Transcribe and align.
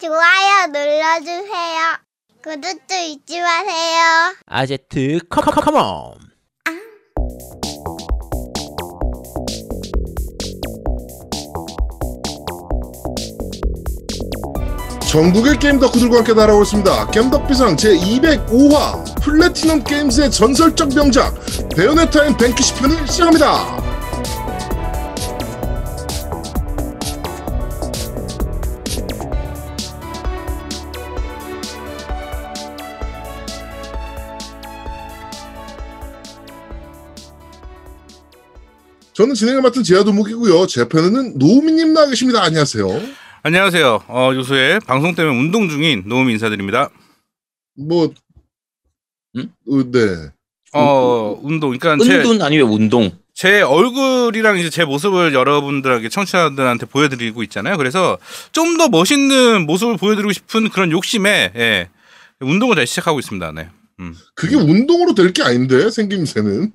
좋아요 0.00 0.66
눌러주세요. 0.68 1.98
구독도 2.42 2.94
잊지 2.94 3.40
마세요. 3.40 4.34
아제트 4.46 5.18
come 5.28 5.53
come 5.53 5.77
come 5.77 6.02
on 6.02 6.14
전국의 15.10 15.58
게임 15.58 15.80
덕후들과 15.80 16.18
함께 16.18 16.34
날아오고 16.34 16.62
있습니다. 16.62 17.10
겜덕비상 17.10 17.76
제205화 17.76 19.22
플래티넘 19.22 19.82
게임즈의 19.82 20.30
전설적 20.30 20.94
명작 20.94 21.34
베요네타 21.74 22.26
and 22.26 22.36
뱅퀴시 22.36 22.74
편을 22.74 23.08
시작합니다. 23.08 23.87
저는 39.18 39.34
진행을 39.34 39.62
맡은 39.62 39.82
지하도목이고요. 39.82 40.68
제 40.68 40.86
편에는 40.88 41.38
노우미님 41.38 41.92
나와 41.92 42.06
계십니다. 42.06 42.40
안녕하세요. 42.40 42.86
안녕하세요. 43.42 44.04
어, 44.06 44.30
요새 44.36 44.78
방송 44.86 45.16
때문에 45.16 45.36
운동 45.36 45.68
중인 45.68 46.04
노우미 46.06 46.34
인사드립니다. 46.34 46.88
뭐, 47.76 48.14
응? 49.36 49.50
어, 49.68 49.90
네. 49.90 50.30
어, 50.72 51.36
운동. 51.42 51.76
그러니까 51.76 52.04
제, 52.04 52.18
은둔 52.18 52.42
아니면 52.42 52.68
운동 52.68 53.10
제 53.34 53.60
얼굴이랑 53.60 54.56
이제 54.56 54.70
제 54.70 54.84
모습을 54.84 55.34
여러분들에게 55.34 56.08
청취자들한테 56.08 56.86
보여드리고 56.86 57.42
있잖아요. 57.42 57.76
그래서 57.76 58.18
좀 58.52 58.78
더 58.78 58.88
멋있는 58.88 59.66
모습을 59.66 59.96
보여드리고 59.96 60.30
싶은 60.30 60.68
그런 60.68 60.92
욕심에 60.92 61.50
예, 61.56 61.88
운동을 62.38 62.76
다시 62.76 62.90
시작하고 62.90 63.18
있습니다. 63.18 63.50
네. 63.50 63.68
음. 63.98 64.14
그게 64.36 64.54
운동으로 64.54 65.16
될 65.16 65.32
게 65.32 65.42
아닌데 65.42 65.90
생김새는 65.90 66.70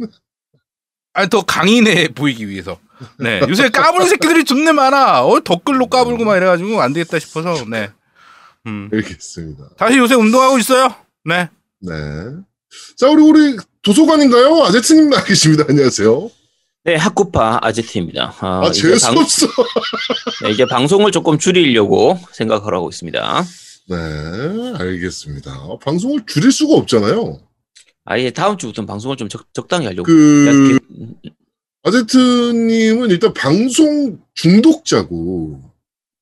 아니 1.13 1.29
더 1.29 1.41
강인해 1.43 2.09
보이기 2.09 2.47
위해서. 2.49 2.79
네. 3.19 3.41
요새 3.47 3.69
까부는 3.69 4.07
새끼들이 4.07 4.43
존내 4.45 4.71
많아. 4.71 5.25
어, 5.25 5.39
덧글로 5.41 5.87
까불고 5.87 6.25
막 6.25 6.37
이래가지고 6.37 6.81
안 6.81 6.93
되겠다 6.93 7.19
싶어서. 7.19 7.65
네. 7.67 7.89
음. 8.65 8.89
알겠습니다. 8.93 9.69
다시 9.77 9.97
요새 9.97 10.15
운동하고 10.15 10.57
있어요. 10.57 10.95
네. 11.25 11.49
네. 11.81 11.93
자 12.97 13.09
우리 13.09 13.21
우리 13.21 13.57
도서관인가요? 13.83 14.63
아제트님 14.63 15.09
나와 15.09 15.23
계십니다. 15.23 15.65
안녕하세요. 15.67 16.31
네 16.85 16.95
학구파 16.95 17.59
아제트입니다 17.61 18.35
아, 18.41 18.61
아 18.65 18.67
이제, 18.67 18.81
재수 18.89 19.07
방, 19.07 19.17
없어. 19.19 19.47
네, 20.43 20.51
이제 20.51 20.65
방송을 20.65 21.13
조금 21.13 21.39
줄이려고 21.39 22.19
생각을 22.33 22.73
하고 22.73 22.89
있습니다 22.89 23.45
네, 23.87 23.95
알겠습니다. 24.79 25.77
방송을 25.81 26.25
줄일 26.27 26.51
수가 26.51 26.75
없잖아요. 26.75 27.39
아예 28.05 28.31
다음 28.31 28.57
주부터는 28.57 28.85
방송을 28.85 29.17
좀 29.17 29.29
적, 29.29 29.45
적당히 29.53 29.85
하려고 29.85 30.03
그 30.03 30.77
야, 31.25 31.31
아제트님은 31.83 33.09
일단 33.09 33.33
방송 33.33 34.19
중독자고, 34.35 35.61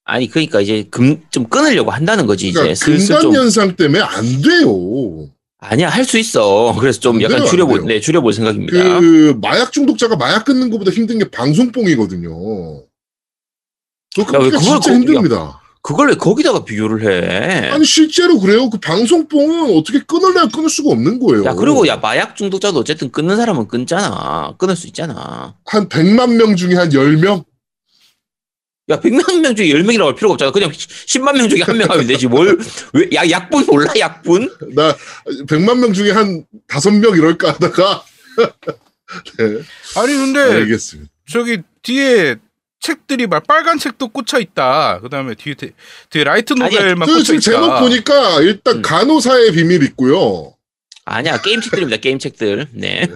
아니 0.06 0.28
그러니까 0.28 0.62
이제 0.62 0.84
금, 0.90 1.22
좀 1.32 1.48
끊으려고 1.48 1.92
한다는 1.92 2.26
거지 2.26 2.48
이제 2.50 2.60
그러니까 2.60 2.76
슬슬 2.76 3.16
금단 3.16 3.22
좀 3.22 3.36
현상 3.36 3.76
때문에 3.76 4.02
안 4.02 4.42
돼요. 4.42 5.30
아니야 5.60 5.90
할 5.90 6.04
수 6.06 6.18
있어 6.18 6.76
그래서 6.82 7.00
좀안 7.00 7.22
약간 7.22 7.46
줄여볼. 7.46 7.86
네 7.86 8.00
줄여볼 8.00 8.34
생각입니다 8.34 9.00
그 9.00 9.38
마약 9.40 9.72
중독자가 9.72 10.16
마약 10.16 10.44
끊는 10.46 10.72
것보다 10.72 10.90
힘든 10.92 11.20
게 11.20 11.30
방송뽕이거든요. 11.30 12.84
저 14.10 14.22
야, 14.24 14.26
왜 14.40 14.50
그게 14.50 14.58
진짜 14.58 14.80
거- 14.80 14.92
힘듭니다. 14.94 15.61
그걸 15.84 16.10
왜 16.10 16.16
거기다가 16.16 16.64
비교를 16.64 17.04
해? 17.04 17.70
아니 17.70 17.84
실제로 17.86 18.40
그래요. 18.40 18.70
그 18.70 18.80
방송뽕은 18.80 19.76
어떻게 19.78 20.00
끊으려면 20.00 20.50
끊을 20.52 20.70
수가 20.70 20.92
없는 20.92 21.20
거예요. 21.20 21.44
야 21.46 21.54
그리고 21.56 21.88
야 21.88 21.98
마약 21.98 22.36
중독자도 22.36 22.80
어쨌든 22.80 23.12
끊는 23.12 23.36
사람은 23.38 23.68
끊잖아 23.68 24.54
끊을 24.60 24.76
수 24.76 24.86
있잖아 24.88 25.56
한 25.66 25.90
100만 25.90 26.36
명 26.36 26.56
중에 26.56 26.76
한 26.76 26.90
10명? 26.90 27.46
야 28.90 29.00
100만 29.00 29.40
명 29.42 29.56
중에 29.56 29.68
10명이라고 29.70 30.06
할 30.06 30.16
필요가 30.16 30.34
없잖아 30.34 30.52
그냥 30.52 30.70
10만 30.72 31.38
명 31.38 31.50
중에 31.50 31.62
한 31.64 31.78
명 31.78 31.90
하면 31.90 32.06
되지 32.08 32.28
뭘 32.28 32.58
왜 32.94 33.10
야 33.16 33.28
약분 33.30 33.66
몰라 33.66 33.92
약분? 33.98 34.54
나 34.76 34.96
100만 35.48 35.80
명 35.80 35.94
중에 35.94 36.12
한 36.12 36.46
5명 36.68 37.18
이럴까 37.18 37.54
하다가 37.54 38.04
네, 39.38 39.46
아니 39.98 40.14
근데 40.16 40.40
알겠습니다. 40.40 41.10
저기 41.30 41.58
뒤에 41.82 42.36
책들이 42.86 43.28
막 43.28 43.46
빨간 43.48 43.78
책도 43.78 44.10
꽂혀 44.10 44.40
있다. 44.40 45.00
그다음에 45.02 45.36
뒤에 45.36 45.54
대- 45.54 45.72
뒤에 46.10 46.24
라이트 46.24 46.54
노벨만 46.54 47.08
그 47.08 47.14
꽂혀 47.20 47.34
있다. 47.36 47.40
제목 47.42 47.80
보니까 47.80 48.42
일단 48.42 48.78
음. 48.78 48.82
간호사의 48.82 49.52
비밀 49.54 49.84
있고요. 49.84 50.54
아니야 51.06 51.40
게임 51.42 51.62
책들입니다 51.62 51.98
게임 51.98 52.20
책들 52.20 52.68
네야 52.74 53.08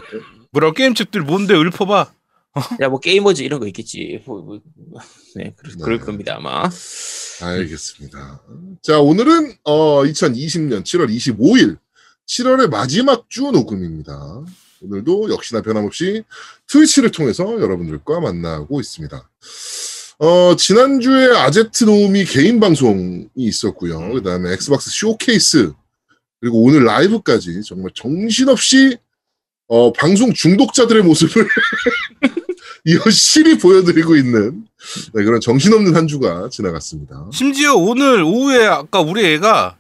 뭐라고 0.52 0.74
게임 0.74 0.94
책들 0.96 1.22
뭔데 1.22 1.54
읊어봐. 1.56 2.12
뭐 2.90 3.00
게이머즈 3.02 3.42
이런 3.42 3.60
거 3.60 3.68
있겠지 3.68 4.22
뭐, 4.26 4.42
뭐, 4.42 4.60
네 5.36 5.54
그럴, 5.58 5.76
그럴 5.76 6.00
네. 6.00 6.06
겁니다 6.06 6.36
아마 6.38 6.70
알겠습니다. 7.42 8.42
자, 8.82 9.00
오늘은 9.02 9.56
어 9.66 10.04
2020년 10.04 10.84
7월 10.84 11.10
25일 11.14 11.78
7월의 12.28 12.70
마지막 12.70 13.30
주 13.30 13.42
녹음입니다. 13.52 14.14
오늘도 14.86 15.32
역시나 15.32 15.62
변함없이 15.62 16.24
트위치를 16.68 17.12
통해서 17.12 17.44
여러분들과 17.44 18.20
만나고 18.20 18.80
있습니다. 18.80 19.30
어, 20.20 20.56
지난주에 20.56 21.36
아제트 21.36 21.84
노미 21.84 22.26
개인 22.26 22.60
방송이 22.60 23.28
있었고요. 23.36 24.00
음. 24.00 24.14
그 24.14 24.24
다음에 24.24 24.54
엑스박스 24.54 24.90
쇼케이스, 24.90 25.74
그리고 26.40 26.64
오늘 26.64 26.86
라이브까지 26.86 27.62
정말 27.64 27.92
정신없이 27.94 28.98
어, 29.68 29.92
방송 29.92 30.32
중독자들의 30.32 31.04
모습을 31.04 31.48
여실히 33.06 33.58
보여드리고 33.58 34.16
있는 34.16 34.66
네, 35.14 35.24
그런 35.24 35.42
정신없는 35.42 35.96
한 35.96 36.08
주가 36.08 36.50
지나갔습니다. 36.50 37.30
심지어 37.34 37.74
오늘 37.74 38.22
오후에 38.22 38.68
아까 38.68 39.02
우리 39.02 39.26
애가 39.26 39.78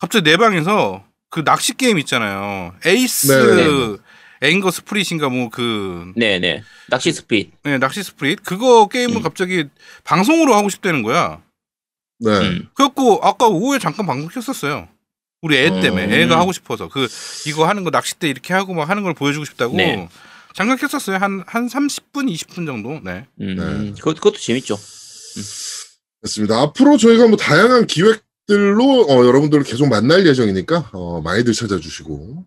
갑자기 0.00 0.24
내 0.28 0.36
방에서 0.36 1.04
그 1.30 1.44
낚시 1.44 1.76
게임 1.76 1.98
있잖아요. 2.00 2.74
에이스 2.84 3.32
네네네. 3.32 3.96
앵거 4.42 4.70
스프릿인가 4.70 5.28
뭐 5.28 5.48
그 5.50 6.12
네네 6.16 6.64
낚시 6.88 7.12
스피드 7.12 7.50
네, 7.62 7.78
낚시 7.78 8.02
스프릿 8.02 8.42
그거 8.42 8.88
게임을 8.88 9.16
음. 9.16 9.22
갑자기 9.22 9.66
방송으로 10.04 10.54
하고 10.54 10.68
싶다는 10.68 11.02
거야. 11.02 11.42
네. 12.18 12.30
음. 12.30 12.68
그래갖고 12.74 13.20
아까 13.22 13.46
오후에 13.46 13.78
잠깐 13.78 14.06
방송 14.06 14.28
켰었어요. 14.28 14.88
우리 15.42 15.56
애 15.56 15.80
때문에 15.80 16.04
어. 16.04 16.20
애가 16.20 16.38
하고 16.38 16.52
싶어서 16.52 16.88
그 16.88 17.08
이거 17.46 17.66
하는 17.68 17.84
거 17.84 17.90
낚싯대 17.90 18.28
이렇게 18.28 18.54
하고 18.54 18.74
막 18.74 18.88
하는 18.88 19.02
걸 19.02 19.12
보여주고 19.14 19.44
싶다고 19.44 19.76
네. 19.76 20.08
잠깐 20.54 20.76
켰었어요 20.76 21.16
한한 21.16 21.68
30분 21.68 22.32
20분 22.32 22.66
정도 22.66 23.00
네 23.02 23.26
음, 23.40 23.56
네. 23.56 23.92
그것, 23.98 24.14
그것도 24.14 24.38
재밌죠 24.38 24.78
됐습니다. 26.22 26.60
앞으로 26.60 26.96
저희가 26.96 27.26
뭐 27.26 27.36
다양한 27.36 27.86
기획들로 27.86 29.06
어, 29.08 29.26
여러분들을 29.26 29.64
계속 29.64 29.88
만날 29.88 30.24
예정이니까 30.26 30.90
어, 30.92 31.20
많이들 31.22 31.52
찾아주시고 31.52 32.44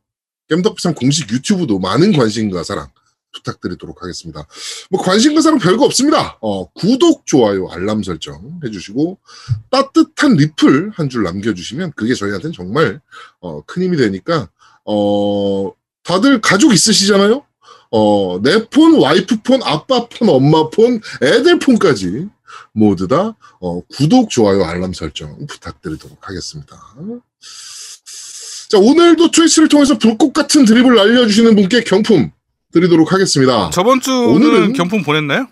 겜덕비상 0.50 0.94
공식 0.96 1.32
유튜브도 1.32 1.80
많은 1.80 2.14
관심과 2.14 2.64
사랑 2.64 2.88
부탁드리도록 3.34 4.02
하겠습니다. 4.02 4.48
뭐 4.90 5.02
관심과 5.02 5.42
사랑 5.42 5.60
별거 5.60 5.84
없습니다. 5.86 6.38
어, 6.42 6.70
구독, 6.72 7.26
좋아요, 7.26 7.68
알람 7.70 8.02
설정 8.04 8.60
해주시고 8.64 9.20
따뜻한 9.70 10.36
리플 10.36 10.92
한 10.96 11.10
줄 11.10 11.24
남겨주시면 11.24 11.94
그게 11.96 12.14
저희한테는 12.14 12.54
정말 12.54 13.02
어, 13.42 13.62
큰 13.66 13.84
힘이 13.84 13.98
되니까 13.98 14.50
어, 14.86 15.72
다들 16.04 16.40
가족 16.40 16.72
있으시잖아요. 16.74 17.44
어, 17.92 18.40
내 18.42 18.68
폰, 18.70 19.00
와이프 19.00 19.42
폰, 19.42 19.62
아빠 19.64 20.08
폰, 20.08 20.30
엄마 20.30 20.70
폰, 20.70 21.02
애들 21.22 21.60
폰까지 21.60 22.28
모두 22.72 23.08
다 23.08 23.36
어, 23.60 23.82
구독, 23.82 24.30
좋아요, 24.30 24.64
알람 24.64 24.94
설정 24.94 25.46
부탁드리도록 25.48 26.18
하겠습니다. 26.22 26.78
자, 28.70 28.78
오늘도 28.80 29.32
트위치를 29.32 29.68
통해서 29.70 29.98
불꽃 29.98 30.34
같은 30.34 30.66
드립을 30.66 30.98
알려주시는 31.00 31.56
분께 31.56 31.84
경품 31.84 32.32
드리도록 32.74 33.14
하겠습니다. 33.14 33.70
저번 33.72 34.02
주는 34.02 34.18
오늘은- 34.28 34.76
경품 34.76 35.04
보냈나요? 35.04 35.48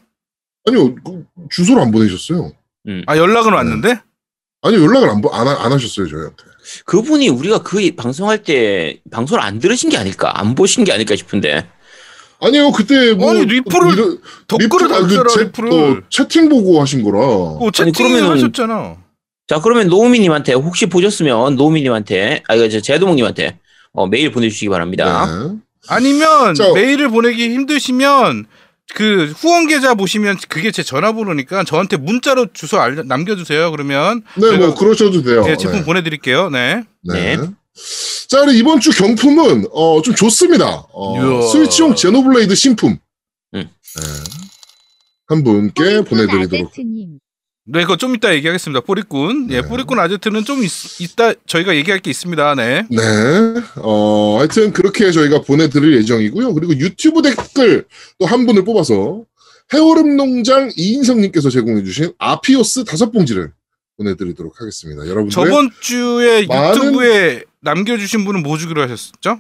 아니요, 0.68 0.96
그 0.96 1.24
주소를 1.52 1.82
안 1.82 1.92
보내셨어요. 1.92 2.52
음. 2.88 3.04
아 3.08 3.18
연락은 3.18 3.54
왔는데 3.54 4.00
아니, 4.62 4.78
연락을 4.78 5.10
안, 5.10 5.22
보- 5.22 5.30
안, 5.30 5.48
하- 5.48 5.64
안 5.66 5.72
하셨어요, 5.72 6.08
저희한테. 6.08 6.44
그분이 6.86 7.28
우리가 7.30 7.62
그 7.64 7.80
방송할 7.96 8.44
때 8.44 9.00
방송을 9.12 9.42
안 9.44 9.60
들으신 9.60 9.90
게 9.90 9.98
아닐까 9.98 10.40
안 10.40 10.56
보신 10.56 10.84
게 10.86 10.94
아닐까 10.94 11.16
싶은데 11.16 11.68
아니요, 12.40 12.72
그때 12.72 13.14
뭐. 13.14 13.32
아니, 13.32 13.46
리플을 13.46 13.96
댓글을 14.48 14.88
리플, 14.88 14.94
아, 14.94 15.00
그 15.00 15.08
달더라 15.08 15.30
채- 15.30 15.44
리플을 15.44 15.72
어, 15.74 16.02
채팅 16.10 16.50
보고 16.50 16.82
하신 16.82 17.04
거라. 17.04 17.20
어, 17.20 17.70
채팅을 17.72 18.12
그러면은- 18.22 18.30
하셨잖아 18.32 18.98
자 19.48 19.60
그러면 19.60 19.88
노우미님한테 19.88 20.54
혹시 20.54 20.86
보셨으면 20.86 21.56
노우미님한테 21.56 22.44
아 22.48 22.56
이거 22.56 22.70
저 22.70 22.80
제도몽님한테 22.82 23.60
어, 23.94 24.08
메일 24.08 24.32
보내주시기 24.32 24.70
바랍니다 24.70 25.26
네. 25.28 25.58
아니면 25.90 26.56
자- 26.56 26.72
메일을 26.74 27.10
보내기 27.10 27.50
힘드시면 27.50 28.46
그 28.96 29.34
후원 29.38 29.68
계좌 29.68 29.96
보시면 29.96 30.38
그게 30.50 30.72
제 30.72 30.84
전화번호니까 30.84 31.64
저한테 31.64 31.98
문자로 31.98 32.48
주소 32.54 32.80
알려, 32.80 33.02
남겨주세요. 33.04 33.72
그러면 33.72 34.22
네, 34.36 34.48
제가- 34.48 34.58
뭐 34.60 34.76
그러셔도 34.76 35.24
돼요. 35.24 35.44
예, 35.48 35.56
제품 35.58 35.80
네. 35.80 35.84
보내드릴게요. 35.86 36.50
네. 36.50 36.84
네. 37.02 37.38
네. 37.38 37.48
자, 38.30 38.42
그리고 38.42 38.52
이번 38.52 38.80
주 38.82 38.92
경품은 38.92 39.68
어, 39.72 40.02
좀 40.04 40.14
좋습니다. 40.14 40.86
어. 40.94 41.42
스위치용 41.42 41.96
제노블레이드 41.96 42.54
신품. 42.56 42.92
음. 43.56 43.64
네. 43.64 43.70
한 45.28 45.44
분께 45.44 46.02
보내드리도록. 46.04 46.68
아제트님. 46.72 47.20
네, 47.66 47.82
그거 47.84 47.96
좀 47.96 48.14
이따 48.14 48.34
얘기하겠습니다. 48.36 48.82
뿌리꾼. 48.82 49.48
예, 49.52 49.62
네. 49.62 49.68
뿌리꾼 49.68 49.98
아제트는 49.98 50.44
좀 50.44 50.64
있, 50.64 50.70
이따 51.00 51.34
저희가 51.48 51.76
얘기할 51.78 52.00
게 52.02 52.10
있습니다. 52.10 52.56
네. 52.56 52.84
네. 52.90 52.98
어, 53.78 54.36
하여튼 54.40 54.74
그렇게 54.74 55.12
저희가 55.12 55.42
보내드릴 55.44 55.96
예정이고요. 55.98 56.54
그리고 56.56 56.78
유튜브 56.78 57.22
댓글 57.22 57.86
또 58.20 58.26
한 58.26 58.46
분을 58.46 58.66
뽑아서 58.66 59.24
해오름 59.74 60.18
농장 60.18 60.70
이인성님께서 60.76 61.50
제공해주신 61.50 62.14
아피오스 62.18 62.84
다섯 62.84 63.12
봉지를 63.12 63.54
보내드리도록 63.98 64.60
하겠습니다. 64.60 65.04
여러분들. 65.08 65.32
저번 65.32 65.70
주에 65.80 66.46
많은- 66.46 66.76
유튜브에 66.78 67.44
남겨주신 67.62 68.26
분은 68.26 68.44
뭐 68.44 68.58
주기로 68.58 68.82
하셨죠? 68.82 69.40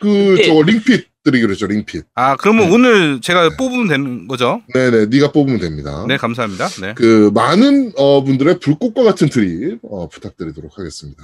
그, 0.00 0.34
네. 0.36 0.42
저 0.46 0.60
링핏 0.60 1.06
드리기로 1.24 1.52
했죠, 1.52 1.66
링핏. 1.66 2.04
아, 2.14 2.36
그러면 2.36 2.68
네. 2.68 2.74
오늘 2.74 3.20
제가 3.20 3.56
뽑으면 3.56 3.88
되는 3.88 4.26
거죠? 4.26 4.62
네네, 4.74 5.06
네가 5.06 5.32
뽑으면 5.32 5.60
됩니다. 5.60 6.04
네, 6.08 6.16
감사합니다. 6.16 6.68
네. 6.80 6.94
그 6.94 7.30
많은 7.34 7.92
어, 7.96 8.22
분들의 8.24 8.58
불꽃과 8.58 9.02
같은 9.04 9.28
트립 9.28 9.78
어, 9.82 10.08
부탁드리도록 10.08 10.78
하겠습니다. 10.78 11.22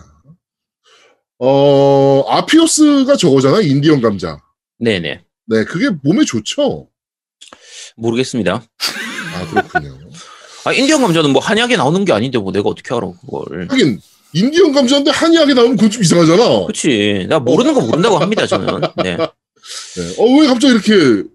어 1.41 2.25
아피오스가 2.29 3.17
저거잖아 3.17 3.61
인디언 3.61 4.01
감자. 4.01 4.41
네네. 4.81 5.23
네 5.47 5.65
그게 5.65 5.89
몸에 6.03 6.25
좋죠. 6.25 6.89
모르겠습니다. 7.97 8.55
아 9.35 9.47
그렇군요. 9.51 9.97
아, 10.67 10.73
인디언 10.73 11.01
감자는 11.01 11.31
뭐 11.31 11.41
한약에 11.41 11.77
나오는 11.77 12.05
게 12.05 12.13
아닌데 12.13 12.39
뭐 12.39 12.51
내가 12.51 12.69
어떻게 12.69 12.93
알아, 12.93 13.13
그걸. 13.21 13.69
하긴 13.71 14.01
인디언 14.33 14.73
감자인데 14.73 15.11
한의학에 15.11 15.55
나오면 15.55 15.77
그건 15.77 15.91
좀 15.91 16.03
이상하잖아. 16.03 16.67
그치. 16.67 17.27
나 17.29 17.39
모르는 17.39 17.73
거 17.73 17.81
모른다고 17.81 18.19
합니다, 18.19 18.47
저는. 18.47 18.81
네. 19.03 19.17
네. 19.97 20.15
어 20.19 20.41
왜 20.41 20.47
갑자기 20.47 20.75
이렇게 20.75 21.29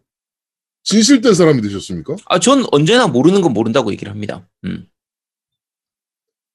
진실된 0.83 1.33
사람이 1.33 1.61
되셨습니까? 1.61 2.15
아, 2.25 2.39
전 2.39 2.65
언제나 2.71 3.07
모르는 3.07 3.41
건 3.41 3.53
모른다고 3.53 3.91
얘기를 3.91 4.11
합니다. 4.11 4.47
음. 4.65 4.87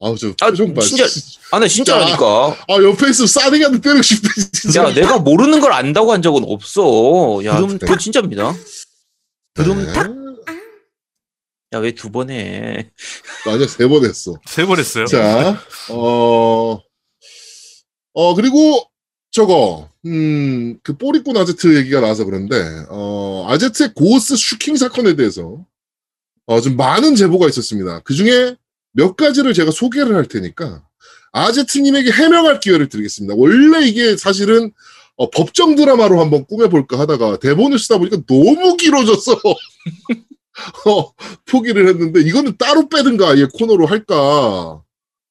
아저 0.01 0.29
아, 0.43 0.51
표정 0.51 0.75
봐. 0.75 0.81
진짜- 0.81 1.07
아, 1.51 1.59
나 1.59 1.67
진짜라니까. 1.67 2.57
아 2.69 2.75
옆에 2.83 3.11
있으면 3.11 3.27
싸대기한테 3.27 3.81
때리고 3.81 4.03
싶다 4.03 4.29
진짜. 4.53 4.85
야, 4.85 4.95
내가 4.95 5.19
모르는 5.19 5.61
걸 5.61 5.73
안다고 5.73 6.13
한 6.13 6.23
적은 6.23 6.45
없어. 6.45 7.41
야, 7.45 7.57
드럼- 7.57 7.79
그건 7.79 7.99
진짜입니다. 7.99 8.55
드럼 9.55 9.85
네. 9.87 9.93
탁. 9.93 10.11
야, 11.73 11.79
왜 11.81 11.93
두 11.93 12.11
번 12.11 12.31
해? 12.31 12.91
아니야 13.47 13.67
세 13.67 13.89
번 13.89 14.05
했어. 14.05 14.39
세 14.47 14.65
번 14.67 14.79
했어요. 14.79 15.05
자, 15.07 15.61
어, 15.91 16.81
어, 18.15 18.35
그리고 18.35 18.89
저거, 19.31 19.91
음, 20.07 20.79
그 20.83 20.97
뽀리꾼 20.97 21.37
아제트 21.37 21.77
얘기가 21.77 22.01
나와서 22.01 22.25
그런데, 22.25 22.57
어, 22.89 23.47
아제트의 23.49 23.93
고스 23.95 24.37
슈킹 24.37 24.77
사건에 24.77 25.17
대해서, 25.17 25.65
어, 26.47 26.61
좀 26.61 26.77
많은 26.77 27.15
제보가 27.15 27.47
있었습니다. 27.49 28.01
그 28.05 28.15
중에 28.15 28.57
몇 28.93 29.17
가지를 29.17 29.53
제가 29.53 29.71
소개를 29.71 30.15
할 30.17 30.25
테니까, 30.27 30.83
아제트님에게 31.33 32.11
해명할 32.11 32.61
기회를 32.61 32.89
드리겠습니다. 32.89 33.35
원래 33.37 33.87
이게 33.87 34.17
사실은, 34.17 34.73
어, 35.17 35.31
법정 35.31 35.75
드라마로 35.75 36.21
한번 36.21 36.47
꾸며볼까 36.47 36.99
하다가 36.99 37.39
대본을 37.39 37.79
쓰다 37.79 37.99
보니까 37.99 38.19
너무 38.27 38.77
길어졌어. 38.77 39.33
어, 40.87 41.13
포기를 41.45 41.87
했는데, 41.89 42.23
이거는 42.23 42.57
따로 42.57 42.89
빼든가, 42.89 43.31
아예 43.31 43.47
코너로 43.53 43.87
할까 43.87 44.83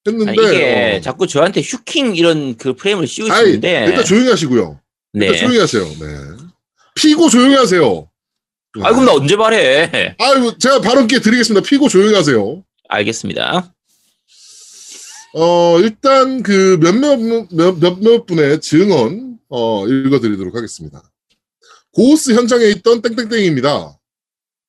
했는데. 0.08 0.32
아니, 0.32 0.56
이게 0.56 0.98
어. 0.98 1.02
자꾸 1.02 1.28
저한테 1.28 1.62
슈킹 1.62 2.16
이런 2.16 2.56
그 2.58 2.74
프레임을 2.76 3.04
아이, 3.04 3.08
씌우시는데. 3.08 3.86
일단 3.88 4.06
조용히 4.06 4.30
하시고요. 4.30 4.80
일단 5.14 5.32
네. 5.32 5.38
조용히 5.38 5.58
하세요. 5.60 5.84
네. 5.84 6.46
피고 6.96 7.30
조용히 7.30 7.56
하세요. 7.56 8.10
아, 8.82 8.92
그럼 8.92 9.06
나 9.06 9.14
언제 9.14 9.36
말해? 9.36 10.16
아유, 10.20 10.56
제가 10.60 10.82
발언 10.82 11.08
기회 11.08 11.20
드리겠습니다. 11.20 11.66
피고 11.68 11.88
조용히 11.90 12.14
하세요. 12.14 12.64
알겠습니다. 12.90 13.74
어, 15.34 15.80
일단 15.80 16.42
그 16.44 16.78
몇몇, 16.82 17.18
몇, 17.52 17.78
몇 17.80 18.00
몇 18.02 18.26
분의 18.26 18.62
증언, 18.62 19.38
어, 19.50 19.88
읽어드리도록 19.88 20.56
하겠습니다. 20.56 21.02
고스 21.92 22.34
현장에 22.34 22.66
있던 22.66 23.02
땡땡땡입니다. 23.02 23.98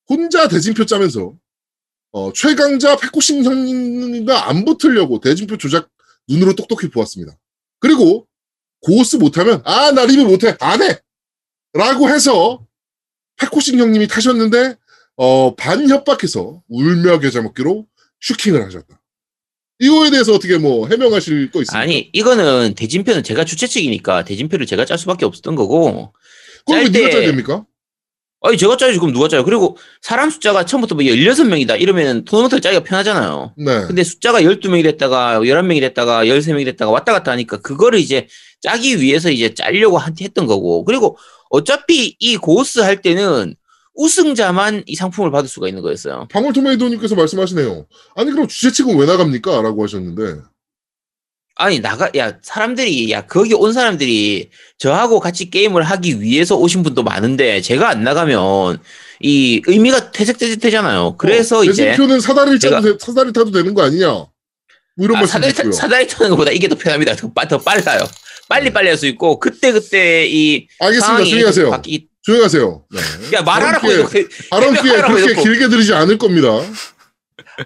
혼자 0.08 0.48
대진표 0.48 0.84
짜면서, 0.86 1.34
어, 2.12 2.32
최강자 2.32 2.96
패코싱 2.96 3.44
형님과 3.44 4.48
안 4.48 4.64
붙으려고 4.64 5.20
대진표 5.20 5.56
조작 5.58 5.88
눈으로 6.28 6.54
똑똑히 6.54 6.88
보았습니다. 6.88 7.36
그리고 7.80 8.26
고스 8.80 9.16
못하면, 9.16 9.60
아, 9.64 9.92
나 9.92 10.04
리뷰 10.06 10.24
못해. 10.24 10.56
안 10.60 10.82
해! 10.82 10.98
라고 11.74 12.08
해서 12.08 12.64
패코싱 13.36 13.78
형님이 13.78 14.08
타셨는데, 14.08 14.76
어, 15.16 15.54
반협박해서 15.56 16.62
울며 16.68 17.18
겨자 17.20 17.42
먹기로 17.42 17.86
슈킹을 18.20 18.64
하셨다. 18.64 19.00
이거에 19.80 20.10
대해서 20.10 20.32
어떻게 20.34 20.58
뭐 20.58 20.88
해명하실 20.88 21.50
거 21.50 21.60
있습니까? 21.62 21.78
아니, 21.78 22.10
이거는 22.12 22.74
대진표는 22.74 23.22
제가 23.22 23.44
주최 23.44 23.66
측이니까 23.68 24.24
대진표를 24.24 24.66
제가 24.66 24.84
짤 24.84 24.98
수밖에 24.98 25.24
없었던 25.24 25.54
거고. 25.54 26.12
그럼 26.66 26.80
왜짤 26.84 26.92
네가 26.92 27.06
때- 27.08 27.12
짜야 27.12 27.26
됩니까? 27.26 27.64
아니, 28.40 28.56
제가 28.56 28.76
짜야지, 28.76 28.98
그럼 28.98 29.12
누가 29.12 29.26
짜요? 29.26 29.44
그리고 29.44 29.76
사람 30.00 30.30
숫자가 30.30 30.64
처음부터 30.64 30.94
뭐 30.94 31.02
16명이다. 31.04 31.80
이러면 31.80 32.24
토너먼트를 32.24 32.60
짜기가 32.60 32.84
편하잖아요. 32.84 33.54
네. 33.56 33.82
근데 33.86 34.04
숫자가 34.04 34.40
12명이 34.42 34.84
됐다가 34.84 35.40
11명이 35.40 35.80
됐다가 35.80 36.24
13명이 36.24 36.64
됐다가 36.64 36.90
왔다 36.92 37.12
갔다 37.12 37.32
하니까 37.32 37.56
그거를 37.56 37.98
이제 37.98 38.28
짜기 38.60 39.00
위해서 39.00 39.30
이제 39.30 39.54
짜려고 39.54 39.98
한- 39.98 40.14
했던 40.20 40.46
거고. 40.46 40.84
그리고 40.84 41.18
어차피 41.50 42.16
이 42.20 42.36
고스 42.36 42.78
할 42.80 43.02
때는 43.02 43.56
우승자만 43.94 44.84
이 44.86 44.94
상품을 44.94 45.32
받을 45.32 45.48
수가 45.48 45.66
있는 45.66 45.82
거였어요. 45.82 46.28
방울토마토님께서 46.30 47.16
말씀하시네요. 47.16 47.86
아니 48.14 48.30
그럼 48.30 48.46
주최 48.46 48.70
측은 48.70 48.96
왜 48.96 49.06
나갑니까? 49.06 49.62
라고 49.62 49.82
하셨는데 49.82 50.40
아니 51.60 51.80
나가 51.80 52.08
야 52.16 52.34
사람들이 52.40 53.10
야 53.10 53.22
거기 53.26 53.52
온 53.52 53.72
사람들이 53.72 54.48
저하고 54.78 55.18
같이 55.18 55.50
게임을 55.50 55.82
하기 55.82 56.20
위해서 56.22 56.56
오신 56.56 56.84
분도 56.84 57.02
많은데 57.02 57.60
제가 57.60 57.88
안 57.88 58.04
나가면 58.04 58.78
이 59.20 59.60
의미가 59.66 60.12
퇴색되잖아요. 60.12 61.16
그래서 61.18 61.58
어, 61.58 61.64
이제 61.64 61.86
대진표는 61.86 62.20
사다리를 62.20 62.60
제가- 62.60 62.70
타도 62.76 62.92
돼- 62.98 63.04
사다리 63.04 63.32
타도 63.32 63.50
되는 63.50 63.74
거 63.74 63.82
아니냐? 63.82 64.06
뭐 64.06 64.28
이런 65.00 65.16
아, 65.16 65.20
말씀 65.20 65.42
사다리. 65.42 65.72
사다리 65.72 66.06
타는 66.06 66.30
것보다 66.30 66.52
이게 66.52 66.68
더 66.68 66.76
편합니다. 66.76 67.16
더, 67.16 67.32
빠- 67.32 67.48
더 67.48 67.58
빨라요. 67.58 68.06
빨리 68.48 68.72
빨리 68.72 68.88
할 68.88 68.96
수 68.96 69.06
있고 69.08 69.40
그때 69.40 69.72
그때 69.72 70.26
이 70.28 70.68
알겠습니다. 70.78 71.24
조용히 71.24 71.42
하세요. 71.44 71.70
바뀌... 71.70 72.06
조용히 72.22 72.42
하세요. 72.44 72.84
네. 72.94 73.00
야 73.36 73.42
말하라고 73.42 73.90
해놓고 73.90 74.10
발언 74.50 74.76
해명하라고 74.76 75.14
그렇게. 75.14 75.42
길게 75.42 75.68
드리지 75.68 75.92
않을 75.92 76.18
겁니다. 76.18 76.48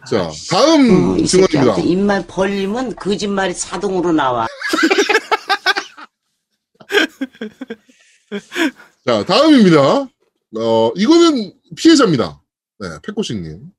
자, 0.08 0.30
다음 0.50 1.12
어, 1.12 1.16
이 1.18 1.26
증언입니다. 1.26 1.76
입만 1.80 2.26
벌리면 2.26 2.96
거짓말이 2.96 3.54
자동으로 3.54 4.12
나와. 4.12 4.46
자, 9.06 9.22
다음입니다. 9.24 10.08
어, 10.56 10.92
이거는 10.96 11.52
피해자입니다. 11.76 12.40
네, 12.78 12.88
패코싱님. 13.02 13.70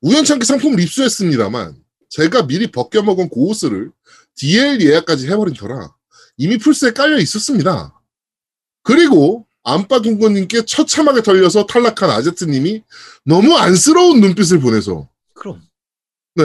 우연찮게 0.00 0.46
상품을 0.46 0.80
입수했습니다만, 0.80 1.76
제가 2.08 2.46
미리 2.46 2.70
벗겨먹은 2.70 3.28
고우스를 3.28 3.92
DL 4.36 4.80
예약까지 4.80 5.28
해버린 5.28 5.54
터라 5.54 5.94
이미 6.38 6.56
풀스에 6.56 6.92
깔려 6.92 7.18
있었습니다. 7.18 8.00
그리고 8.82 9.46
안빠둥거님께 9.62 10.64
처참하게 10.64 11.22
털려서 11.22 11.66
탈락한 11.66 12.10
아제트님이 12.10 12.82
너무 13.24 13.56
안쓰러운 13.56 14.20
눈빛을 14.20 14.60
보내서, 14.60 15.08
그럼 15.34 15.62
네, 16.34 16.44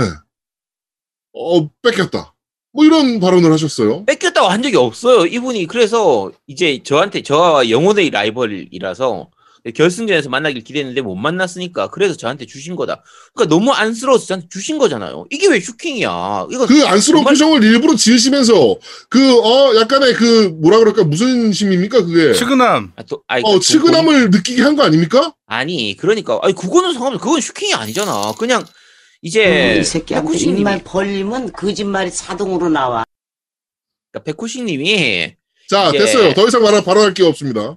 어, 1.33 1.69
뺏겼다. 1.81 2.33
뭐 2.71 2.83
이런 2.83 3.21
발언을 3.21 3.53
하셨어요. 3.53 4.03
뺏겼다고 4.05 4.47
한 4.47 4.61
적이 4.61 4.75
없어요. 4.77 5.25
이분이 5.25 5.65
그래서 5.67 6.31
이제 6.45 6.81
저한테 6.83 7.23
저와 7.23 7.69
영혼의 7.69 8.09
라이벌이라서 8.09 9.29
결승전에서 9.73 10.29
만나길 10.29 10.63
기대했는데 10.63 11.01
못 11.01 11.15
만났으니까 11.15 11.87
그래서 11.87 12.15
저한테 12.15 12.45
주신 12.45 12.75
거다. 12.75 13.03
그러니까 13.33 13.55
너무 13.55 13.71
안쓰러워서 13.71 14.27
저한테 14.27 14.47
주신 14.49 14.77
거잖아요. 14.77 15.25
이게 15.31 15.47
왜 15.47 15.59
슈킹이야? 15.59 16.47
이거 16.51 16.67
그 16.67 16.85
안쓰러운 16.85 17.23
정말- 17.23 17.33
표정을 17.33 17.63
일부러 17.63 17.95
지으시면서 17.95 18.77
그 19.09 19.39
어 19.39 19.75
약간의 19.75 20.13
그 20.13 20.55
뭐라 20.61 20.77
그럴까 20.79 21.03
무슨 21.05 21.51
심입니까 21.51 22.03
그게 22.05 22.33
측은함. 22.33 22.93
아, 22.95 23.03
또, 23.03 23.23
아니, 23.27 23.43
어그 23.43 23.59
측은함을 23.61 24.29
느끼게 24.29 24.61
한 24.61 24.75
거 24.75 24.83
아닙니까? 24.83 25.33
아니 25.47 25.95
그러니까 25.97 26.37
아니 26.43 26.53
그거는 26.53 26.93
상관없어. 26.93 27.23
그건 27.23 27.41
슈킹이 27.41 27.73
아니잖아. 27.73 28.33
그냥 28.37 28.61
어, 28.61 28.65
이제 29.21 29.77
이 29.79 29.83
새끼한테 29.83 30.37
입만 30.37 30.83
벌리면 30.83 31.53
거짓말이 31.53 32.11
자동으로 32.11 32.69
나와. 32.69 33.03
그러니까 34.11 34.31
백호식님이 34.31 35.33
자 35.69 35.89
이제- 35.89 35.97
됐어요 35.97 36.33
더 36.35 36.45
이상 36.47 36.61
말 36.61 36.83
발언할 36.83 37.13
게 37.15 37.23
없습니다 37.23 37.61
야, 37.61 37.75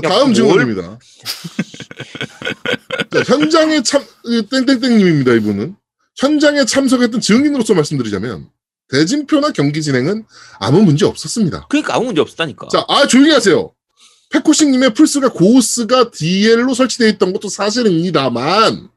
다음 0.00 0.32
뭘- 0.32 0.34
증언입니다. 0.34 0.98
자, 3.12 3.22
현장에 3.26 3.82
참이 3.82 4.46
땡땡땡님입니다. 4.50 5.32
이분은 5.34 5.76
현장에 6.16 6.64
참석했던 6.64 7.20
증인으로서 7.20 7.74
말씀드리자면 7.74 8.48
대진표나 8.88 9.50
경기 9.52 9.82
진행은 9.82 10.24
아무 10.58 10.82
문제 10.82 11.04
없었습니다. 11.04 11.66
그러니까 11.68 11.94
아무 11.96 12.06
문제 12.06 12.20
없었다니까. 12.20 12.68
자, 12.68 12.84
아 12.88 13.06
조용히 13.06 13.30
하세요. 13.32 13.72
페코싱님의 14.30 14.94
플스가 14.94 15.28
고스가 15.30 16.10
DL로 16.10 16.72
설치되어 16.74 17.08
있던 17.08 17.32
것도 17.34 17.48
사실입니다만 17.50 18.88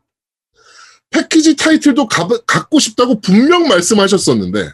패키지 1.10 1.56
타이틀도 1.58 2.08
가- 2.08 2.28
갖고 2.48 2.80
싶다고 2.80 3.20
분명 3.20 3.68
말씀하셨었는데 3.68 4.70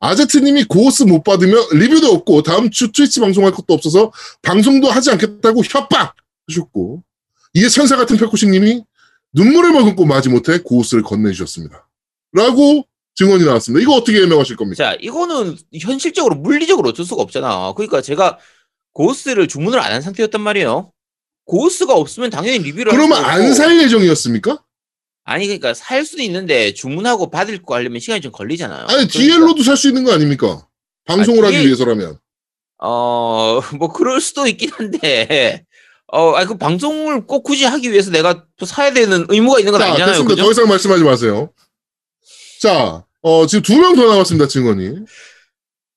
아제트님이 0.00 0.64
고스 0.64 1.02
못 1.04 1.22
받으면 1.22 1.62
리뷰도 1.72 2.08
없고 2.12 2.42
다음 2.42 2.70
주 2.70 2.90
트위치 2.90 3.20
방송할 3.20 3.52
것도 3.52 3.74
없어서 3.74 4.12
방송도 4.42 4.90
하지 4.90 5.10
않겠다고 5.10 5.62
협박 5.64 6.14
하셨고 6.48 7.02
이에 7.54 7.68
천사 7.68 7.96
같은 7.96 8.16
페코싱님이 8.16 8.82
눈물을 9.32 9.72
머금고 9.72 10.06
마지 10.06 10.28
못해 10.28 10.58
고스를 10.58 11.02
건네주셨습니다. 11.04 11.86
라고 12.32 12.86
증언이 13.14 13.44
나왔습니다. 13.44 13.82
이거 13.82 13.92
어떻게 13.94 14.22
해명하실 14.22 14.56
겁니까? 14.56 14.76
자, 14.82 14.96
이거는 15.00 15.56
현실적으로 15.78 16.34
물리적으로 16.36 16.88
어쩔 16.88 17.04
수가 17.04 17.22
없잖아. 17.22 17.72
그러니까 17.76 18.00
제가 18.00 18.38
고스를 18.92 19.46
주문을 19.48 19.78
안 19.78 19.92
한 19.92 20.00
상태였단 20.02 20.40
말이에요. 20.40 20.92
고스가 21.44 21.94
없으면 21.94 22.30
당연히 22.30 22.58
리뷰를 22.60 22.92
할 22.92 22.98
그러면 22.98 23.24
안. 23.24 23.52
살 23.54 23.78
예정이었습니까? 23.82 24.62
아니 25.30 25.46
그러니까 25.46 25.74
살 25.74 26.04
수는 26.04 26.24
있는데 26.24 26.74
주문하고 26.74 27.30
받을 27.30 27.62
거 27.62 27.76
하려면 27.76 28.00
시간이 28.00 28.20
좀 28.20 28.32
걸리잖아요. 28.32 28.80
아니 28.80 29.06
그러니까, 29.06 29.12
DL로도 29.12 29.62
살수 29.62 29.86
있는 29.86 30.02
거 30.02 30.12
아닙니까? 30.12 30.66
방송을 31.04 31.44
아, 31.44 31.46
하기 31.46 31.56
DL 31.56 31.66
위해서라면. 31.66 32.18
어, 32.82 33.60
뭐 33.78 33.92
그럴 33.92 34.20
수도 34.20 34.48
있긴 34.48 34.70
한데 34.72 35.64
어, 36.08 36.34
아그 36.34 36.58
방송을 36.58 37.28
꼭 37.28 37.44
굳이 37.44 37.64
하기 37.64 37.92
위해서 37.92 38.10
내가 38.10 38.44
또 38.56 38.66
사야 38.66 38.92
되는 38.92 39.24
의무가 39.28 39.60
있는 39.60 39.70
건 39.70 39.80
자, 39.80 39.86
아니잖아요. 39.86 40.14
됐습니다. 40.14 40.34
그죠? 40.34 40.42
더 40.42 40.50
이상 40.50 40.68
말씀하지 40.68 41.04
마세요. 41.04 41.52
자, 42.60 43.04
어, 43.22 43.46
지금 43.46 43.62
두 43.62 43.78
명더 43.78 44.04
남았습니다, 44.08 44.48
증언이. 44.48 44.96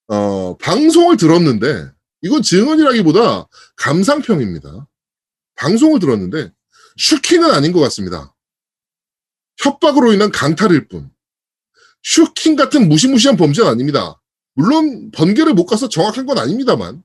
어, 0.10 0.58
방송을 0.62 1.18
들었는데, 1.18 1.88
이건 2.22 2.44
증언이라기보다 2.44 3.48
감상평입니다. 3.78 4.88
방송을 5.56 6.00
들었는데, 6.00 6.52
슈킹은 6.98 7.50
아닌 7.50 7.72
것 7.72 7.80
같습니다. 7.80 8.33
협박으로 9.58 10.14
인한 10.14 10.32
강탈일 10.32 10.88
뿐. 10.88 11.10
슈킹 12.04 12.56
같은 12.56 12.90
무시무시한 12.90 13.38
범죄는 13.38 13.70
아닙니다. 13.70 14.20
물론, 14.56 15.10
번개를 15.12 15.54
못 15.54 15.66
가서 15.66 15.90
정확한 15.90 16.26
건 16.26 16.38
아닙니다만, 16.38 17.02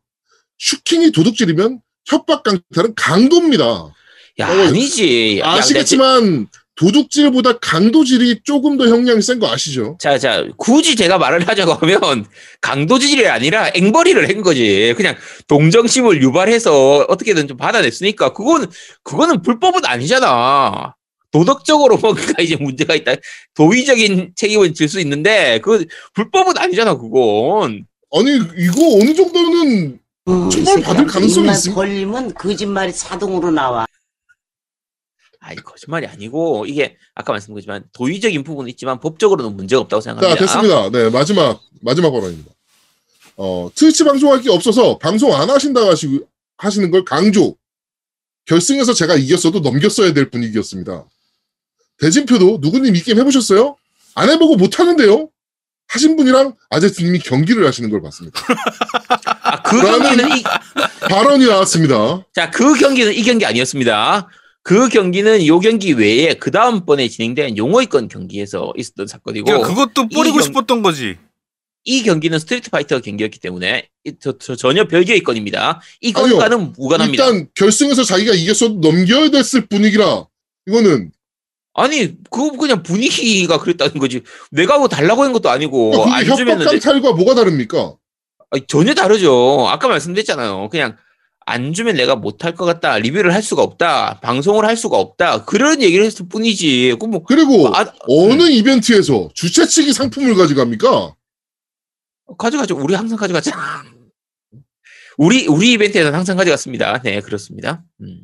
슈킹이 0.58 1.12
도둑질이면 1.12 1.80
협박 2.06 2.42
강탈은 2.42 2.94
강도입니다. 2.96 3.92
야, 4.40 4.48
어, 4.48 4.66
아니지. 4.66 5.38
야, 5.40 5.52
아시겠지만 5.52 6.48
도둑질보다 6.76 7.58
강도질이 7.58 8.40
조금 8.44 8.76
더 8.76 8.86
형량이 8.86 9.20
센 9.22 9.38
거 9.40 9.50
아시죠? 9.50 9.96
자, 10.00 10.16
자, 10.18 10.44
굳이 10.56 10.94
제가 10.94 11.18
말을 11.18 11.46
하자고 11.48 11.72
하면 11.74 12.24
강도질이 12.60 13.26
아니라 13.28 13.70
앵벌이를 13.74 14.28
한 14.28 14.42
거지. 14.42 14.94
그냥 14.96 15.16
동정심을 15.48 16.22
유발해서 16.22 17.06
어떻게든 17.08 17.48
좀 17.48 17.56
받아냈으니까 17.56 18.32
그거는 18.32 18.68
그거는 19.02 19.42
불법은 19.42 19.84
아니잖아. 19.86 20.94
도덕적으로 21.30 21.96
뭔가 21.98 22.42
이제 22.42 22.56
문제가 22.56 22.94
있다. 22.94 23.14
도의적인 23.54 24.32
책임은 24.36 24.74
질 24.74 24.88
수 24.88 25.00
있는데 25.00 25.60
그 25.60 25.84
불법은 26.14 26.56
아니잖아. 26.58 26.96
그건. 26.96 27.86
아니 28.14 28.30
이거 28.56 28.96
어느 29.02 29.14
정도는 29.14 29.98
음, 30.28 30.50
처벌 30.50 30.78
이 30.78 30.82
받을. 30.82 31.06
가능성이 31.06 31.48
있습니다. 31.50 31.74
벌리면 31.74 32.34
거짓말이 32.34 32.92
자동으로 32.94 33.50
나와. 33.50 33.86
아니 35.40 35.56
거짓말이 35.62 36.06
아니고 36.06 36.66
이게 36.66 36.96
아까 37.14 37.32
말씀드렸지만 37.32 37.84
도의적인 37.92 38.42
부분은 38.44 38.70
있지만 38.70 38.98
법적으로는 39.00 39.56
문제가 39.56 39.80
없다고 39.82 40.00
자 40.00 40.10
생각합니다. 40.14 40.40
됐습니다. 40.46 40.90
네 40.90 41.10
마지막 41.10 41.60
마지막 41.80 42.10
발언입니다. 42.10 42.50
어 43.36 43.70
트위치 43.74 44.02
방송할 44.04 44.40
게 44.42 44.50
없어서 44.50 44.98
방송 44.98 45.34
안 45.34 45.48
하신다 45.48 45.86
하시 45.88 46.20
하시는 46.56 46.90
걸 46.90 47.04
강조. 47.04 47.54
결승에서 48.46 48.94
제가 48.94 49.14
이겼어도 49.16 49.60
넘겼어야 49.60 50.12
될 50.14 50.30
분위기였습니다. 50.30 51.04
대진표도 52.00 52.58
누구님 52.60 52.94
이 52.96 53.00
게임 53.02 53.18
해보셨어요? 53.18 53.76
안 54.14 54.30
해보고 54.30 54.56
못 54.56 54.78
하는데요. 54.78 55.28
하신 55.88 56.16
분이랑 56.16 56.54
아제트님이 56.70 57.18
경기를 57.20 57.66
하시는 57.66 57.88
걸 57.90 58.02
봤습니다. 58.02 58.40
아, 59.42 59.62
그 59.62 59.80
경기는 59.80 60.36
이, 60.36 60.42
발언이 61.08 61.46
나왔습니다. 61.46 62.26
자, 62.34 62.50
그 62.50 62.74
경기는 62.74 63.12
이 63.14 63.22
경기 63.22 63.46
아니었습니다. 63.46 64.28
그 64.62 64.88
경기는 64.90 65.46
요 65.46 65.58
경기 65.60 65.92
외에 65.92 66.34
그 66.34 66.50
다음번에 66.50 67.08
진행된 67.08 67.56
용어이권 67.56 68.08
경기에서 68.08 68.72
있었던 68.76 69.06
사건이고 69.06 69.46
그러니까 69.46 69.68
그것도 69.68 70.08
뿌리고 70.10 70.36
경- 70.36 70.42
싶었던 70.42 70.82
거지. 70.82 71.16
이 71.84 72.02
경기는 72.02 72.38
스트리트 72.38 72.68
파이터 72.68 73.00
경기였기 73.00 73.38
때문에 73.40 73.88
이- 74.04 74.12
저, 74.20 74.36
저 74.36 74.56
전혀 74.56 74.86
별개의 74.86 75.22
건입니다. 75.22 75.80
이. 76.02 76.12
건과는 76.12 76.72
무관합니다. 76.72 77.24
일단 77.24 77.48
결승에서 77.54 78.04
자기가 78.04 78.34
이겼어도 78.34 78.74
넘겨야 78.80 79.30
됐을 79.30 79.66
분위기라 79.66 80.26
이거는 80.66 81.12
아니, 81.74 82.16
그거 82.30 82.56
그냥 82.56 82.82
분위기가 82.82 83.58
그랬다는 83.58 83.94
거지. 83.98 84.22
내가 84.50 84.78
뭐 84.78 84.88
달라고 84.88 85.22
한 85.22 85.32
것도 85.32 85.48
아니고 85.50 85.90
그게 85.90 86.10
안 86.10 86.22
협박 86.24 86.36
주면은 86.36 86.58
내- 86.66 86.78
강탈과 86.78 87.12
뭐가 87.12 87.34
다릅니까? 87.34 87.94
아니, 88.50 88.66
전혀 88.66 88.94
다르죠. 88.94 89.66
아까 89.68 89.86
말씀드렸잖아요. 89.88 90.68
그냥 90.70 90.96
안 91.46 91.72
주면 91.72 91.94
내가 91.96 92.16
못할 92.16 92.54
것 92.54 92.64
같다. 92.64 92.98
리뷰를 92.98 93.32
할 93.32 93.42
수가 93.42 93.62
없다. 93.62 94.20
방송을 94.20 94.64
할 94.64 94.76
수가 94.76 94.98
없다. 94.98 95.44
그런 95.44 95.80
얘기를 95.82 96.04
했을 96.04 96.28
뿐이지. 96.28 96.96
그 97.00 97.06
뭐, 97.06 97.22
그리고 97.22 97.68
아, 97.74 97.90
어느 98.08 98.50
이벤트에서 98.50 99.28
주최 99.34 99.64
측이 99.66 99.92
상품을 99.92 100.34
가져갑니까? 100.34 101.14
가져가죠. 102.36 102.76
우리 102.76 102.94
항상 102.94 103.16
가져갔잖아. 103.16 103.84
우리, 105.16 105.46
우리 105.46 105.72
이벤트에서는 105.72 106.16
항상 106.16 106.36
가져갔습니다. 106.36 107.00
네, 107.02 107.20
그렇습니다. 107.20 107.82
음. 108.02 108.22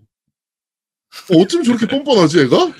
어, 1.32 1.38
어쩜 1.38 1.62
저렇게 1.62 1.86
뻔뻔하지 1.86 2.40
얘가? 2.40 2.72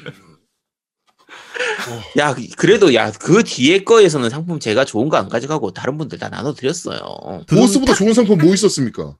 야, 2.19 2.35
그래도 2.57 2.95
야, 2.95 3.11
그 3.13 3.43
뒤에 3.45 3.85
거에서는 3.85 4.31
상품 4.31 4.59
제가 4.59 4.85
좋은 4.85 5.09
거 5.09 5.17
안 5.17 5.29
가져가고 5.29 5.73
다른 5.73 5.99
분들 5.99 6.19
다 6.19 6.29
나눠드렸어요. 6.29 7.45
보스보다 7.49 7.95
좋은 7.95 8.13
상품 8.15 8.39
뭐 8.39 8.53
있었습니까? 8.55 9.17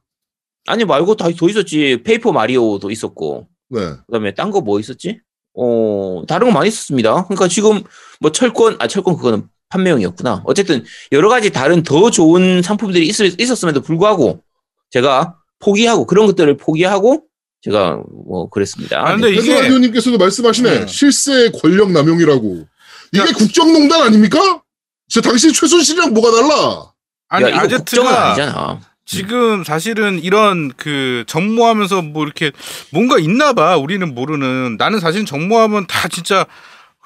아니, 0.67 0.83
말고 0.85 1.15
다 1.15 1.29
더 1.31 1.47
있었지. 1.49 2.01
페이퍼 2.03 2.31
마리오도 2.31 2.89
있었고. 2.91 3.47
네. 3.69 3.79
그 3.79 4.11
다음에 4.11 4.33
딴 4.33 4.51
거 4.51 4.61
뭐 4.61 4.79
있었지? 4.79 5.19
어, 5.53 6.23
다른 6.27 6.47
거 6.47 6.53
많이 6.53 6.67
있었습니다. 6.69 7.23
그러니까 7.25 7.47
지금 7.47 7.81
뭐 8.19 8.31
철권, 8.31 8.77
아, 8.79 8.87
철권 8.87 9.15
그거는 9.15 9.47
판매용이었구나. 9.69 10.43
어쨌든 10.45 10.83
여러 11.11 11.29
가지 11.29 11.51
다른 11.51 11.81
더 11.83 12.09
좋은 12.11 12.61
상품들이 12.61 13.07
있, 13.07 13.19
있었음에도 13.39 13.81
불구하고 13.81 14.41
제가 14.91 15.37
포기하고 15.59 16.05
그런 16.05 16.25
것들을 16.27 16.57
포기하고 16.57 17.23
제가 17.65 17.99
뭐 18.27 18.47
그랬습니다. 18.49 18.99
아, 19.01 19.13
근데 19.15 19.29
네. 19.31 19.33
이게- 19.37 19.53
페드라디오님께서도 19.53 20.17
말씀하시네. 20.17 20.77
음. 20.81 20.87
실세 20.87 21.49
권력 21.51 21.91
남용이라고. 21.91 22.65
이게 23.11 23.31
국정농단 23.33 24.01
아닙니까? 24.03 24.61
진짜 25.07 25.27
당신 25.29 25.51
최순실이랑 25.51 26.13
뭐가 26.13 26.31
달라? 26.31 26.91
아니 27.29 27.49
야, 27.51 27.61
아제트가 27.61 28.27
아니잖아. 28.31 28.79
지금 29.05 29.63
사실은 29.63 30.19
이런 30.21 30.71
그 30.77 31.23
정모하면서 31.27 32.01
뭐 32.03 32.23
이렇게 32.23 32.51
뭔가 32.91 33.17
있나 33.19 33.53
봐. 33.53 33.77
우리는 33.77 34.13
모르는. 34.13 34.77
나는 34.77 34.99
사실 34.99 35.25
정모하면 35.25 35.87
다 35.87 36.07
진짜 36.07 36.45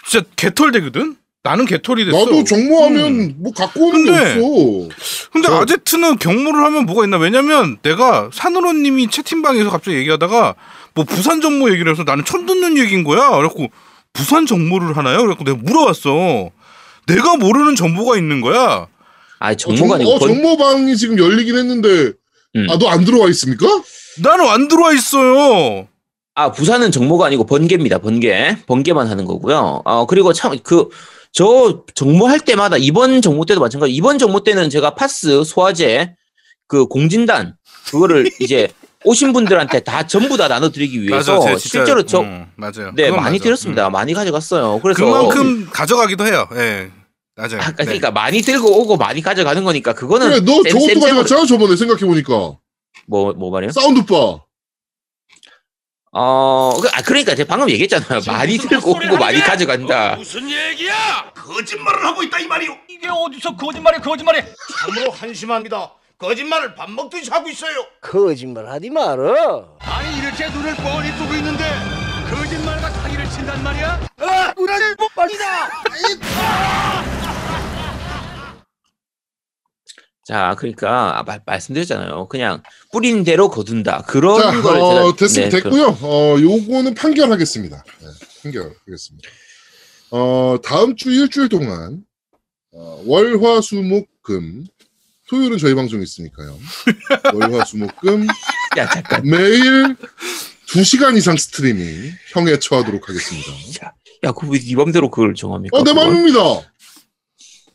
진짜 0.05 0.25
개털 0.35 0.71
되거든. 0.71 1.15
나는 1.41 1.65
개털이 1.65 2.03
됐어. 2.05 2.17
나도 2.17 2.43
정모하면 2.43 3.05
음. 3.05 3.35
뭐 3.37 3.53
갖고 3.53 3.87
오는 3.87 4.03
게 4.03 4.11
근데- 4.11 4.31
없어. 4.31 5.29
근데 5.31 5.47
저- 5.47 5.61
아제트는 5.61 6.17
경모를 6.19 6.63
하면 6.65 6.85
뭐가 6.85 7.05
있나? 7.05 7.17
왜냐면 7.17 7.77
내가 7.81 8.29
산으로님이 8.33 9.09
채팅방에서 9.09 9.69
갑자기 9.69 9.97
얘기하다가 9.97 10.55
뭐 10.95 11.05
부산 11.05 11.39
정모 11.39 11.71
얘기를 11.71 11.89
해서 11.91 12.03
나는 12.03 12.25
처음 12.25 12.45
듣는 12.45 12.77
얘기인 12.77 13.03
거야. 13.05 13.29
그래갖고 13.29 13.67
부산 14.11 14.45
정모를 14.45 14.97
하나요? 14.97 15.17
그래갖고 15.19 15.45
내가 15.45 15.57
물어봤어. 15.61 16.49
내가 17.07 17.37
모르는 17.37 17.75
정보가 17.75 18.17
있는 18.17 18.41
거야. 18.41 18.87
아, 19.39 19.51
어, 19.51 19.55
정모가 19.55 19.87
정, 19.87 19.95
아니고 19.95 20.11
어, 20.11 20.19
번- 20.19 20.27
정모방이 20.27 20.97
지금 20.97 21.17
열리긴 21.17 21.57
했는데 21.57 22.11
음. 22.57 22.67
아너 22.69 22.89
안 22.89 23.05
들어와 23.05 23.29
있습니까? 23.29 23.65
나는 24.21 24.45
안 24.49 24.67
들어와 24.67 24.91
있어요. 24.93 25.87
아, 26.35 26.51
부산은 26.51 26.91
정모가 26.91 27.27
아니고 27.27 27.45
번개입니다. 27.45 27.99
번개. 27.99 28.57
번개만 28.67 29.07
하는 29.07 29.23
거고요. 29.25 29.81
어, 29.85 30.05
그리고 30.05 30.33
참, 30.33 30.57
그, 30.63 30.89
저 31.31 31.83
정모 31.95 32.27
할 32.27 32.39
때마다 32.39 32.77
이번 32.77 33.21
정모 33.21 33.45
때도 33.45 33.59
마찬가지. 33.61 33.93
이번 33.93 34.17
정모 34.17 34.43
때는 34.43 34.69
제가 34.69 34.95
파스, 34.95 35.43
소화제, 35.43 36.15
그 36.67 36.85
공진단, 36.87 37.55
그거를 37.91 38.29
이제 38.41 38.67
오신 39.05 39.31
분들한테 39.31 39.79
다 39.81 40.05
전부 40.07 40.37
다 40.37 40.47
나눠드리기 40.47 41.01
위해서 41.03 41.39
진짜- 41.39 41.57
실제로 41.57 42.03
저, 42.03 42.19
음, 42.21 42.47
맞아요. 42.55 42.91
네, 42.95 43.09
많이 43.11 43.37
맞아. 43.37 43.43
드렸습니다. 43.43 43.87
음. 43.87 43.91
많이 43.93 44.13
가져갔어요. 44.13 44.79
그래서. 44.81 45.03
그만큼 45.05 45.69
가져가기도 45.71 46.25
해요. 46.25 46.47
예. 46.55 46.91
맞아요. 47.35 47.61
아, 47.61 47.71
그러니까 47.71 48.09
네. 48.09 48.11
많이 48.13 48.41
들고 48.41 48.81
오고 48.81 48.97
많이 48.97 49.21
가져가는 49.21 49.63
거니까 49.63 49.93
그거는 49.93 50.27
그래 50.29 50.39
너 50.41 50.61
쌤, 50.63 50.73
저것도 50.73 50.99
가져갔잖아 50.99 51.45
저번에 51.45 51.77
생각해 51.77 52.01
보니까 52.05 52.57
뭐, 53.07 53.31
뭐 53.33 53.49
말이요? 53.49 53.71
사운드바 53.71 54.41
어, 56.11 56.71
그- 56.81 56.87
아, 56.93 57.01
그러니까 57.03 57.35
제가 57.35 57.47
방금 57.47 57.69
얘기했잖아요. 57.69 58.21
많이 58.27 58.57
들고 58.57 58.91
오고 58.91 59.17
많이 59.17 59.39
가져간다. 59.41 60.15
무슨 60.15 60.49
얘기야? 60.49 61.31
거짓말을 61.35 62.03
하고 62.05 62.23
있다 62.23 62.39
이 62.39 62.47
말이오. 62.47 62.75
이게 62.89 63.07
어디서 63.07 63.55
거짓말이 63.55 63.99
거짓말이? 64.01 64.41
참으로 64.81 65.11
한심합니다. 65.11 65.93
거짓말을 66.17 66.75
밥 66.75 66.89
먹듯이 66.91 67.29
하고 67.29 67.47
있어요. 67.49 67.85
거짓말 68.01 68.67
하지 68.67 68.89
마라. 68.89 69.65
아니 69.79 70.17
이렇게 70.17 70.49
눈을 70.49 70.75
뻔히 70.75 71.11
뜨고 71.17 71.33
있는데 71.35 71.63
거짓말과 72.29 72.89
사기를 72.89 73.29
친단 73.29 73.63
말이야? 73.63 73.99
아, 74.19 74.53
우라를 74.57 74.95
못 74.97 75.07
빨리다. 75.15 75.69
자, 80.29 80.55
그러니까, 80.59 81.17
아, 81.17 81.23
말, 81.23 81.41
말씀드렸잖아요. 81.43 82.27
그냥 82.27 82.61
뿌린 82.91 83.23
대로 83.23 83.49
거둔다. 83.49 84.03
그런 84.03 84.39
자, 84.39 84.61
걸 84.61 84.79
어, 84.79 84.93
제가. 84.93 85.15
됐으면 85.15 85.49
네, 85.49 85.59
됐고요. 85.59 85.97
어, 86.01 86.35
요거는 86.39 86.93
판결하겠습니다. 86.93 87.83
네, 87.99 88.07
판결하겠습니다. 88.43 89.27
어, 90.11 90.57
다음 90.63 90.95
주 90.95 91.09
일주일 91.09 91.49
동안 91.49 92.03
어, 92.71 93.01
월화 93.07 93.61
수목 93.61 94.07
금 94.21 94.67
토요일은 95.29 95.57
저희 95.57 95.73
방송 95.73 95.99
있으니까요. 95.99 96.59
월화 97.33 97.65
수목 97.65 97.99
금 97.99 98.27
그, 98.75 98.79
야, 98.79 98.87
잠깐. 98.87 99.23
매일 99.25 99.95
2 100.75 100.83
시간 100.83 101.17
이상 101.17 101.37
스트리밍 101.37 102.11
형에 102.33 102.59
처하도록 102.59 103.09
하겠습니다. 103.09 103.95
야, 104.25 104.31
그왜 104.31 104.59
네 104.59 104.75
맘대로 104.75 105.09
그걸 105.09 105.33
정합니까? 105.33 105.75
어, 105.75 105.83
내? 105.83 105.91
맘입니다. 105.91 106.39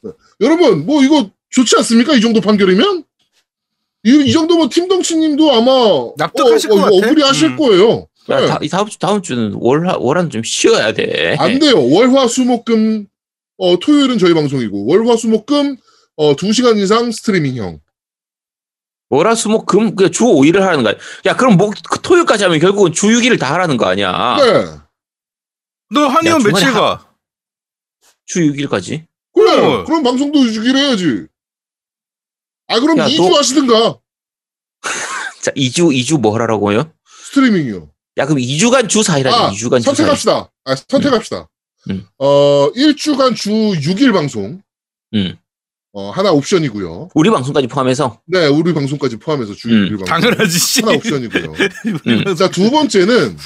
네. 0.04 0.10
여러분, 0.40 0.86
뭐 0.86 1.02
이거 1.02 1.33
좋지 1.54 1.76
않습니까? 1.76 2.14
이 2.14 2.20
정도 2.20 2.40
판결이면? 2.40 3.04
이, 4.06 4.24
이 4.26 4.32
정도면 4.32 4.68
팀덩치님도 4.68 5.52
아마 5.52 5.72
납득하실 6.18 6.72
어, 6.72 6.74
것 6.74 6.80
어, 6.80 6.84
같아. 6.84 6.96
어그리 6.96 7.22
하실 7.22 7.50
음. 7.50 7.56
거예요. 7.56 8.08
야, 8.30 8.40
네. 8.40 8.46
다, 8.46 8.58
이 8.60 8.68
다음 8.68 8.88
주, 8.88 8.98
다음 8.98 9.22
주는 9.22 9.54
월, 9.54 9.86
월화는 9.86 10.30
좀 10.30 10.42
쉬어야 10.42 10.92
돼. 10.92 11.36
안 11.38 11.58
돼요. 11.58 11.88
월화 11.90 12.26
수목금 12.26 13.06
어, 13.58 13.78
토요일은 13.78 14.18
저희 14.18 14.34
방송이고 14.34 14.86
월화 14.86 15.16
수목금 15.16 15.76
어, 16.16 16.34
2시간 16.36 16.78
이상 16.78 17.10
스트리밍형. 17.10 17.80
월화, 19.10 19.34
수목, 19.34 19.66
금, 19.66 19.94
그냥 19.94 20.10
주 20.10 20.24
5일을 20.24 20.60
하라는 20.60 20.82
거야. 20.82 20.94
야, 21.26 21.36
그럼 21.36 21.56
뭐, 21.56 21.70
그 21.88 22.00
토요일까지 22.00 22.44
하면 22.44 22.58
결국은 22.58 22.92
주 22.92 23.06
6일을 23.06 23.38
다 23.38 23.52
하라는 23.52 23.76
거 23.76 23.86
아니야. 23.86 24.36
네. 24.38 24.66
너 25.90 26.06
한의원 26.08 26.40
야, 26.40 26.44
며칠 26.44 26.72
가? 26.72 27.14
주 28.26 28.40
6일까지. 28.40 29.06
그래. 29.34 29.58
어. 29.60 29.84
그럼 29.84 30.02
방송도 30.02 30.50
주기로 30.50 30.78
해야지. 30.78 31.26
아, 32.68 32.80
그럼 32.80 32.98
야, 32.98 33.06
2주 33.08 33.28
너- 33.30 33.36
하시든가. 33.38 33.98
자, 35.42 35.50
2주, 35.52 35.90
2주 35.94 36.18
뭐 36.20 36.34
하라고요? 36.34 36.90
스트리밍이요. 37.26 37.90
야, 38.18 38.26
그럼 38.26 38.38
2주간 38.38 38.88
주 38.88 39.00
4일 39.00 39.24
하자. 39.24 39.36
아, 39.46 39.50
2주간 39.50 39.82
주 39.82 39.90
4일. 39.90 39.96
선택합시다. 39.96 40.50
아, 40.64 40.74
선택합시다. 40.76 41.48
음. 41.90 42.06
어, 42.18 42.70
1주간 42.72 43.36
주 43.36 43.50
6일 43.50 44.12
방송. 44.12 44.62
음. 45.14 45.36
어, 45.92 46.10
하나 46.10 46.32
옵션이고요. 46.32 47.10
우리 47.14 47.30
방송까지 47.30 47.66
포함해서. 47.68 48.20
네, 48.26 48.46
우리 48.46 48.72
방송까지 48.74 49.16
포함해서 49.18 49.54
주 49.54 49.68
음, 49.68 49.86
6일 49.86 49.90
방송. 49.90 50.06
당연하지 50.06 50.58
씨. 50.58 50.80
하나 50.80 50.96
옵션이고요. 50.96 51.52
음. 52.28 52.34
자, 52.36 52.50
두 52.50 52.70
번째는 52.70 53.36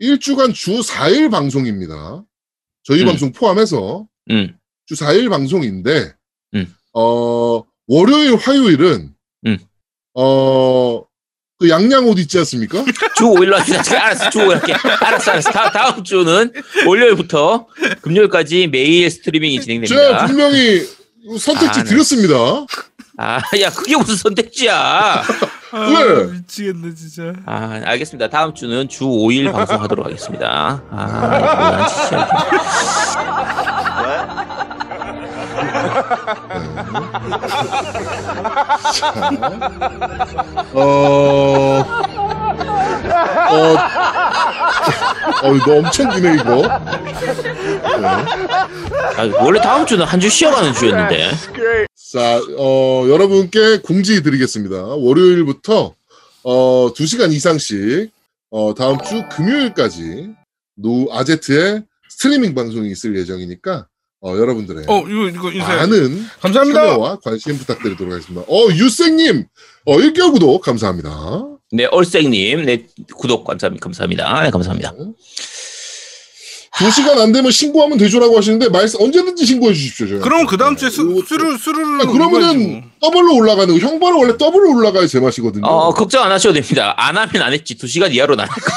1주간 0.00 0.54
주 0.54 0.80
4일 0.80 1.30
방송입니다. 1.30 2.24
저희 2.84 3.00
음. 3.02 3.06
방송 3.06 3.32
포함해서 3.32 4.06
음. 4.30 4.56
주 4.86 4.94
4일 4.94 5.28
방송인데, 5.28 6.14
음. 6.54 6.74
어, 6.94 7.62
월요일, 7.90 8.36
화요일은, 8.36 9.10
음. 9.46 9.58
어, 10.14 11.02
그 11.58 11.68
양양 11.68 12.06
옷 12.06 12.20
있지 12.20 12.38
않습니까? 12.38 12.84
주 13.18 13.24
5일로 13.24 13.54
합시다. 13.54 13.82
제가 13.82 14.04
알았어. 14.06 14.30
주 14.30 14.38
5일 14.38 14.60
할게. 14.60 14.74
알았어, 15.04 15.32
알았어. 15.32 15.50
다, 15.50 15.72
다음 15.72 16.04
주는 16.04 16.52
월요일부터 16.86 17.66
금요일까지 18.00 18.68
매일 18.68 19.10
스트리밍이 19.10 19.60
제가 19.60 19.64
진행됩니다. 19.64 20.26
분명히 20.26 20.86
선택지 21.38 21.80
아, 21.80 21.82
네. 21.82 21.90
드렸습니다. 21.90 22.34
아, 23.18 23.40
야, 23.60 23.70
그게 23.70 23.96
무슨 23.96 24.14
선택지야. 24.14 25.24
왜? 25.74 26.24
미치겠네 26.26 26.94
진짜. 26.94 27.32
아, 27.44 27.80
알겠습니다. 27.86 28.30
다음 28.30 28.54
주는 28.54 28.88
주 28.88 29.04
5일 29.04 29.52
방송하도록 29.52 30.06
하겠습니다. 30.06 30.82
아, 30.92 31.06
뭐야, 31.06 31.88
진짜. 31.88 32.28
어, 40.72 41.84
어, 43.50 43.76
어, 45.42 45.54
이거 45.54 45.74
엄청 45.78 46.10
기네, 46.10 46.34
이거. 46.34 46.56
네. 46.56 46.68
아, 49.16 49.22
원래 49.42 49.60
다음 49.60 49.86
주는 49.86 50.04
한 50.04 50.20
주 50.20 50.28
쉬어가는 50.28 50.72
주였는데. 50.74 51.30
자, 52.12 52.40
어, 52.58 53.06
여러분께 53.08 53.78
공지 53.78 54.22
드리겠습니다. 54.22 54.76
월요일부터, 54.82 55.94
어, 56.42 56.92
2시간 56.92 57.32
이상씩, 57.32 58.10
어, 58.50 58.74
다음 58.74 58.98
주 59.02 59.22
금요일까지, 59.30 60.30
노, 60.76 61.06
아제트의 61.12 61.82
스트리밍 62.08 62.54
방송이 62.54 62.90
있을 62.90 63.16
예정이니까, 63.16 63.86
어, 64.22 64.36
여러분들의 64.36 64.84
어 64.86 65.00
이거 65.08 65.28
이거 65.28 65.50
인사. 65.52 65.76
많은 65.76 66.26
감사합니다. 66.40 66.80
참여와 66.80 67.18
관심 67.20 67.56
부탁드리도록 67.58 68.12
하겠습니다. 68.12 68.44
어, 68.48 68.68
유생님, 68.70 69.46
어, 69.86 69.96
1개월 69.96 70.32
구독 70.32 70.60
감사합니다. 70.62 71.10
네, 71.72 71.86
얼생님, 71.86 72.66
네, 72.66 72.86
구독 73.16 73.44
감사합니다. 73.44 73.82
감사합니다. 73.82 74.42
네, 74.42 74.50
감사합니다. 74.50 74.92
2시간 76.72 77.18
안 77.18 77.32
되면 77.32 77.50
신고하면 77.50 77.98
되죠라고 77.98 78.36
하시는데, 78.36 78.68
말씀, 78.68 79.00
언제든지 79.02 79.44
신고해 79.44 79.74
주십시오. 79.74 80.06
저희한테. 80.06 80.28
그럼 80.28 80.46
그 80.46 80.56
다음 80.56 80.76
주에 80.76 80.88
네, 80.88 80.94
수. 80.94 81.22
수르 81.26 81.56
수르르. 81.58 82.02
아, 82.02 82.06
그러면은 82.06 82.90
더블로 83.00 83.34
올라가는 83.36 83.66
거. 83.72 83.86
형벌은 83.86 84.16
원래 84.18 84.36
더블로 84.38 84.76
올라가야 84.76 85.06
제맛이거든요. 85.06 85.66
어, 85.66 85.92
걱정 85.94 86.22
안 86.24 86.30
하셔도 86.32 86.54
됩니다. 86.54 86.94
안 86.96 87.16
하면 87.16 87.42
안 87.42 87.52
했지. 87.52 87.74
2시간 87.76 88.12
이하로는 88.14 88.44
안할 88.44 88.56
거야. 88.56 88.76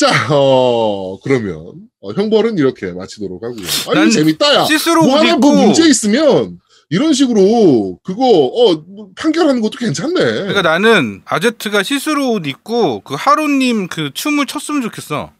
자, 0.00 0.34
어, 0.34 1.20
그러면 1.20 1.74
어, 2.00 2.12
형벌은 2.12 2.56
이렇게 2.56 2.90
마치도록 2.92 3.42
하고요. 3.42 3.66
아니 3.88 4.00
난 4.00 4.10
재밌다야. 4.10 4.64
시스루 4.64 5.02
뭐옷 5.02 5.18
하나 5.20 5.36
뭐 5.36 5.50
입고. 5.52 5.62
문제 5.66 5.86
있으면 5.86 6.58
이런 6.88 7.12
식으로 7.12 7.98
그거 8.02 8.24
어뭐 8.24 9.10
판결하는 9.14 9.60
것도 9.60 9.76
괜찮네. 9.78 10.14
그러니까 10.14 10.62
나는 10.62 11.20
아제트가 11.26 11.82
시스루 11.82 12.30
옷 12.30 12.46
입고 12.46 13.00
그 13.00 13.14
하루님 13.14 13.88
그 13.88 14.10
춤을 14.14 14.46
췄으면 14.46 14.80
좋겠어. 14.80 15.32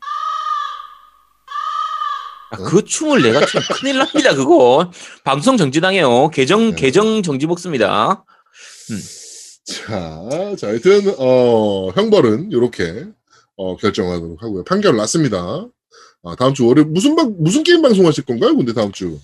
아, 2.52 2.56
그 2.56 2.84
춤을 2.84 3.22
내가 3.22 3.46
추면 3.46 3.64
큰일 3.72 3.98
납니다, 3.98 4.34
그거. 4.34 4.90
방송 5.24 5.56
정지당해요. 5.56 6.30
계정, 6.30 6.70
네. 6.70 6.76
계정 6.76 7.22
정지 7.22 7.46
먹습니다. 7.46 8.24
자, 9.64 10.20
자, 10.58 10.66
하여튼 10.66 11.14
어 11.16 11.90
형벌은 11.94 12.50
이렇게 12.50 13.06
어 13.60 13.76
결정하도록 13.76 14.42
하고요. 14.42 14.64
판결 14.64 14.96
났습니다. 14.96 15.66
아, 16.22 16.34
다음 16.38 16.54
주 16.54 16.66
월요일 16.66 16.88
무슨 16.88 17.14
방 17.14 17.34
무슨 17.38 17.62
게임 17.62 17.82
방송하실 17.82 18.24
건가요? 18.24 18.56
근데 18.56 18.72
다음 18.72 18.90
주. 18.90 19.18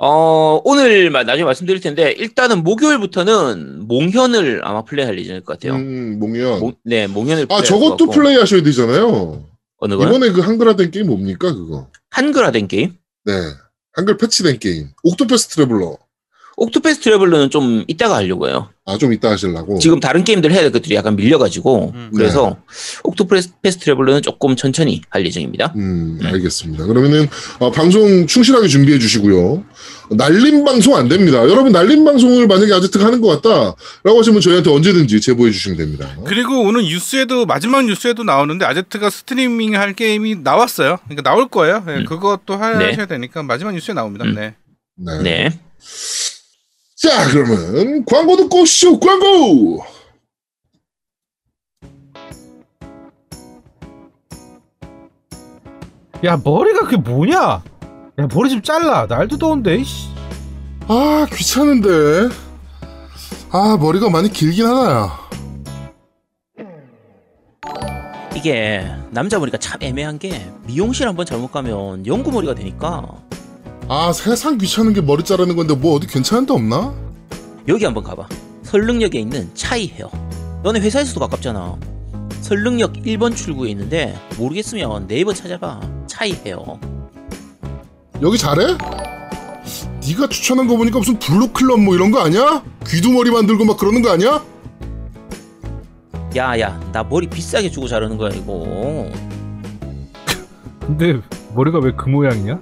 어, 0.00 0.60
오늘 0.64 1.10
마- 1.10 1.22
나중에 1.24 1.44
말씀드릴 1.44 1.80
텐데, 1.80 2.12
일단은 2.12 2.62
목요일부터는 2.64 3.86
몽현을 3.88 4.60
아마 4.64 4.82
플레이할 4.84 5.18
예정일 5.18 5.42
것 5.44 5.54
같아요. 5.58 5.74
음, 5.78 6.18
몽현. 6.20 6.60
몽- 6.60 6.74
네, 6.84 7.06
몽현을 7.08 7.46
아, 7.50 7.62
저것도 7.62 7.90
것 7.90 7.96
같고. 8.06 8.12
플레이 8.12 8.36
하셔야 8.36 8.62
되잖아요. 8.62 9.44
어느 9.78 9.94
거요? 9.96 10.08
이번에 10.08 10.30
그 10.32 10.40
한글화된 10.40 10.90
게임 10.92 11.06
뭡니까, 11.08 11.52
그거? 11.52 11.88
한글화된 12.10 12.66
게임? 12.68 12.94
네. 13.24 13.32
한글 13.92 14.16
패치된 14.16 14.58
게임. 14.60 14.88
옥토패스 15.04 15.48
트래블러. 15.48 15.96
옥토패스 16.58 17.00
트래블러는 17.00 17.50
좀 17.50 17.84
이따가 17.86 18.16
하려고 18.16 18.48
해요. 18.48 18.68
아, 18.84 18.98
좀 18.98 19.12
이따 19.12 19.30
하시려고. 19.30 19.78
지금 19.78 20.00
다른 20.00 20.24
게임들 20.24 20.50
해야 20.50 20.62
될 20.62 20.72
것들이 20.72 20.96
약간 20.96 21.14
밀려가지고, 21.14 21.92
음. 21.94 22.10
그래서 22.16 22.56
옥토패스 23.04 23.78
트래블러는 23.80 24.22
조금 24.22 24.56
천천히 24.56 25.02
할 25.10 25.24
예정입니다. 25.24 25.72
음, 25.76 26.18
알겠습니다. 26.24 26.86
그러면은, 26.86 27.28
어, 27.60 27.70
방송 27.70 28.26
충실하게 28.26 28.66
준비해 28.66 28.98
주시고요. 28.98 29.62
날림 30.10 30.64
방송 30.64 30.96
안 30.96 31.08
됩니다. 31.08 31.38
여러분, 31.48 31.70
날림 31.70 32.04
방송을 32.04 32.48
만약에 32.48 32.72
아제트가 32.72 33.04
하는 33.04 33.20
것 33.20 33.40
같다. 33.40 33.76
라고 34.02 34.18
하시면 34.18 34.40
저희한테 34.40 34.70
언제든지 34.70 35.20
제보해 35.20 35.52
주시면 35.52 35.78
됩니다. 35.78 36.08
그리고 36.24 36.62
오늘 36.62 36.82
뉴스에도 36.82 37.46
마지막 37.46 37.84
뉴스에도 37.84 38.24
나오는데 38.24 38.64
아제트가 38.64 39.10
스트리밍 39.10 39.76
할 39.76 39.92
게임이 39.92 40.36
나왔어요. 40.42 40.98
그러니까 41.04 41.22
나올 41.22 41.48
거예요. 41.48 41.84
예, 41.88 41.92
음. 41.98 42.04
그것도 42.04 42.56
하셔야 42.56 42.96
네. 42.96 43.06
되니까 43.06 43.44
마지막 43.44 43.74
뉴스에 43.74 43.94
나옵니다. 43.94 44.24
음. 44.24 44.34
네. 44.34 44.54
네. 45.22 45.60
네. 47.02 47.08
자, 47.08 47.30
그러면 47.30 48.04
광고 48.04 48.36
듣고 48.36 48.66
쇼 48.66 48.98
광고! 48.98 49.84
야 56.24 56.36
머리가 56.42 56.80
그게 56.80 56.96
뭐냐? 56.96 57.38
야 57.38 57.62
머리 58.34 58.50
좀 58.50 58.60
잘라. 58.60 59.06
날도 59.06 59.38
더운데. 59.38 59.76
이씨. 59.76 60.08
아, 60.88 61.26
귀찮은데. 61.32 61.88
아 63.50 63.76
머리가 63.78 64.10
많이 64.10 64.28
길긴 64.28 64.66
하나야. 64.66 65.28
이게 68.34 68.84
남자 69.10 69.38
머리가 69.38 69.58
참 69.58 69.80
애매한 69.82 70.18
게 70.18 70.50
미용실 70.64 71.06
한번 71.08 71.24
잘못 71.26 71.50
가면 71.52 72.06
연구 72.06 72.30
머리가 72.32 72.54
되니까 72.54 73.04
아 73.88 74.12
세상 74.12 74.58
귀찮은 74.58 74.92
게 74.92 75.00
머리 75.00 75.22
자르는 75.24 75.56
건데 75.56 75.74
뭐 75.74 75.94
어디 75.96 76.06
괜찮은 76.06 76.46
데 76.46 76.52
없나? 76.52 76.92
여기 77.66 77.84
한번 77.84 78.04
가봐. 78.04 78.26
설릉역에 78.62 79.18
있는 79.18 79.50
차이 79.54 79.88
헤어. 79.88 80.10
너네 80.62 80.80
회사에서도 80.80 81.18
가깝잖아. 81.20 81.76
설릉역 82.42 82.94
1번 82.94 83.34
출구에 83.34 83.70
있는데 83.70 84.14
모르겠으면 84.36 85.06
네이버 85.06 85.32
찾아봐. 85.32 85.80
차이 86.06 86.32
헤어. 86.44 86.78
여기 88.20 88.36
잘해? 88.36 88.76
네가 90.06 90.28
추천한 90.28 90.66
거 90.66 90.76
보니까 90.76 90.98
무슨 90.98 91.18
블루클럽 91.18 91.80
뭐 91.80 91.94
이런 91.94 92.10
거 92.10 92.20
아니야? 92.20 92.62
귀두 92.86 93.10
머리 93.12 93.30
만들고 93.30 93.64
막 93.64 93.76
그러는 93.78 94.02
거 94.02 94.10
아니야? 94.10 94.42
야야 96.36 96.78
나 96.92 97.02
머리 97.04 97.26
비싸게 97.26 97.70
주고 97.70 97.88
자르는 97.88 98.16
거야 98.18 98.30
이거. 98.34 99.10
근데 100.80 101.20
머리가 101.54 101.78
왜 101.80 101.92
그 101.96 102.08
모양이냐? 102.08 102.58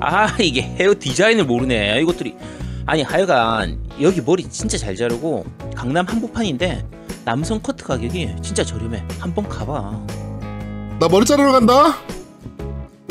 아 0.00 0.28
이게 0.40 0.62
헤어 0.62 0.94
디자인을 0.98 1.44
모르네 1.44 2.00
이것들이. 2.02 2.36
아니 2.84 3.02
하여간 3.02 3.78
여기 4.00 4.20
머리 4.20 4.44
진짜 4.44 4.78
잘 4.78 4.94
자르고 4.94 5.44
강남 5.74 6.06
한복판인데 6.06 6.84
남성 7.24 7.60
커트 7.60 7.84
가격이 7.84 8.36
진짜 8.42 8.62
저렴해. 8.62 9.02
한번 9.18 9.48
가봐. 9.48 10.06
나 11.00 11.08
머리 11.08 11.24
자르러 11.24 11.52
간다. 11.52 11.96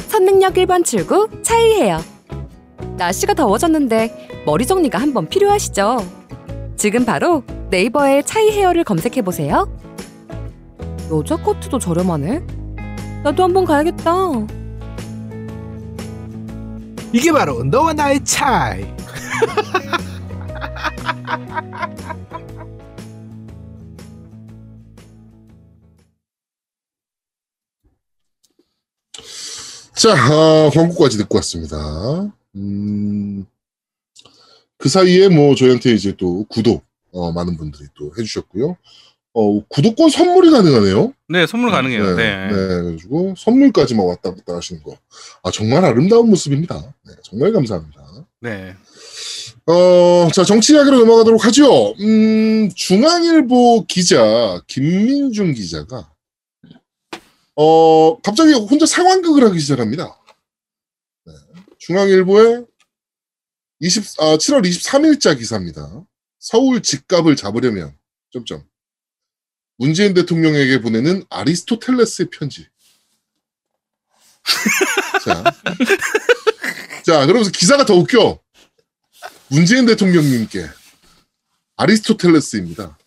선릉역 0.08 0.54
1번 0.54 0.86
출구 0.86 1.28
차이해요. 1.42 2.00
날씨가 2.98 3.34
더워졌는데 3.34 4.44
머리 4.46 4.66
정리가 4.66 4.98
한번 5.00 5.28
필요하시죠? 5.28 5.98
지금 6.78 7.04
바로 7.04 7.44
네이버에 7.70 8.22
차이 8.22 8.52
헤어를 8.52 8.84
검색해 8.84 9.22
보세요. 9.24 9.68
여자 11.12 11.36
커트도 11.36 11.80
저렴하네. 11.80 12.42
나도 13.24 13.44
한번 13.44 13.66
가야겠다. 13.66 14.14
이게 17.16 17.32
바로 17.32 17.64
너와 17.64 17.94
나의 17.94 18.26
차이. 18.26 18.84
자, 29.96 30.12
아, 30.14 30.70
광고까지 30.74 31.18
듣고 31.20 31.38
왔습니다. 31.38 31.78
음, 32.58 33.46
그 34.78 34.90
사이에 34.90 35.30
뭐 35.30 35.56
저희한테 35.56 35.94
이제 35.94 36.14
또 36.18 36.44
구독, 36.50 36.84
어, 37.14 37.32
많은 37.32 37.56
분들이 37.56 37.88
또 37.98 38.12
해주셨고요. 38.18 38.76
어, 39.38 39.62
구독권 39.68 40.10
선물이 40.10 40.50
가능하네요. 40.50 41.14
네, 41.28 41.46
선물 41.46 41.70
가능해요. 41.70 42.16
네. 42.16 42.48
네, 42.48 42.54
그래가지고 42.54 43.36
선물까지만 43.38 44.06
왔다 44.06 44.34
갔다 44.34 44.56
하시는 44.56 44.82
거. 44.82 44.98
아, 45.44 45.52
정말 45.52 45.84
아름다운 45.84 46.30
모습입니다. 46.30 46.82
네, 47.06 47.14
정말 47.22 47.52
감사합니다. 47.52 48.02
네. 48.40 48.76
어, 49.66 50.30
자, 50.34 50.46
정치 50.46 50.74
이야기로 50.74 51.00
넘어가도록 51.00 51.44
하죠. 51.48 51.94
음, 52.00 52.70
중앙일보 52.76 53.86
기자, 53.88 54.62
김민중 54.68 55.54
기자가, 55.54 56.14
어, 57.58 58.22
갑자기 58.22 58.54
혼자 58.54 58.86
상황극을 58.86 59.44
하기 59.48 59.60
시작합니다. 59.60 60.18
네, 61.26 61.34
중앙일보의 61.80 62.66
20, 63.82 64.22
아, 64.22 64.38
7월 64.38 64.66
23일자 64.66 65.38
기사입니다. 65.38 66.06
서울 66.40 66.82
집값을 66.82 67.36
잡으려면, 67.36 67.94
점점. 68.32 68.64
문재인 69.78 70.14
대통령에게 70.14 70.82
보내는 70.82 71.24
아리스토텔레스의 71.30 72.30
편지. 72.30 72.68
자. 75.24 75.44
자, 77.06 77.26
그러면서 77.26 77.52
기사가 77.52 77.86
더 77.86 77.96
웃겨. 77.96 78.40
문재인 79.50 79.86
대통령님께 79.86 80.66
아리스토텔레스입니다. 81.78 82.98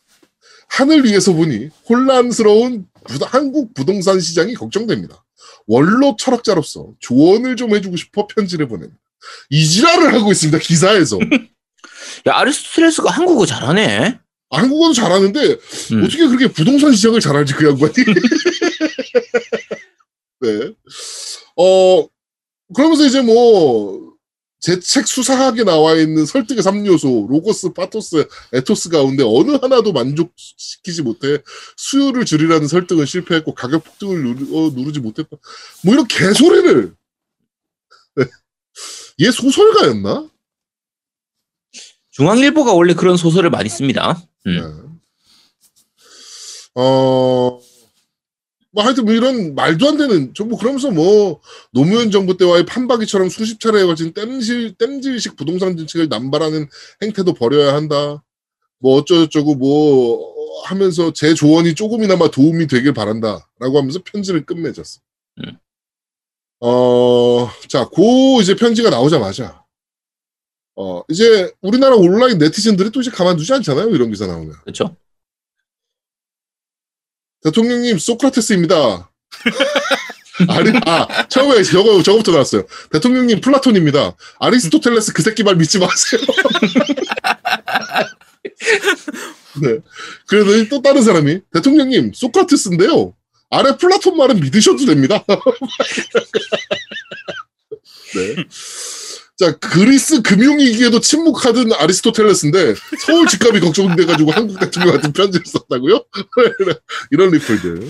하늘 0.69 1.05
위에서 1.05 1.33
보니 1.33 1.71
혼란스러운 1.89 2.87
부- 3.05 3.25
한국 3.27 3.73
부동산 3.75 4.21
시장이 4.21 4.55
걱정됩니다. 4.55 5.25
원로 5.67 6.17
철학자로서 6.19 6.93
조언을 7.01 7.57
좀 7.57 7.75
해주고 7.75 7.97
싶어 7.97 8.27
편지를 8.27 8.69
보냅니다. 8.69 9.01
이지랄을 9.51 10.15
하고 10.15 10.31
있습니다. 10.31 10.59
기사에서. 10.59 11.19
야 12.27 12.37
아리스토텔레스가 12.37 13.11
한국어 13.11 13.47
잘하네. 13.47 14.19
한국어도 14.51 14.93
잘하는데 14.95 15.41
음. 15.93 16.05
어떻게 16.05 16.27
그렇게 16.27 16.49
부동산 16.49 16.93
시장을 16.93 17.21
잘 17.21 17.37
알지 17.37 17.55
그 17.55 17.67
양반이? 17.67 17.93
네. 20.41 20.73
어 21.57 22.09
그러면서 22.75 23.05
이제 23.07 23.21
뭐 23.23 24.09
제 24.61 24.81
책 24.81 25.07
수사하게 25.07 25.63
나와 25.63 25.95
있는 25.95 26.27
설득의 26.27 26.65
3요소 26.65 27.29
로고스, 27.29 27.75
파토스, 27.75 28.27
에토스 28.53 28.89
가운데 28.89 29.23
어느 29.25 29.53
하나도 29.53 29.93
만족시키지 29.93 31.03
못해 31.03 31.39
수요를 31.77 32.25
줄이라는 32.25 32.67
설득은 32.67 33.07
실패했고 33.07 33.55
가격 33.55 33.85
폭등을 33.85 34.21
누르, 34.25 34.57
어, 34.57 34.71
누르지 34.75 34.99
못했다. 34.99 35.29
뭐 35.85 35.95
이런 35.95 36.09
개소리를 36.09 36.93
네. 38.17 38.25
얘 39.21 39.31
소설가였나? 39.31 40.29
중앙일보가 42.11 42.73
원래 42.73 42.95
그런 42.95 43.17
소설을 43.17 43.51
많이 43.51 43.69
씁니다. 43.69 44.21
음. 44.49 44.57
네. 44.57 44.89
어, 46.75 47.61
뭐 48.71 48.85
하여튼 48.85 49.05
뭐 49.05 49.15
이런 49.15 49.55
말도 49.55 49.89
안 49.89 49.97
되는, 49.97 50.35
좀뭐 50.35 50.59
그러면서 50.59 50.91
뭐 50.91 51.41
노무현 51.73 52.11
정부 52.11 52.37
때와의 52.37 52.67
판박이처럼 52.67 53.29
수십 53.29 53.61
차례에 53.61 53.85
걸친 53.85 54.13
땜질, 54.13 54.75
땜질식 54.77 55.37
부동산 55.37 55.77
정책을 55.77 56.09
남발하는 56.09 56.69
행태도 57.03 57.35
버려야 57.35 57.75
한다. 57.75 58.23
뭐 58.79 58.99
어쩌고저쩌고 58.99 59.57
뭐 59.57 60.35
하면서 60.65 61.13
제 61.13 61.35
조언이 61.35 61.75
조금이나마 61.75 62.31
도움이 62.31 62.67
되길 62.69 62.93
바란다. 62.93 63.49
라고 63.59 63.79
하면서 63.79 64.01
편지를 64.05 64.45
끝맺었어. 64.47 65.01
음. 65.39 65.59
어, 66.61 67.49
자, 67.69 67.89
고 67.89 68.41
이제 68.41 68.55
편지가 68.55 68.91
나오자마자 68.91 69.65
어, 70.81 71.03
이제 71.09 71.53
우리나라 71.61 71.97
온라인 71.97 72.39
네티즌들이 72.39 72.91
또 72.91 73.01
이제 73.01 73.11
가만두지 73.11 73.53
않잖아요. 73.53 73.91
이런 73.91 74.13
기사 74.13 74.29
나오면. 74.29 74.55
그렇죠? 74.63 74.95
대통령님 77.43 77.99
소크라테스입니다. 77.99 79.11
아리, 80.49 80.71
아, 80.87 81.27
처음에 81.27 81.65
저거, 81.65 82.01
저거부터 82.01 82.31
나왔어요. 82.31 82.65
대통령님 82.93 83.41
플라톤입니다. 83.41 84.15
아리스토텔레스 84.39 85.15
그 85.15 85.23
새끼 85.23 85.43
말 85.43 85.57
믿지 85.57 85.81
마세요. 85.81 86.21
네. 89.61 89.81
그래서 90.29 90.69
또 90.71 90.81
다른 90.81 91.03
사람이 91.03 91.41
대통령님 91.53 92.13
소크라테스인데요. 92.15 93.17
아래 93.51 93.77
플라톤 93.77 94.17
말은 94.17 94.39
믿으셔도 94.39 94.87
됩니다. 94.87 95.25
네. 98.15 98.37
자, 99.39 99.57
그리스 99.57 100.21
금융위기에도 100.21 100.99
침묵하던 100.99 101.73
아리스토텔레스인데 101.73 102.75
서울 103.07 103.29
집값이 103.29 103.61
걱정돼가지고 103.61 104.33
한국 104.33 104.59
대통령한테 104.59 105.13
편지를 105.13 105.47
썼다고요? 105.47 106.05
이런 107.13 107.31
리플들. 107.31 107.89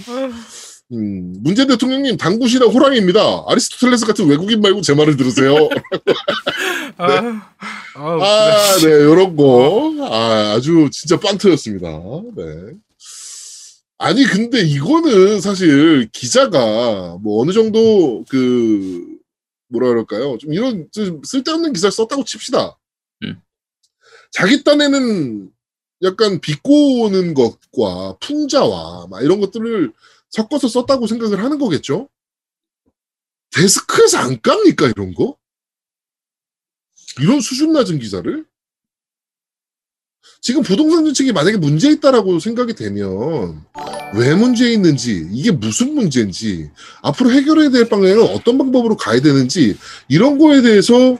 음, 0.92 1.34
문재 1.40 1.66
대통령님 1.66 2.18
당구시나 2.18 2.66
호랑이입니다. 2.66 3.44
아리스토텔레스 3.46 4.04
같은 4.04 4.26
외국인 4.26 4.60
말고 4.60 4.82
제 4.82 4.92
말을 4.92 5.16
들으세요. 5.16 5.54
아, 6.98 7.06
아, 7.94 8.18
아, 8.20 8.76
네, 8.82 8.90
요런 8.90 9.34
거. 9.34 9.94
아, 10.02 10.52
아주 10.54 10.90
진짜 10.92 11.18
빵 11.18 11.38
터졌습니다. 11.38 11.88
네. 12.36 12.44
아니, 13.96 14.24
근데 14.24 14.60
이거는 14.60 15.40
사실 15.40 16.08
기자가 16.12 17.16
뭐 17.22 17.42
어느 17.42 17.52
정도 17.52 18.24
그, 18.28 19.17
뭐라 19.68 19.88
그럴까요? 19.88 20.38
좀 20.38 20.52
이런 20.52 20.88
좀 20.90 21.22
쓸데없는 21.24 21.72
기사를 21.72 21.92
썼다고 21.92 22.24
칩시다. 22.24 22.78
음. 23.24 23.40
자기 24.30 24.64
딴에는 24.64 25.52
약간 26.02 26.40
비꼬는 26.40 27.34
것과 27.34 28.18
풍자와 28.20 29.08
막 29.08 29.22
이런 29.22 29.40
것들을 29.40 29.92
섞어서 30.30 30.68
썼다고 30.68 31.06
생각을 31.06 31.42
하는 31.42 31.58
거겠죠? 31.58 32.08
데스크에서 33.50 34.18
안 34.18 34.40
깝니까, 34.40 34.88
이런 34.88 35.14
거? 35.14 35.36
이런 37.20 37.40
수준 37.40 37.72
낮은 37.72 37.98
기사를? 37.98 38.46
지금 40.40 40.62
부동산 40.62 41.04
정책이 41.04 41.32
만약에 41.32 41.56
문제 41.56 41.90
있다라고 41.90 42.38
생각이 42.38 42.74
되면 42.74 43.64
왜 44.14 44.34
문제 44.34 44.72
있는지 44.72 45.28
이게 45.32 45.50
무슨 45.50 45.94
문제인지 45.94 46.70
앞으로 47.02 47.30
해결해야 47.30 47.70
될 47.70 47.88
방향은 47.88 48.22
어떤 48.22 48.58
방법으로 48.58 48.96
가야 48.96 49.20
되는지 49.20 49.76
이런 50.08 50.38
거에 50.38 50.62
대해서 50.62 51.18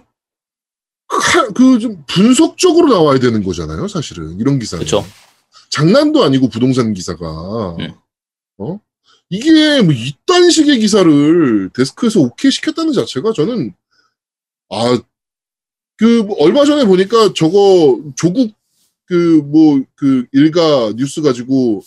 그 1.54 1.78
좀 1.78 2.04
분석적으로 2.06 2.88
나와야 2.92 3.18
되는 3.18 3.42
거잖아요, 3.42 3.88
사실은 3.88 4.38
이런 4.40 4.58
기사는. 4.58 4.84
그쵸. 4.84 5.04
장난도 5.70 6.22
아니고 6.24 6.48
부동산 6.48 6.92
기사가. 6.92 7.76
음. 7.78 7.92
어? 8.58 8.80
이게 9.30 9.80
뭐 9.82 9.92
이딴 9.92 10.50
식의 10.50 10.78
기사를 10.78 11.70
데스크에서 11.74 12.20
오케이 12.20 12.50
시켰다는 12.50 12.92
자체가 12.92 13.32
저는 13.32 13.74
아, 14.70 14.98
그, 15.96 16.22
뭐 16.22 16.36
얼마 16.40 16.64
전에 16.64 16.84
보니까 16.84 17.32
저거, 17.34 18.00
조국, 18.16 18.52
그, 19.06 19.42
뭐, 19.46 19.82
그, 19.94 20.26
일가 20.32 20.92
뉴스 20.94 21.22
가지고, 21.22 21.82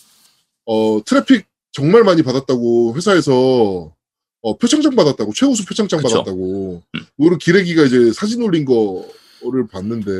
어, 0.66 1.04
트래픽 1.06 1.46
정말 1.72 2.04
많이 2.04 2.22
받았다고, 2.24 2.96
회사에서, 2.96 3.94
어, 4.42 4.58
표창장 4.58 4.96
받았다고, 4.96 5.34
최우수 5.34 5.66
표창장 5.66 6.02
그쵸. 6.02 6.10
받았다고, 6.24 6.84
그거를 7.18 7.38
기레기가 7.38 7.84
이제 7.84 8.12
사진 8.14 8.42
올린 8.42 8.66
거를 8.66 9.68
봤는데, 9.72 10.12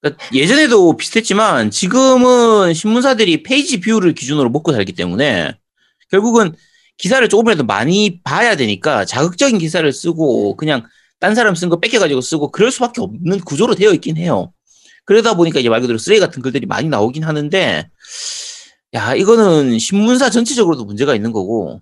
그러니까 0.00 0.26
예전에도 0.34 0.96
비슷했지만 0.96 1.70
지금은 1.70 2.74
신문사들이 2.74 3.44
page 3.44 3.80
view를 3.80 4.14
기준으로 4.14 4.50
먹고 4.50 4.72
살기 4.72 4.94
때문에 4.94 5.54
결국은 6.10 6.54
기사를 6.98 7.26
조금이라도 7.28 7.64
많이 7.64 8.20
봐야 8.24 8.56
되니까 8.56 9.04
자극적인 9.04 9.58
기사를 9.58 9.90
쓰고 9.92 10.56
그냥 10.56 10.84
딴 11.20 11.36
사람 11.36 11.54
쓴 11.54 11.68
거 11.68 11.78
베껴가지고 11.78 12.20
쓰고 12.20 12.50
그럴 12.50 12.72
수밖에 12.72 13.00
없는 13.00 13.40
구조로 13.40 13.76
되어 13.76 13.92
있긴 13.92 14.16
해요. 14.16 14.52
그러다 15.04 15.34
보니까 15.34 15.60
이제 15.60 15.68
말 15.68 15.80
그대로 15.80 15.98
쓰레기 15.98 16.20
같은 16.20 16.42
글들이 16.42 16.66
많이 16.66 16.88
나오긴 16.88 17.24
하는데 17.24 17.88
야 18.94 19.14
이거는 19.14 19.78
신문사 19.78 20.30
전체적으로도 20.30 20.84
문제가 20.84 21.14
있는 21.14 21.32
거고 21.32 21.80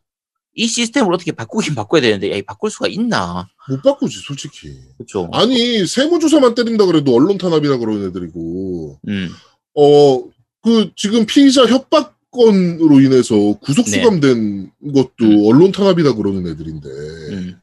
이 0.55 0.67
시스템을 0.67 1.15
어떻게 1.15 1.33
바꾸긴 1.33 1.75
바꿔야 1.75 2.01
되는데 2.01 2.31
야, 2.31 2.37
이 2.37 2.43
바꿀 2.43 2.71
수가 2.71 2.89
있나? 2.89 3.49
못 3.69 3.83
바꾸지, 3.83 4.19
솔직히. 4.19 4.75
그렇죠. 4.99 5.29
아니, 5.33 5.87
세무조사만 5.87 6.55
때린다 6.55 6.87
그래도 6.87 7.15
언론 7.15 7.39
탄압이라 7.39 7.79
그러는 7.79 8.09
애들이고, 8.09 9.01
음. 9.09 9.31
어, 9.75 10.25
그, 10.63 10.91
지금 10.97 11.25
피의자 11.25 11.67
협박 11.67 12.17
건으로 12.31 13.01
인해서 13.01 13.35
구속 13.61 13.87
네. 13.87 13.93
수감된 13.93 14.73
것도 14.93 15.49
언론 15.49 15.73
탄압이다 15.73 16.15
그러는 16.15 16.47
애들인데, 16.49 16.89
음. 16.89 17.61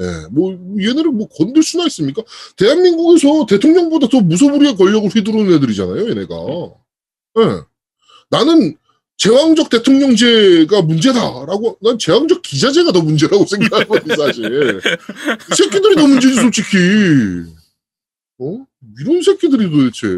예, 0.00 0.26
뭐, 0.30 0.52
얘네를 0.78 1.10
뭐 1.10 1.28
건들 1.28 1.62
수나 1.62 1.84
있습니까? 1.86 2.22
대한민국에서 2.56 3.46
대통령보다 3.46 4.08
더 4.08 4.20
무소불위의 4.20 4.76
권력을 4.76 5.08
휘두르는 5.10 5.52
애들이잖아요, 5.54 6.10
얘네가. 6.10 6.34
예. 7.38 7.62
나는 8.30 8.76
제왕적 9.18 9.68
대통령제가 9.68 10.82
문제다라고, 10.82 11.78
난 11.82 11.98
제왕적 11.98 12.40
기자제가 12.42 12.92
더 12.92 13.02
문제라고 13.02 13.44
생각하거든, 13.44 14.16
사실. 14.16 14.80
이 15.52 15.54
새끼들이 15.54 15.94
더 15.96 16.06
문제지, 16.06 16.34
솔직히. 16.36 16.78
어? 18.38 18.64
이런 18.98 19.20
새끼들이 19.22 19.70
도대체. 19.70 20.08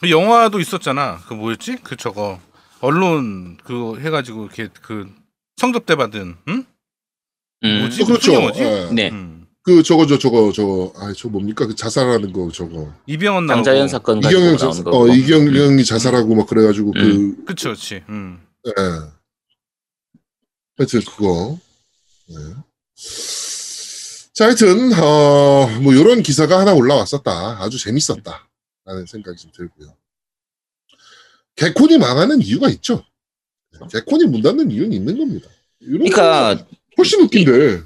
그 0.00 0.10
영화도 0.10 0.60
있었잖아. 0.60 1.20
그 1.26 1.34
뭐였지? 1.34 1.78
그 1.82 1.96
저거 1.96 2.38
언론 2.80 3.56
그 3.64 3.98
해가지고 3.98 4.44
이렇게 4.44 4.68
그 4.80 5.08
성접대 5.56 5.96
받은 5.96 6.36
응? 6.48 6.64
음. 7.64 7.80
뭐지? 7.80 8.02
어, 8.02 8.06
그렇죠. 8.06 8.34
영화지? 8.34 8.60
예. 8.62 8.88
네. 8.92 9.10
음. 9.10 9.46
그, 9.62 9.82
저거, 9.82 10.06
저, 10.06 10.18
저거, 10.18 10.50
저거, 10.52 10.92
아, 10.96 11.12
저 11.16 11.28
뭡니까? 11.28 11.66
그 11.66 11.74
자살하는 11.74 12.32
거, 12.32 12.50
저거. 12.50 12.92
이병헌 13.06 13.46
나오고. 13.46 13.62
장자연 13.64 13.88
사건 13.88 14.18
이경영, 14.18 14.56
나오는 14.56 14.56
자, 14.56 14.82
거. 14.82 14.98
어, 14.98 15.08
이경영이 15.08 15.84
자살하고 15.84 16.34
막 16.34 16.46
그래가지고 16.46 16.92
음. 16.96 17.36
그, 17.38 17.44
그쵸, 17.46 17.70
그치. 17.70 18.02
음. 18.08 18.40
예. 18.66 18.72
하여튼 20.78 21.00
그거. 21.00 21.58
네. 22.28 22.34
자, 24.32 24.44
하여튼 24.46 24.92
어, 24.94 25.66
뭐 25.82 25.92
이런 25.92 26.22
기사가 26.22 26.60
하나 26.60 26.72
올라왔었다. 26.72 27.60
아주 27.60 27.78
재밌었다. 27.78 28.48
라는 28.84 29.04
생각이 29.04 29.36
좀 29.36 29.50
들고요. 29.52 29.94
개콘이 31.56 31.98
망하는 31.98 32.40
이유가 32.40 32.68
있죠. 32.70 33.04
개콘이 33.90 34.24
문 34.26 34.40
닫는 34.42 34.70
이유는 34.70 34.92
있는 34.92 35.18
겁니다. 35.18 35.48
이런 35.80 36.08
그러니까 36.08 36.56
거 36.56 36.64
훨씬 36.98 37.22
웃긴데. 37.22 37.80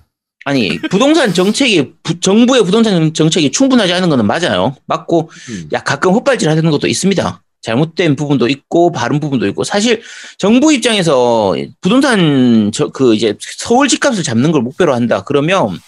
아니 0.44 0.76
부동산 0.90 1.32
정책이 1.32 1.92
부- 2.02 2.18
정부의 2.18 2.64
부동산 2.64 3.14
정책이 3.14 3.52
충분하지 3.52 3.92
않은 3.92 4.08
거는 4.08 4.26
맞아요. 4.26 4.74
맞고 4.86 5.30
음. 5.50 5.68
야 5.72 5.82
가끔 5.82 6.12
헛발질하는 6.14 6.70
것도 6.70 6.88
있습니다. 6.88 7.42
잘못된 7.60 8.16
부분도 8.16 8.48
있고 8.48 8.90
바른 8.90 9.20
부분도 9.20 9.46
있고 9.48 9.62
사실 9.62 10.02
정부 10.38 10.72
입장에서 10.72 11.54
부동산 11.80 12.72
저, 12.74 12.88
그 12.88 13.14
이제 13.14 13.36
서울 13.40 13.86
집값을 13.86 14.24
잡는 14.24 14.50
걸 14.50 14.62
목표로 14.62 14.92
한다 14.94 15.22
그러면 15.22 15.78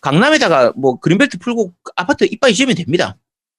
강남에다가 0.00 0.72
뭐 0.76 0.98
그린벨트 0.98 1.38
풀고 1.38 1.72
아파트 1.94 2.24
이빠이 2.24 2.54
지으면 2.54 2.74
됩니다. 2.74 3.16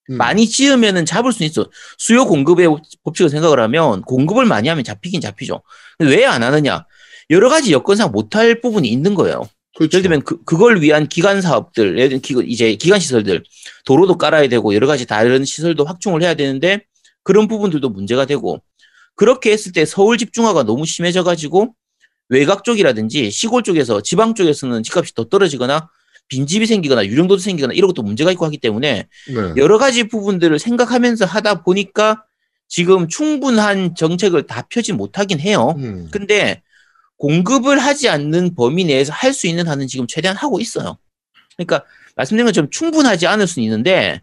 음. 0.09 0.17
많이 0.17 0.45
지으면은 0.49 1.05
잡을 1.05 1.31
수 1.31 1.45
있어. 1.45 1.69
수요 1.97 2.25
공급의 2.25 2.67
법칙을 3.05 3.29
생각을 3.29 3.61
하면 3.61 4.01
공급을 4.01 4.45
많이 4.45 4.67
하면 4.67 4.83
잡히긴 4.83 5.21
잡히죠. 5.21 5.61
왜 5.99 6.25
안 6.25 6.43
하느냐? 6.43 6.85
여러 7.29 7.49
가지 7.49 7.71
여건상 7.71 8.11
못할 8.11 8.61
부분이 8.61 8.87
있는 8.87 9.13
거예요. 9.15 9.47
그렇죠. 9.75 9.97
예를 9.97 10.03
들면 10.03 10.21
그, 10.23 10.43
그걸 10.43 10.81
위한 10.81 11.07
기간 11.07 11.41
사업들, 11.41 11.97
예를 11.97 12.09
들면 12.09 12.21
기- 12.21 12.51
이제 12.51 12.75
기간 12.75 12.99
시설들, 12.99 13.43
도로도 13.85 14.17
깔아야 14.17 14.47
되고 14.47 14.73
여러 14.75 14.85
가지 14.87 15.05
다른 15.07 15.43
시설도 15.45 15.85
확충을 15.85 16.21
해야 16.21 16.35
되는데 16.35 16.83
그런 17.23 17.47
부분들도 17.47 17.89
문제가 17.89 18.25
되고 18.25 18.61
그렇게 19.15 19.51
했을 19.51 19.71
때 19.71 19.85
서울 19.85 20.17
집중화가 20.17 20.63
너무 20.63 20.85
심해져 20.85 21.23
가지고 21.23 21.73
외곽 22.29 22.63
쪽이라든지 22.63 23.31
시골 23.31 23.63
쪽에서 23.63 24.01
지방 24.01 24.33
쪽에서는 24.35 24.83
집값이 24.83 25.13
더 25.15 25.25
떨어지거나 25.25 25.89
빈집이 26.29 26.65
생기거나 26.65 27.05
유령도도 27.05 27.39
생기거나 27.39 27.73
이런 27.73 27.87
것도 27.87 28.01
문제가 28.01 28.31
있고 28.31 28.45
하기 28.45 28.57
때문에 28.59 29.07
네. 29.27 29.53
여러 29.57 29.77
가지 29.77 30.07
부분들을 30.07 30.57
생각하면서 30.57 31.25
하다 31.25 31.63
보니까 31.63 32.23
지금 32.67 33.07
충분한 33.07 33.93
정책을 33.95 34.47
다 34.47 34.65
펴지 34.69 34.93
못하긴 34.93 35.39
해요. 35.39 35.75
음. 35.77 36.07
근데 36.11 36.61
공급을 37.17 37.79
하지 37.79 38.09
않는 38.09 38.55
범위 38.55 38.83
내에서 38.85 39.13
할 39.13 39.33
수 39.33 39.47
있는 39.47 39.67
한은 39.67 39.87
지금 39.87 40.07
최대한 40.07 40.35
하고 40.37 40.59
있어요. 40.59 40.97
그러니까 41.57 41.83
말씀드린 42.15 42.45
것처럼 42.45 42.69
충분하지 42.69 43.27
않을 43.27 43.47
수는 43.47 43.63
있는데 43.65 44.21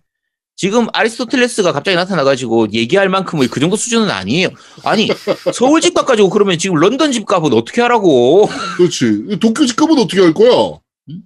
지금 0.56 0.86
아리스토텔레스가 0.92 1.72
갑자기 1.72 1.96
나타나가지고 1.96 2.72
얘기할 2.72 3.08
만큼의 3.08 3.48
그 3.48 3.60
정도 3.60 3.76
수준은 3.76 4.10
아니에요. 4.10 4.50
아니 4.84 5.08
서울 5.54 5.80
집값 5.80 6.04
가지고 6.06 6.28
그러면 6.28 6.58
지금 6.58 6.76
런던 6.76 7.12
집값은 7.12 7.52
어떻게 7.54 7.80
하라고? 7.80 8.46
그렇지. 8.76 9.38
도쿄 9.40 9.64
집값은 9.66 9.98
어떻게 9.98 10.20
할 10.20 10.34
거야? 10.34 10.78
음? 11.08 11.22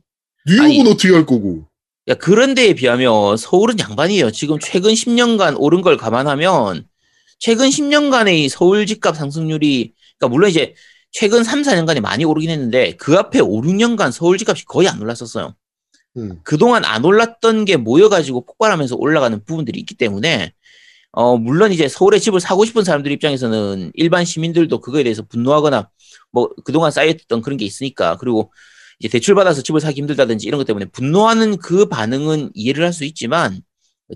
뉴욕은 0.46 0.64
아니. 0.66 0.90
어떻게 0.90 1.12
할 1.12 1.27
거고? 1.27 1.66
야 2.07 2.14
그런 2.14 2.55
데에 2.55 2.74
비하면 2.74 3.37
서울은 3.37 3.79
양반이에요. 3.81 4.31
지금 4.31 4.59
최근 4.61 4.92
10년간 4.92 5.57
오른 5.59 5.81
걸 5.83 5.96
감안하면 5.96 6.87
최근 7.40 7.68
10년간의 7.70 8.48
서울 8.50 8.87
집값 8.87 9.16
상승률이 9.16 9.92
그러니까 10.18 10.33
물론 10.33 10.48
이제 10.50 10.74
최근 11.14 11.44
3, 11.44 11.62
4년간에 11.62 12.00
많이 12.00 12.24
오르긴 12.24 12.50
했는데 12.50 12.96
그 12.96 13.16
앞에 13.16 13.38
5, 13.38 13.62
6년간 13.62 14.11
서울 14.11 14.37
집값이 14.37 14.64
거의 14.64 14.88
안 14.88 15.00
올랐었어요. 15.00 15.55
음. 16.16 16.40
그동안 16.42 16.85
안 16.85 17.05
올랐던 17.05 17.64
게 17.66 17.77
모여가지고 17.77 18.44
폭발하면서 18.46 18.96
올라가는 18.96 19.44
부분들이 19.44 19.79
있기 19.79 19.94
때문에 19.94 20.53
어 21.12 21.37
물론 21.37 21.70
이제 21.72 21.87
서울에 21.87 22.18
집을 22.18 22.40
사고 22.40 22.64
싶은 22.64 22.83
사람들 22.83 23.12
입장에서는 23.12 23.92
일반 23.94 24.24
시민들도 24.24 24.81
그거에 24.81 25.05
대해서 25.05 25.22
분노하거나 25.22 25.88
뭐 26.33 26.50
그동안 26.64 26.90
쌓였던 26.90 27.42
그런 27.42 27.57
게 27.59 27.64
있으니까 27.64 28.16
그리고 28.16 28.53
이제 28.98 29.09
대출 29.09 29.37
받아서 29.37 29.62
집을 29.62 29.81
사기 29.81 30.00
힘들다든지 30.00 30.48
이런 30.48 30.59
것 30.59 30.64
때문에 30.66 30.87
분노하는 30.87 31.59
그 31.59 31.87
반응은 31.87 32.50
이해를 32.55 32.85
할 32.85 32.92
수 32.92 33.05
있지만 33.05 33.61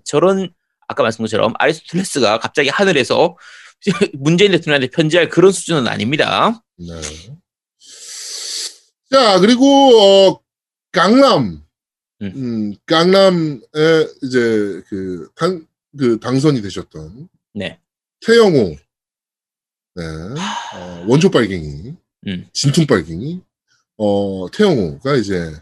저런 0.04 0.50
아까 0.88 1.04
말씀한 1.04 1.26
것처럼 1.26 1.52
아리스토텔레스가 1.58 2.38
갑자기 2.40 2.70
하늘에서 2.70 3.37
문재인 4.14 4.52
대통령한테 4.52 4.90
편지할 4.90 5.28
그런 5.28 5.52
수준은 5.52 5.86
아닙니다. 5.86 6.62
네. 6.76 7.00
자, 9.10 9.38
그리고, 9.40 9.66
어, 9.66 10.40
강남. 10.92 11.62
음. 12.20 12.32
음, 12.34 12.74
강남에 12.86 13.60
이제 14.22 14.82
그, 14.88 15.28
당, 15.34 15.66
그 15.96 16.18
당선이 16.18 16.62
되셨던 16.62 17.28
네. 17.54 17.78
태영호. 18.26 18.76
네. 19.94 20.04
어, 20.74 21.04
원조 21.06 21.30
빨갱이. 21.30 21.94
음. 22.26 22.48
진퉁 22.52 22.86
빨갱이. 22.86 23.40
어, 23.98 24.46
태영호가 24.52 25.16
이제 25.16 25.52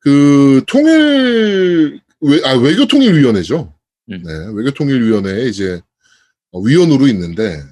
그 0.00 0.62
통일, 0.66 2.00
외, 2.20 2.40
아, 2.44 2.54
외교통일위원회죠. 2.54 3.74
음. 4.12 4.22
네. 4.22 4.32
외교통일위원회에 4.54 5.46
이제 5.46 5.74
어, 5.74 5.85
위원으로 6.64 7.06
있는데 7.08 7.62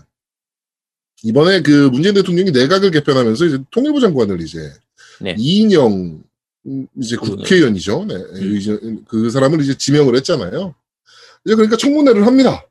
이번에 1.22 1.62
그 1.62 1.88
문재인 1.88 2.14
대통령이 2.14 2.50
내각을 2.50 2.90
개편하면서 2.90 3.44
이제 3.46 3.58
통일부 3.70 4.00
장관을 4.00 4.40
이제 4.40 4.72
네. 5.20 5.34
이인영 5.38 6.22
음, 6.66 6.86
이제 7.00 7.16
그러네. 7.16 7.36
국회의원이죠. 7.36 8.04
네. 8.06 8.14
이제 8.56 8.78
그 9.08 9.30
사람을 9.30 9.60
이제 9.60 9.76
지명을 9.76 10.16
했잖아요. 10.16 10.74
이제 11.44 11.54
그러니까 11.54 11.76
청문회를 11.76 12.26
합니다. 12.26 12.66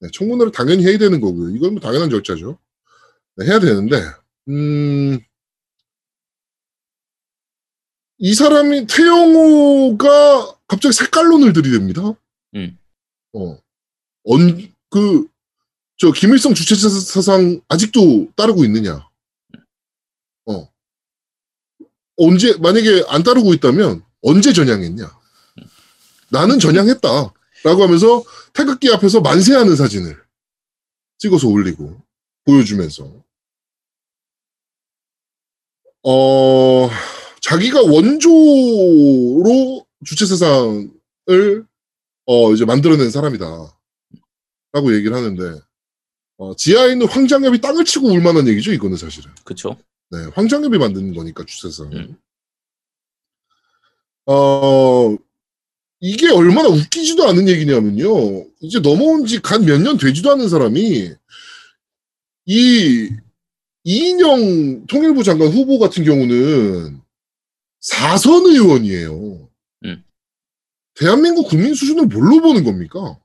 네, 0.00 0.08
청문회를 0.12 0.52
당연히 0.52 0.86
해야 0.86 0.98
되는 0.98 1.20
거고요. 1.20 1.54
이건 1.54 1.74
뭐 1.74 1.80
당연한 1.80 2.10
절차죠. 2.10 2.58
네, 3.36 3.46
해야 3.46 3.60
되는데, 3.60 3.96
음, 4.48 5.18
이 8.18 8.34
사람이 8.34 8.86
태영호가 8.86 10.56
갑자기 10.66 10.94
색깔론을 10.94 11.52
들이댑니다. 11.52 12.16
음. 12.56 12.78
어. 13.32 13.58
언, 14.24 14.72
그, 14.90 15.26
저, 16.00 16.10
김일성 16.12 16.54
주체 16.54 16.74
사상 16.76 17.60
아직도 17.68 18.32
따르고 18.34 18.64
있느냐. 18.64 19.06
어. 20.46 20.72
언제, 22.16 22.56
만약에 22.56 23.04
안 23.08 23.22
따르고 23.22 23.52
있다면 23.52 24.02
언제 24.22 24.54
전향했냐. 24.54 25.20
나는 26.30 26.58
전향했다. 26.58 27.34
라고 27.64 27.82
하면서 27.82 28.24
태극기 28.54 28.90
앞에서 28.90 29.20
만세하는 29.20 29.76
사진을 29.76 30.18
찍어서 31.18 31.48
올리고 31.48 32.00
보여주면서 32.46 33.22
어, 36.02 36.88
자기가 37.42 37.82
원조로 37.82 38.56
주체 40.06 40.24
세상을 40.24 41.66
어, 42.24 42.52
이제 42.54 42.64
만들어낸 42.64 43.10
사람이다. 43.10 43.78
라고 44.72 44.94
얘기를 44.94 45.14
하는데 45.14 45.60
어, 46.40 46.56
지하에 46.56 46.92
있는 46.92 47.06
황장엽이 47.06 47.60
땅을 47.60 47.84
치고 47.84 48.08
울 48.08 48.22
만한 48.22 48.48
얘기죠, 48.48 48.72
이거는 48.72 48.96
사실은. 48.96 49.30
그쵸. 49.44 49.76
네, 50.10 50.18
황장엽이 50.34 50.78
만든 50.78 51.12
거니까 51.14 51.44
주세상. 51.44 51.90
어 54.26 55.16
이게 56.00 56.30
얼마나 56.30 56.68
웃기지도 56.68 57.28
않은 57.28 57.46
얘기냐면요. 57.48 58.46
이제 58.60 58.78
넘어온 58.80 59.26
지 59.26 59.40
간 59.42 59.64
몇 59.66 59.78
년 59.82 59.98
되지도 59.98 60.30
않은 60.32 60.48
사람이 60.48 61.12
이 62.46 63.08
이인영 63.84 64.86
통일부 64.86 65.22
장관 65.22 65.48
후보 65.48 65.78
같은 65.78 66.04
경우는 66.04 67.00
사선 67.80 68.46
의원이에요. 68.46 69.48
음. 69.84 70.04
대한민국 70.94 71.48
국민 71.48 71.74
수준을 71.74 72.06
뭘로 72.06 72.40
보는 72.40 72.64
겁니까? 72.64 73.18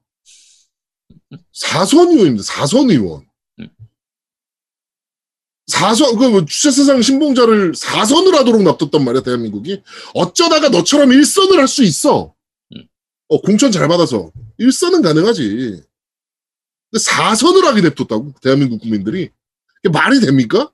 사선 1.53 2.09
의원입니다. 2.09 2.43
사선 2.43 2.89
의원. 2.89 3.25
사선, 5.67 6.15
그, 6.17 6.25
뭐 6.25 6.45
주체세상 6.45 7.01
신봉자를 7.01 7.73
사선을 7.73 8.35
하도록 8.35 8.61
놔뒀단 8.61 9.03
말이야, 9.03 9.23
대한민국이. 9.23 9.81
어쩌다가 10.13 10.69
너처럼 10.69 11.11
일선을 11.11 11.57
할 11.57 11.67
수 11.67 11.83
있어. 11.83 12.35
어, 13.27 13.41
공천 13.41 13.71
잘 13.71 13.87
받아서. 13.87 14.31
일선은 14.59 15.01
가능하지. 15.01 15.81
근데 16.91 17.03
사선을 17.03 17.65
하게 17.65 17.81
냅뒀다고, 17.81 18.33
대한민국 18.41 18.79
국민들이. 18.79 19.31
이게 19.83 19.89
말이 19.91 20.19
됩니까? 20.19 20.71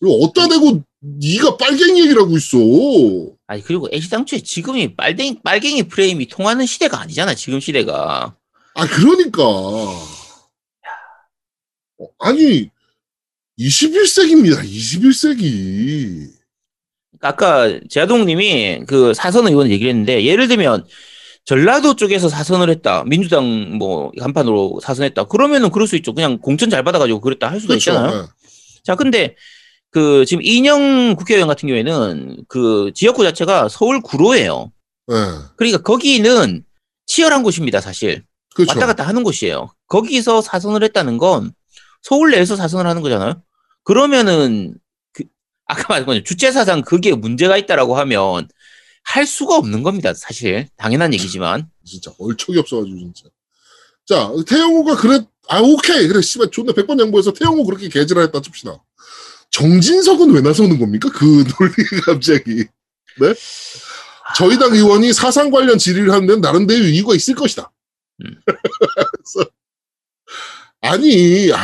그리고 0.00 0.24
어디다 0.24 0.48
대고 0.48 0.82
네가 1.00 1.56
빨갱이 1.56 2.00
얘기를 2.00 2.22
하고 2.22 2.36
있어. 2.36 2.58
아니 3.46 3.62
그리고 3.62 3.88
애시당초에 3.92 4.40
지금이 4.40 4.96
빨갱이 4.96 5.42
빨갱이 5.42 5.84
프레임이 5.88 6.26
통하는 6.26 6.66
시대가 6.66 7.00
아니잖아 7.00 7.34
지금 7.34 7.60
시대가. 7.60 8.34
아, 8.80 8.86
그러니까. 8.86 9.42
어, 9.44 10.06
아니, 12.18 12.70
21세기입니다, 13.58 14.64
21세기. 14.64 16.30
아까 17.20 17.78
제아동님이 17.90 18.84
그 18.86 19.12
사선 19.12 19.46
의원 19.48 19.70
얘기를 19.70 19.90
했는데 19.90 20.24
예를 20.24 20.48
들면 20.48 20.86
전라도 21.44 21.94
쪽에서 21.94 22.30
사선을 22.30 22.70
했다 22.70 23.04
민주당 23.04 23.76
뭐 23.76 24.10
간판으로 24.18 24.80
사선했다 24.82 25.24
그러면은 25.24 25.70
그럴 25.70 25.86
수 25.86 25.96
있죠 25.96 26.14
그냥 26.14 26.38
공천 26.38 26.70
잘 26.70 26.82
받아가지고 26.82 27.20
그랬다 27.20 27.50
할 27.50 27.60
수도 27.60 27.72
그렇죠. 27.72 27.90
있잖아요 27.90 28.22
네. 28.22 28.28
자 28.84 28.94
근데 28.94 29.36
그 29.90 30.24
지금 30.24 30.42
이인영 30.42 31.16
국회의원 31.16 31.46
같은 31.46 31.66
경우에는 31.68 32.44
그 32.48 32.90
지역구 32.94 33.22
자체가 33.22 33.68
서울 33.68 34.00
구로예요 34.00 34.72
네. 35.08 35.14
그러니까 35.56 35.82
거기는 35.82 36.64
치열한 37.04 37.42
곳입니다 37.42 37.82
사실 37.82 38.22
그렇죠. 38.54 38.72
왔다 38.72 38.86
갔다 38.86 39.06
하는 39.06 39.22
곳이에요 39.22 39.72
거기서 39.88 40.42
사선을 40.42 40.82
했다는 40.84 41.18
건 41.18 41.52
서울 42.02 42.30
내에서 42.30 42.56
사선을 42.56 42.88
하는 42.88 43.02
거잖아요 43.02 43.42
그러면은 43.84 44.74
그 45.12 45.24
아까 45.66 45.84
말한 45.88 46.06
거죠 46.06 46.22
주체 46.22 46.50
사상 46.52 46.82
그게 46.82 47.14
문제가 47.14 47.56
있다라고 47.56 47.96
하면 47.98 48.48
할 49.02 49.26
수가 49.26 49.56
없는 49.56 49.82
겁니다 49.82 50.12
사실 50.14 50.68
당연한 50.76 51.14
얘기지만 51.14 51.68
진짜 51.84 52.12
얼척이 52.18 52.58
없어가지고 52.58 52.98
진짜. 52.98 53.28
자 54.06 54.32
태영호가 54.46 54.96
그래 54.96 55.20
아 55.48 55.60
오케이 55.60 56.06
그래 56.06 56.20
씨발 56.20 56.50
존나 56.50 56.72
100번 56.72 57.00
양보해서 57.00 57.32
태영호 57.32 57.64
그렇게 57.64 57.88
개질했다 57.88 58.40
칩시다. 58.40 58.82
정진석은 59.50 60.30
왜 60.32 60.40
나서는 60.40 60.78
겁니까? 60.78 61.10
그 61.12 61.24
논리가 61.58 62.12
갑자기 62.12 62.66
네? 63.18 63.34
저희 64.36 64.58
당 64.58 64.72
의원이 64.72 65.12
사상 65.12 65.50
관련 65.50 65.76
질의를 65.76 66.12
하는 66.12 66.26
데는 66.28 66.40
나름대로 66.40 66.84
이유가 66.84 67.14
있을 67.16 67.34
것이다. 67.34 67.70
그래서 68.44 69.50
아니 70.82 71.50
아, 71.52 71.58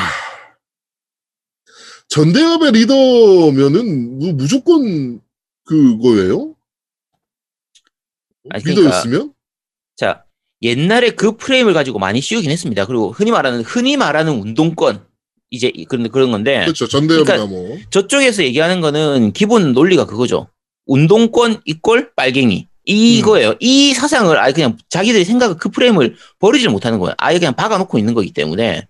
전대협의 2.09 2.73
리더면은 2.73 4.19
무- 4.19 4.33
무조건 4.33 5.21
그거예요? 5.65 6.55
아니, 8.51 8.63
그러니까 8.63 8.83
리더였으면? 8.87 9.33
자 9.97 10.25
옛날에 10.63 11.11
그 11.11 11.37
프레임을 11.37 11.75
가지고 11.75 11.99
많이 11.99 12.21
씌우긴 12.21 12.51
했습니다 12.51 12.87
그리고 12.87 13.11
흔히 13.11 13.31
말하는 13.31 13.63
흔히 13.63 13.97
말하는 13.97 14.33
운동권 14.35 15.05
이제 15.51 15.73
그런 15.89 16.09
그런 16.11 16.31
건데 16.33 16.61
그렇죠. 16.65 16.87
전대협이나 16.89 17.25
그러니까 17.37 17.47
뭐. 17.55 17.79
저쪽에서 17.91 18.43
얘기하는 18.45 18.81
거는 18.81 19.33
기본 19.33 19.73
논리가 19.73 20.07
그거죠. 20.07 20.49
운동권 20.87 21.61
이꼴 21.65 22.15
빨갱이. 22.15 22.69
이거예요. 22.87 23.55
이 23.61 23.93
사상을 23.95 24.37
아예 24.39 24.53
그냥 24.53 24.79
자기들이 24.89 25.25
생각을 25.25 25.57
그 25.57 25.69
프레임을 25.71 26.17
버리질 26.39 26.71
못하는 26.71 26.99
거예요. 26.99 27.15
아예 27.19 27.39
그냥 27.39 27.55
박아놓고 27.55 27.99
있는 27.99 28.15
거기 28.15 28.33
때문에. 28.33 28.87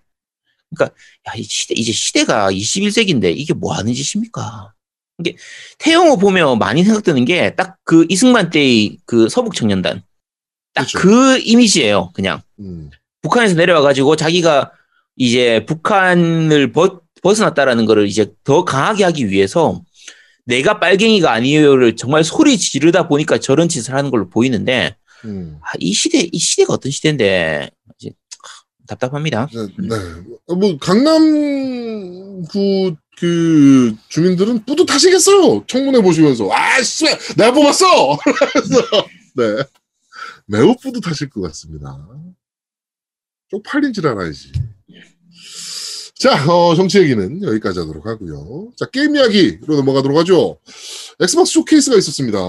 그러니까 0.75 0.95
야, 1.27 1.33
이 1.35 1.43
시대 1.43 1.73
이제 1.75 1.91
시대가 1.91 2.51
21세기인데 2.51 3.33
이게 3.35 3.53
뭐 3.53 3.73
하는 3.73 3.93
짓입니까? 3.93 4.73
이게 5.19 5.35
태영호 5.79 6.17
보면 6.17 6.59
많이 6.59 6.83
생각드는 6.83 7.25
게 7.25 7.55
딱 7.55 7.77
그 7.83 8.05
이승만 8.09 8.49
때의 8.51 8.97
그 9.05 9.29
서북 9.29 9.55
청년단 9.55 10.03
딱 10.73 10.87
그 10.95 11.39
이미지예요. 11.39 12.11
그냥 12.13 12.41
음. 12.59 12.91
북한에서 13.23 13.55
내려와 13.55 13.81
가지고 13.81 14.15
자기가 14.15 14.71
이제 15.15 15.65
북한을 15.65 16.71
벗, 16.71 17.01
벗어났다라는 17.23 17.85
거를 17.85 18.07
이제 18.07 18.27
더 18.43 18.63
강하게 18.63 19.05
하기 19.05 19.29
위해서 19.31 19.81
내가 20.47 20.79
빨갱이가 20.79 21.31
아니에요를 21.31 21.97
정말 21.97 22.23
소리 22.23 22.57
지르다 22.57 23.09
보니까 23.09 23.37
저런 23.37 23.67
짓을 23.67 23.93
하는 23.93 24.09
걸로 24.09 24.29
보이는데 24.29 24.95
음. 25.25 25.59
아, 25.61 25.73
이 25.77 25.93
시대 25.93 26.27
이 26.31 26.39
시대가 26.39 26.73
어떤 26.73 26.89
시대인데 26.89 27.69
이제 27.99 28.11
하, 28.41 28.63
답답합니다. 28.87 29.49
네. 29.51 29.95
어, 30.47 30.55
뭐 30.55 30.77
강남구 30.77 32.45
그 33.17 33.95
주민들은 34.07 34.63
뿌듯하시겠어요. 34.65 35.65
청문회 35.67 36.01
보시면서 36.01 36.49
아 36.51 36.81
씨, 36.81 37.05
내가 37.35 37.51
뽑았어. 37.51 38.17
그래서 38.17 38.81
네 39.35 39.63
매우 40.45 40.75
뿌듯하실 40.77 41.29
것 41.29 41.41
같습니다. 41.41 42.07
쪽팔린 43.49 43.91
줄 43.91 44.07
알아야지. 44.07 44.53
자, 46.19 46.51
어, 46.51 46.73
정치 46.73 46.99
얘기는 46.99 47.43
여기까지 47.43 47.79
하도록 47.79 48.05
하고요. 48.05 48.71
자, 48.75 48.85
게임 48.87 49.15
이야기로 49.15 49.75
넘어가도록 49.75 50.17
하죠. 50.17 50.59
Xbox 51.19 51.53
쇼케이스가 51.53 51.95
있었습니다. 51.97 52.39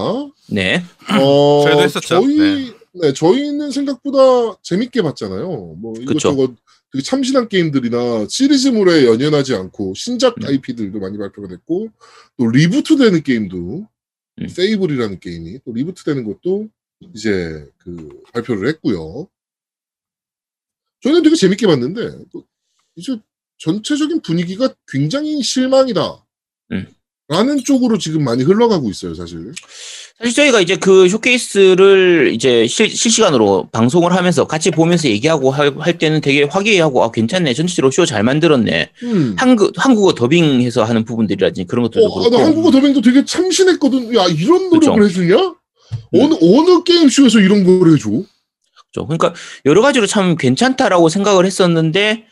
네. 0.49 0.83
어, 1.21 1.63
저희도 1.65 1.81
했었죠. 1.81 2.07
저희, 2.07 2.37
네. 2.37 2.73
네, 2.93 3.13
저희는 3.13 3.69
생각보다 3.69 4.57
재밌게 4.63 5.03
봤잖아요. 5.03 5.75
뭐. 5.77 5.93
이것저것 5.99 6.55
되게 6.91 7.03
참신한 7.03 7.47
게임들이나 7.47 8.25
시리즈물에 8.27 9.05
연연하지 9.05 9.53
않고 9.53 9.93
신작 9.93 10.37
음. 10.39 10.47
IP들도 10.47 10.99
많이 10.99 11.19
발표가 11.19 11.47
됐고 11.47 11.89
또 12.37 12.47
reboot되는 12.47 13.21
게임도 13.21 13.87
음. 14.41 14.47
Fable이라는 14.55 15.19
게임이 15.19 15.59
또 15.63 15.73
reboot되는 15.73 16.23
것도 16.23 16.69
이제 17.13 17.67
그 17.77 18.09
발표를 18.33 18.67
했고요. 18.69 19.27
저희는 21.01 21.21
되게 21.21 21.35
재밌게 21.35 21.67
봤는데 21.67 22.25
또 22.31 22.43
이제 22.95 23.19
전체적인 23.59 24.21
분위기가 24.21 24.69
굉장히 24.87 25.43
실망이다. 25.43 26.25
음. 26.71 26.87
라는 27.27 27.63
쪽으로 27.63 27.99
지금 27.99 28.23
많이 28.23 28.41
흘러가고 28.41 28.89
있어요, 28.89 29.13
사실. 29.13 29.51
사실 30.17 30.33
저희가 30.33 30.61
이제 30.61 30.75
그 30.77 31.07
쇼케이스를 31.07 32.31
이제 32.33 32.65
실, 32.65 32.89
실시간으로 32.89 33.69
방송을 33.71 34.13
하면서 34.13 34.47
같이 34.47 34.71
보면서 34.71 35.07
얘기하고 35.07 35.51
할, 35.51 35.75
할 35.77 35.99
때는 35.99 36.21
되게 36.21 36.43
화기애애하고 36.43 37.03
아 37.03 37.11
괜찮네 37.11 37.53
전체적으로 37.53 37.91
쇼 37.91 38.05
잘 38.05 38.23
만들었네 38.23 38.89
음. 39.03 39.35
한국 39.37 39.73
한국어 39.77 40.15
더빙해서 40.15 40.83
하는 40.83 41.05
부분들이라든지 41.05 41.65
그런 41.65 41.83
것들도 41.83 42.07
어, 42.07 42.09
아, 42.09 42.19
그렇고 42.19 42.37
나 42.37 42.45
한국어 42.45 42.71
더빙도 42.71 43.01
되게 43.01 43.23
참신했거든. 43.23 44.15
야, 44.15 44.25
이런 44.25 44.69
노력을 44.69 44.99
그쵸. 44.99 45.21
해주냐? 45.21 45.35
음. 45.35 45.53
어느, 46.15 46.33
어느 46.41 46.83
게임 46.83 47.09
쇼에서 47.09 47.39
이런 47.39 47.63
걸 47.63 47.93
해줘? 47.93 48.09
그렇죠. 48.09 49.07
그러니까 49.07 49.35
여러 49.65 49.83
가지로 49.83 50.07
참 50.07 50.35
괜찮다라고 50.35 51.09
생각을 51.09 51.45
했었는데 51.45 52.25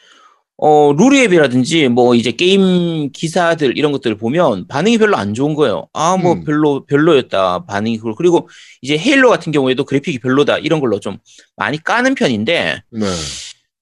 어, 0.60 0.92
루리앱이라든지 0.94 1.88
뭐 1.90 2.16
이제 2.16 2.32
게임 2.32 3.12
기사들 3.12 3.78
이런 3.78 3.92
것들을 3.92 4.18
보면 4.18 4.68
반응이 4.68 4.98
별로 4.98 5.16
안 5.16 5.36
좋은 5.36 5.54
거예요. 5.54 5.88
아, 5.94 6.18
뭐 6.18 6.34
음. 6.34 6.44
별로 6.44 6.84
별로였다. 6.86 7.66
반응이 7.66 8.00
그리고 8.18 8.50
이제 8.82 8.98
헤일로 8.98 9.30
같은 9.30 9.52
경우에도 9.52 9.84
그래픽이 9.86 10.18
별로다. 10.20 10.58
이런 10.58 10.80
걸로 10.80 11.00
좀 11.00 11.20
많이 11.56 11.82
까는 11.84 12.16
편인데 12.16 12.82
네. 12.90 13.06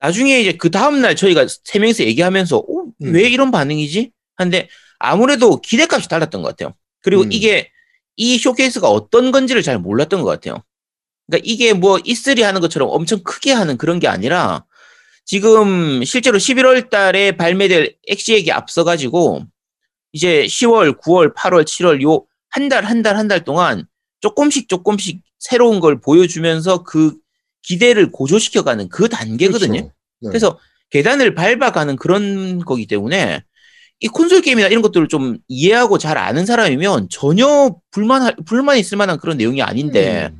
나중에 0.01 0.41
이제 0.41 0.51
그 0.51 0.69
다음 0.69 1.01
날 1.01 1.15
저희가 1.15 1.45
세 1.63 1.79
명이서 1.79 2.03
얘기하면서 2.03 2.57
어, 2.57 2.83
음. 3.01 3.13
왜 3.13 3.29
이런 3.29 3.51
반응이지? 3.51 4.11
한데 4.35 4.67
아무래도 4.99 5.61
기대값이 5.61 6.09
달랐던 6.09 6.41
것 6.41 6.49
같아요. 6.49 6.73
그리고 7.01 7.23
음. 7.23 7.31
이게 7.31 7.69
이 8.17 8.37
쇼케이스가 8.37 8.89
어떤 8.89 9.31
건지를 9.31 9.61
잘 9.61 9.79
몰랐던 9.79 10.21
것 10.21 10.27
같아요. 10.27 10.61
그러니까 11.27 11.45
이게 11.49 11.71
뭐 11.71 11.97
E3 11.97 12.41
하는 12.41 12.59
것처럼 12.59 12.89
엄청 12.91 13.23
크게 13.23 13.53
하는 13.53 13.77
그런 13.77 13.99
게 13.99 14.09
아니라 14.09 14.65
지금 15.25 16.03
실제로 16.03 16.37
11월 16.37 16.89
달에 16.89 17.31
발매될 17.35 17.95
엑시액이 18.07 18.51
앞서가지고 18.51 19.45
이제 20.13 20.45
10월, 20.45 20.99
9월, 21.01 21.35
8월, 21.35 21.63
7월 21.65 22.01
요 22.01 22.25
한 22.55 22.69
달, 22.69 22.85
한 22.85 23.01
달, 23.01 23.17
한 23.17 23.27
달 23.27 23.43
동안 23.43 23.85
조금씩 24.21 24.69
조금씩 24.69 25.21
새로운 25.39 25.81
걸 25.81 25.99
보여주면서 25.99 26.83
그 26.83 27.15
기대를 27.63 28.11
고조시켜가는 28.11 28.87
그 28.87 29.09
단계거든요. 29.09 29.73
그렇죠. 29.73 29.91
네. 30.21 30.29
그래서 30.29 30.57
계단을 30.89 31.35
밟아가는 31.35 31.97
그런 31.97 32.59
거기 32.59 32.87
때문에 32.87 33.43
이 33.99 34.07
콘솔 34.07 34.41
게임이나 34.41 34.69
이런 34.69 34.81
것들을 34.81 35.09
좀 35.09 35.37
이해하고 35.49 35.97
잘 35.97 36.17
아는 36.17 36.45
사람이면 36.45 37.09
전혀 37.09 37.75
불만 37.91 38.33
불만 38.45 38.77
있을 38.77 38.97
만한 38.97 39.19
그런 39.19 39.35
내용이 39.37 39.61
아닌데 39.61 40.29
음. 40.31 40.39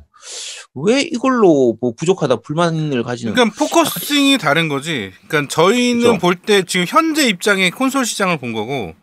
왜 0.76 1.00
이걸로 1.00 1.76
뭐 1.80 1.92
부족하다 1.96 2.36
불만을 2.36 3.02
가지는 3.02 3.32
그러니까 3.32 3.56
focusing이 3.58 4.36
다른 4.38 4.68
거지. 4.68 5.12
그러니까 5.26 5.52
저희는 5.52 6.00
그죠. 6.00 6.18
볼때 6.18 6.62
지금 6.64 6.84
현재 6.86 7.26
입장의 7.26 7.70
콘솔 7.70 8.04
시장을 8.04 8.36
본 8.36 8.52
거고, 8.52 8.94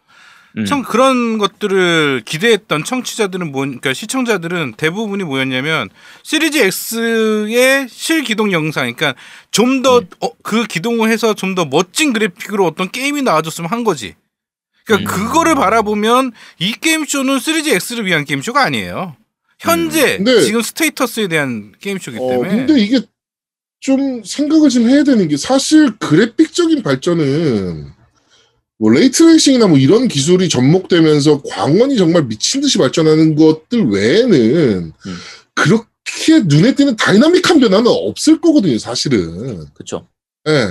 음. 0.55 0.65
청 0.65 0.83
그런 0.83 1.39
것들을 1.39 2.21
기대했던 2.25 2.83
청취자들은 2.83 3.51
뭐, 3.51 3.61
그러니까 3.61 3.91
시청자들은 3.91 4.75
대부분이 4.77 5.23
뭐였냐면 5.23 5.89
시리즈 6.21 6.59
X의 6.59 7.87
실기동 7.89 8.51
영상, 8.51 8.83
그러니까 8.93 9.15
좀더 9.51 9.99
음. 9.99 10.29
그 10.43 10.65
기동을 10.65 11.09
해서 11.09 11.33
좀 11.33 11.55
더 11.55 11.65
멋진 11.65 12.13
그래픽으로 12.13 12.67
어떤 12.67 12.91
게임이 12.91 13.23
나와줬으면 13.23 13.71
한 13.71 13.83
거지. 13.83 14.13
그러니까 14.85 15.11
음. 15.11 15.15
그거를 15.15 15.55
바라보면 15.55 16.33
이 16.59 16.73
게임 16.73 17.05
쇼는 17.05 17.39
시리즈 17.39 17.69
X를 17.69 18.05
위한 18.05 18.25
게임 18.25 18.41
쇼가 18.41 18.61
아니에요. 18.63 19.15
현재 19.63 20.17
근데- 20.17 20.41
지금 20.41 20.61
status에 20.61 21.27
대한 21.27 21.73
게임 21.79 21.97
쇼기 21.97 22.17
어, 22.19 22.27
때문에. 22.29 22.49
근데 22.65 22.79
이게 22.81 23.01
좀 23.79 24.23
생각을 24.23 24.69
좀 24.69 24.89
해야 24.89 25.03
되는 25.03 25.27
게 25.27 25.37
사실 25.37 25.97
그래픽적인 25.97 26.83
발전은 26.83 27.87
뭐 28.79 28.91
ray 28.91 29.09
tracing이나 29.09 29.67
뭐 29.67 29.77
이런 29.77 30.07
기술이 30.07 30.49
접목되면서 30.49 31.41
광원이 31.43 31.95
정말 31.97 32.23
미친 32.25 32.61
듯이 32.61 32.77
발전하는 32.77 33.35
것들 33.35 33.85
외에는 33.89 34.93
음. 35.05 35.15
그렇게 35.55 36.39
눈에 36.45 36.75
띄는 36.75 36.95
다이나믹한 36.95 37.59
변화는 37.59 37.87
없을 37.87 38.41
거거든요, 38.41 38.77
사실은. 38.77 39.65
그렇죠. 39.73 40.07
예. 40.47 40.67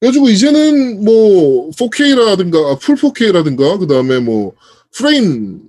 그래가지고 0.00 0.28
이제는 0.28 1.04
뭐 1.04 1.70
4K라든가 1.70 2.78
full 2.80 2.96
4K라든가 2.96 3.78
그 3.78 3.86
다음에 3.86 4.18
뭐 4.18 4.52
프레임 4.92 5.60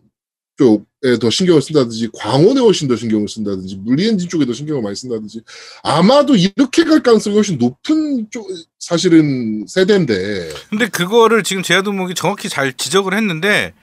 쪽에 0.57 1.19
더 1.19 1.29
신경을 1.29 1.61
쓴다든지 1.61 2.09
광원에 2.13 2.59
훨씬 2.59 2.87
더 2.87 2.95
신경을 2.95 3.27
쓴다든지 3.27 3.75
물리 3.77 4.07
엔진 4.07 4.29
쪽에 4.29 4.45
더 4.45 4.53
신경을 4.53 4.81
많이 4.81 4.95
쓴다든지 4.95 5.41
아마도 5.83 6.35
이렇게 6.35 6.83
갈 6.83 7.03
가능성이 7.03 7.35
훨씬 7.35 7.57
높은 7.57 8.27
쪽 8.31 8.47
사실은 8.79 9.65
세대인데 9.67 10.49
근데 10.69 10.87
그거를 10.87 11.43
지금 11.43 11.63
제아도목이 11.63 12.15
정확히 12.15 12.49
잘 12.49 12.73
지적을 12.73 13.13
했는데 13.13 13.73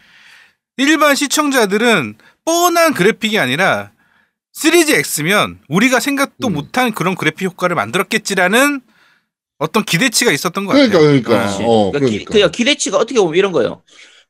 일반 0.77 1.15
시청자들은 1.15 2.17
뻔한 2.45 2.95
그래픽이 2.95 3.39
아니라 3.39 3.93
시리즈 4.53 4.93
X면 4.93 5.61
우리가 5.69 6.01
생각도 6.01 6.49
음. 6.49 6.55
못한 6.55 6.93
그런 6.93 7.15
그래픽 7.15 7.47
효과를 7.47 7.77
만들었겠지라는 7.77 8.81
어떤 9.59 9.85
기대치가 9.85 10.33
있었던 10.33 10.67
것 10.67 10.73
같아요. 10.73 10.91
그러니까 10.91 11.29
그러니까. 11.29 11.65
어 11.65 11.93
그러니까, 11.93 12.11
기, 12.11 12.25
그러니까 12.25 12.33
그러니까 12.33 12.51
기 12.51 12.65
대치가 12.65 12.99
어떻게 12.99 13.21
보면 13.21 13.37
이런 13.37 13.53
거예요. 13.53 13.83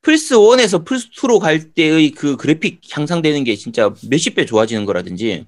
플스 0.03 0.35
1에서 0.35 0.85
플스 0.85 1.09
2로 1.11 1.39
갈 1.39 1.73
때의 1.73 2.11
그 2.11 2.37
그래픽 2.37 2.81
향상되는 2.91 3.45
게 3.45 3.55
진짜 3.57 3.95
몇십 4.09 4.35
배 4.35 4.45
좋아지는 4.45 4.85
거라든지 4.85 5.47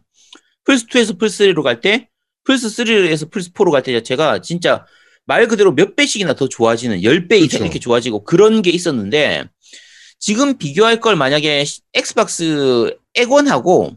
플스 0.65 0.87
2에서 0.87 1.19
플스 1.19 1.45
3로 1.45 1.63
갈 1.63 1.81
때 1.81 2.09
플스 2.45 2.69
3에서 2.69 3.31
플스 3.31 3.53
4로 3.53 3.71
갈 3.73 3.83
때 3.83 3.93
자체가 3.93 4.41
진짜 4.43 4.87
말 5.27 5.49
그대로 5.49 5.73
몇 5.75 5.97
배씩이나 5.97 6.35
더 6.35 6.49
좋아지는 6.49 7.01
10배 7.01 7.33
이상 7.39 7.49
그렇죠. 7.59 7.65
이렇게 7.65 7.79
좋아지고 7.79 8.25
그런 8.25 8.63
게 8.63 8.71
있었는데 8.71 9.45
지금 10.19 10.57
비교할 10.59 11.01
걸 11.01 11.17
만약에 11.17 11.65
시- 11.65 11.81
Xbox 11.95 12.95
액원하고 13.15 13.97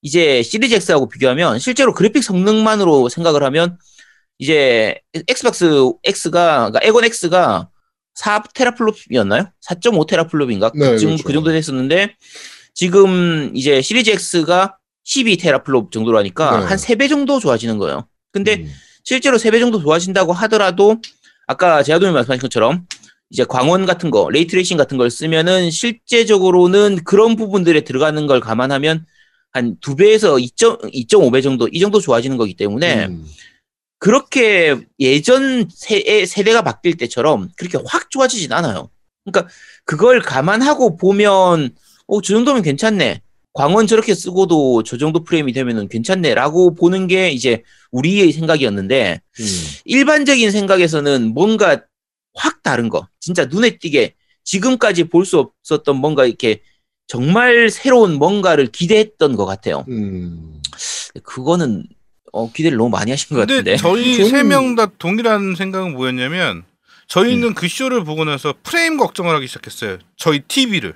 이제 0.00 0.42
시리즈 0.42 0.74
X하고 0.74 1.08
비교하면 1.08 1.58
실제로 1.58 1.92
그래픽 1.94 2.22
성능만으로 2.24 3.08
생각을 3.08 3.42
하면 3.44 3.78
이제 4.38 5.00
Xbox 5.28 5.66
X가 6.04 6.70
그러니까 6.70 6.80
액원 6.82 7.04
X가 7.04 7.68
4 8.14 8.42
teraflop이었나요? 8.54 9.50
4.5 9.60 10.06
teraflop인가? 10.06 10.72
네, 10.74 10.90
그쯤 10.92 11.08
그렇죠. 11.08 11.24
그 11.24 11.32
정도 11.32 11.50
됐었는데 11.50 12.16
지금 12.74 13.50
이제 13.54 13.80
시리즈 13.80 14.10
X가 14.10 14.76
12 15.04 15.36
teraflop 15.36 15.90
정도로 15.90 16.18
하니까 16.18 16.60
네. 16.60 16.66
한 16.66 16.78
3배 16.78 17.08
정도 17.08 17.40
좋아지는 17.40 17.78
거예요. 17.78 18.06
근데 18.32 18.56
음. 18.56 18.72
실제로 19.04 19.36
3배 19.36 19.60
정도 19.60 19.80
좋아진다고 19.80 20.32
하더라도 20.32 20.98
아까 21.46 21.82
제아동이 21.82 22.12
말씀하신 22.12 22.40
것처럼 22.40 22.86
이제 23.30 23.44
광원 23.44 23.86
같은 23.86 24.10
거, 24.10 24.28
ray 24.30 24.44
tracing 24.44 24.76
같은 24.76 24.98
걸 24.98 25.10
쓰면은 25.10 25.70
실제적으로는 25.70 27.00
그런 27.04 27.34
부분들에 27.34 27.80
들어가는 27.80 28.26
걸 28.26 28.40
감안하면 28.40 29.06
한두 29.52 29.96
배에서 29.96 30.36
2.5배 30.36 31.42
정도 31.42 31.68
이 31.68 31.80
정도 31.80 32.00
좋아지는 32.00 32.36
거기 32.36 32.54
때문에 32.54 33.06
음. 33.06 33.24
그렇게 34.02 34.80
예전 34.98 35.68
세, 35.72 36.26
세대가 36.26 36.62
바뀔 36.62 36.96
때처럼 36.96 37.50
그렇게 37.56 37.78
확 37.86 38.10
좋아지진 38.10 38.52
않아요. 38.52 38.90
그러니까 39.24 39.48
그걸 39.84 40.20
감안하고 40.20 40.96
보면 40.96 41.70
어, 42.08 42.20
저 42.20 42.34
정도면 42.34 42.62
괜찮네. 42.62 43.22
광원 43.52 43.86
저렇게 43.86 44.12
쓰고도 44.12 44.82
저 44.82 44.98
정도 44.98 45.22
프레임이 45.22 45.52
되면은 45.52 45.88
괜찮네라고 45.88 46.74
보는 46.74 47.06
게 47.06 47.30
이제 47.30 47.62
우리의 47.92 48.32
생각이었는데 48.32 49.20
음. 49.38 49.46
일반적인 49.84 50.50
생각에서는 50.50 51.32
뭔가 51.32 51.84
확 52.34 52.60
다른 52.64 52.88
거, 52.88 53.06
진짜 53.20 53.44
눈에 53.44 53.78
띄게 53.78 54.14
지금까지 54.42 55.04
볼 55.04 55.24
수 55.24 55.38
없었던 55.38 55.94
뭔가 55.94 56.26
이렇게 56.26 56.60
정말 57.06 57.70
새로운 57.70 58.14
뭔가를 58.14 58.66
기대했던 58.66 59.36
것 59.36 59.46
같아요. 59.46 59.84
음. 59.88 60.60
그거는 61.22 61.86
어, 62.32 62.50
기대를 62.52 62.78
너무 62.78 62.90
많이 62.90 63.10
하신 63.10 63.28
것 63.36 63.40
같은데. 63.46 63.76
저희 63.76 64.24
세 64.28 64.42
명 64.42 64.74
다 64.74 64.86
동일한 64.98 65.54
생각은 65.56 65.92
뭐였냐면 65.92 66.64
저희는 67.08 67.54
그 67.54 67.68
쇼를 67.68 68.04
보고 68.04 68.24
나서 68.24 68.54
프레임 68.62 68.96
걱정을 68.96 69.34
하기 69.36 69.46
시작했어요. 69.46 69.98
저희 70.16 70.40
TV를 70.40 70.94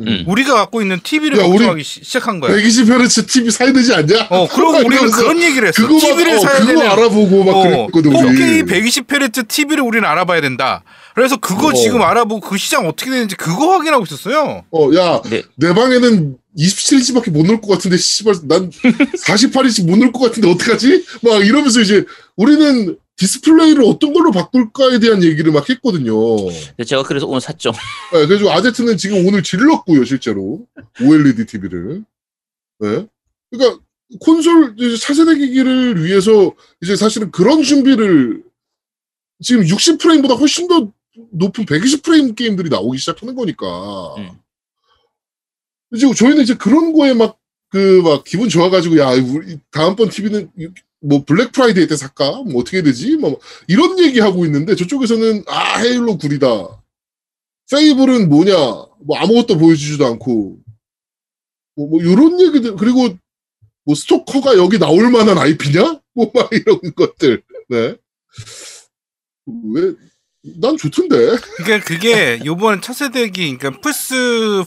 음. 0.00 0.24
우리가 0.26 0.54
갖고 0.54 0.82
있는 0.82 0.98
TV를 1.00 1.38
야, 1.38 1.42
걱정하기 1.46 1.84
시, 1.84 2.02
시작한 2.02 2.40
거야. 2.40 2.56
120Hz 2.56 3.28
TV 3.28 3.50
사야 3.50 3.72
되지 3.72 3.94
않냐? 3.94 4.26
어, 4.30 4.48
그러고 4.48 4.78
우리는 4.78 4.92
이러면서 4.92 5.16
그런 5.18 5.40
얘기를 5.40 5.68
했어. 5.68 5.86
그거 5.86 6.00
TV를 6.00 6.36
어, 6.36 6.40
사야 6.40 6.52
그거 6.60 6.66
되는 6.66 6.82
알아보고 6.90 7.44
막 7.44 7.52
어, 7.56 7.62
그랬거든 7.92 8.10
4K 8.10 8.28
우리. 8.28 8.62
120Hz 8.90 9.46
TV를 9.46 9.84
우리는 9.84 10.08
알아봐야 10.08 10.40
된다. 10.40 10.82
그래서 11.14 11.36
그거 11.36 11.68
어. 11.68 11.72
지금 11.74 12.02
알아보고 12.02 12.40
그 12.48 12.56
시장 12.58 12.88
어떻게 12.88 13.08
되는지 13.10 13.36
그거 13.36 13.70
확인하고 13.72 14.02
있었어요. 14.04 14.64
어, 14.72 14.90
야, 14.96 15.20
네. 15.30 15.42
내 15.56 15.72
방에는 15.72 16.38
27인치밖에 16.56 17.30
못 17.30 17.46
넣을 17.46 17.60
것 17.60 17.68
같은데, 17.68 17.96
씨발, 17.96 18.34
난 18.44 18.70
48인치 18.70 19.86
못 19.86 19.96
넣을 19.96 20.12
것 20.12 20.20
같은데, 20.20 20.48
어떡하지? 20.50 21.04
막 21.22 21.44
이러면서 21.44 21.80
이제, 21.80 22.04
우리는 22.36 22.96
디스플레이를 23.16 23.84
어떤 23.84 24.12
걸로 24.12 24.30
바꿀까에 24.32 24.98
대한 24.98 25.22
얘기를 25.22 25.52
막 25.52 25.68
했거든요. 25.70 26.14
제가 26.84 27.04
그래서 27.04 27.26
오늘 27.26 27.40
샀죠. 27.40 27.72
네, 28.12 28.26
그래서 28.26 28.50
아제트는 28.50 28.96
지금 28.96 29.26
오늘 29.26 29.42
질렀고요, 29.42 30.04
실제로. 30.04 30.66
OLED 31.00 31.46
TV를. 31.46 32.04
네. 32.80 33.06
그러니까, 33.50 33.80
콘솔 34.20 34.74
이제 34.78 34.96
차세대 34.96 35.36
기기를 35.36 36.04
위해서, 36.04 36.52
이제 36.80 36.96
사실은 36.96 37.30
그런 37.30 37.62
준비를, 37.62 38.42
지금 39.42 39.64
60프레임보다 39.64 40.38
훨씬 40.38 40.68
더 40.68 40.92
높은 41.32 41.64
120프레임 41.66 42.34
게임들이 42.34 42.68
나오기 42.68 42.98
시작하는 42.98 43.34
거니까. 43.34 44.14
음. 44.18 44.30
지금 45.98 46.14
저희는 46.14 46.42
이제 46.42 46.54
그런 46.54 46.92
거에 46.92 47.14
막, 47.14 47.38
그, 47.70 48.00
막, 48.02 48.24
기분 48.24 48.48
좋아가지고, 48.48 48.98
야, 48.98 49.10
우리, 49.10 49.58
다음번 49.70 50.08
TV는, 50.08 50.50
뭐, 51.00 51.24
블랙 51.24 51.52
프라이데이 51.52 51.86
때 51.86 51.96
살까? 51.96 52.42
뭐, 52.42 52.60
어떻게 52.60 52.82
되지? 52.82 53.16
뭐, 53.16 53.38
이런 53.68 53.98
얘기 53.98 54.20
하고 54.20 54.44
있는데, 54.46 54.74
저쪽에서는, 54.74 55.44
아, 55.46 55.78
Halo 55.80 56.18
구리다. 56.18 56.82
Fable은 57.70 58.28
뭐냐? 58.28 58.54
뭐, 58.54 59.16
아무것도 59.18 59.58
보여주지도 59.58 60.06
않고, 60.06 60.58
뭐, 61.76 61.88
뭐, 61.88 62.02
요런 62.02 62.40
얘기들, 62.40 62.76
그리고, 62.76 63.08
뭐, 63.84 63.94
스토커가 63.94 64.56
여기 64.56 64.78
나올 64.78 65.10
만한 65.10 65.38
IP냐? 65.38 66.00
뭐, 66.14 66.30
막 66.32 66.48
이런 66.52 66.78
것들. 66.94 67.42
네. 67.68 67.96
왜? 69.46 69.94
난 70.44 70.76
좋던데. 70.76 71.38
그러니까 71.56 71.86
그게 71.86 72.38
요번 72.44 72.82
차세대기 72.82 73.56
그러니까 73.56 73.80
플스 73.80 74.14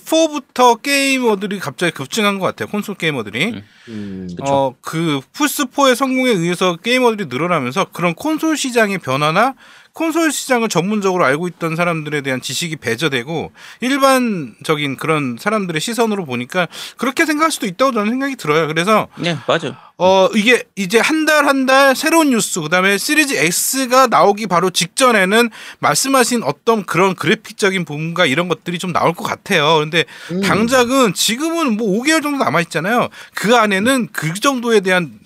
4부터 0.03 0.81
게이머들이 0.81 1.59
갑자기 1.59 1.91
급증한 1.91 2.39
것 2.39 2.47
같아요. 2.47 2.67
콘솔 2.69 2.95
게이머들이. 2.95 3.61
음, 3.89 4.27
그쵸. 4.27 4.43
어, 4.43 4.75
그 4.81 5.21
플스 5.33 5.65
4의 5.65 5.93
성공에 5.93 6.31
의해서 6.31 6.77
게이머들이 6.77 7.27
늘어나면서 7.29 7.85
그런 7.93 8.15
콘솔 8.15 8.57
시장의 8.57 8.97
변화나 8.97 9.53
콘솔 9.97 10.31
시장을 10.31 10.69
전문적으로 10.69 11.25
알고 11.25 11.47
있던 11.47 11.75
사람들에 11.75 12.21
대한 12.21 12.39
지식이 12.39 12.75
배제되고 12.75 13.51
일반적인 13.81 14.95
그런 14.97 15.37
사람들의 15.39 15.81
시선으로 15.81 16.23
보니까 16.25 16.67
그렇게 16.97 17.25
생각할 17.25 17.51
수도 17.51 17.65
있다고 17.65 17.93
저는 17.93 18.11
생각이 18.11 18.35
들어요. 18.35 18.67
그래서 18.67 19.07
네, 19.17 19.35
맞아. 19.47 19.75
어 19.97 20.29
이게 20.35 20.63
이제 20.75 20.99
한 20.99 21.25
달 21.25 21.47
한 21.47 21.65
달 21.65 21.95
새로운 21.95 22.29
뉴스 22.29 22.61
그다음에 22.61 22.99
시리즈 22.99 23.33
X가 23.33 24.05
나오기 24.05 24.45
바로 24.45 24.69
직전에는 24.69 25.49
말씀하신 25.79 26.43
어떤 26.43 26.85
그런 26.85 27.15
그래픽적인 27.15 27.83
부분과 27.83 28.27
이런 28.27 28.47
것들이 28.49 28.77
좀 28.77 28.93
나올 28.93 29.13
것 29.15 29.23
같아요. 29.23 29.79
근데 29.79 30.05
음. 30.31 30.41
당장은 30.41 31.15
지금은 31.15 31.75
뭐 31.75 31.99
5개월 32.03 32.21
정도 32.21 32.37
남아 32.43 32.61
있잖아요. 32.61 33.09
그 33.33 33.55
안에는 33.55 34.09
그 34.13 34.35
정도에 34.35 34.81
대한 34.81 35.19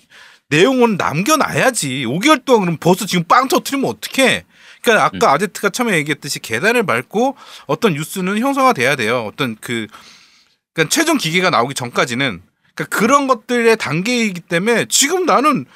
내용은 0.48 0.96
남겨놔야지. 0.96 2.04
5개월 2.06 2.42
동안 2.46 2.62
그럼 2.62 2.76
벌써 2.80 3.04
지금 3.04 3.24
빵 3.24 3.48
터트리면 3.48 3.90
어떡해. 3.90 4.44
그러니까 4.82 5.04
아까 5.04 5.32
아제트가 5.32 5.70
처음에 5.70 5.96
얘기했듯이 5.98 6.40
계단을 6.40 6.84
밟고 6.84 7.36
어떤 7.66 7.94
뉴스는 7.94 8.38
형성화돼야 8.38 8.96
돼요. 8.96 9.24
어떤 9.32 9.56
그 9.60 9.86
그러니까 10.74 10.92
최종 10.92 11.18
기계가 11.18 11.50
나오기 11.50 11.74
전까지는 11.74 12.42
그러니까 12.74 12.96
그런 12.96 13.26
것들의 13.26 13.76
단계이기 13.76 14.40
때문에 14.40 14.86
지금 14.88 15.24
나는 15.24 15.66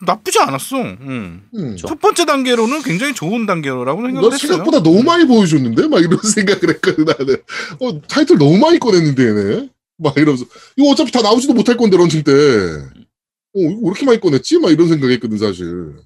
나쁘지 0.00 0.38
않았어. 0.38 0.76
음. 0.80 1.48
음. 1.54 1.76
첫 1.76 2.00
번째 2.00 2.24
단계로는 2.24 2.82
굉장히 2.82 3.14
좋은 3.14 3.46
단계라고 3.46 4.02
생각을 4.02 4.28
나 4.28 4.34
했어요. 4.34 4.52
생각보다 4.52 4.82
너무 4.82 5.02
많이 5.02 5.26
보여줬는데? 5.26 5.88
막 5.88 6.00
이런 6.00 6.18
생각을 6.22 6.68
했거든, 6.74 7.04
나는. 7.04 7.36
어, 7.80 8.00
타이틀 8.02 8.38
너무 8.38 8.58
많이 8.58 8.78
꺼냈는데, 8.78 9.22
얘네. 9.24 9.68
막 9.96 10.16
이러면서. 10.16 10.44
이거 10.76 10.90
어차피 10.90 11.10
다 11.10 11.20
나오지도 11.20 11.52
못할 11.52 11.76
건데, 11.76 11.96
런칭 11.96 12.22
때. 12.22 12.32
어, 12.32 13.58
이거 13.58 13.68
왜 13.70 13.86
이렇게 13.86 14.06
많이 14.06 14.20
꺼냈지? 14.20 14.60
막 14.60 14.70
이런 14.70 14.88
생각 14.88 15.10
했거든, 15.10 15.36
사실. 15.36 15.96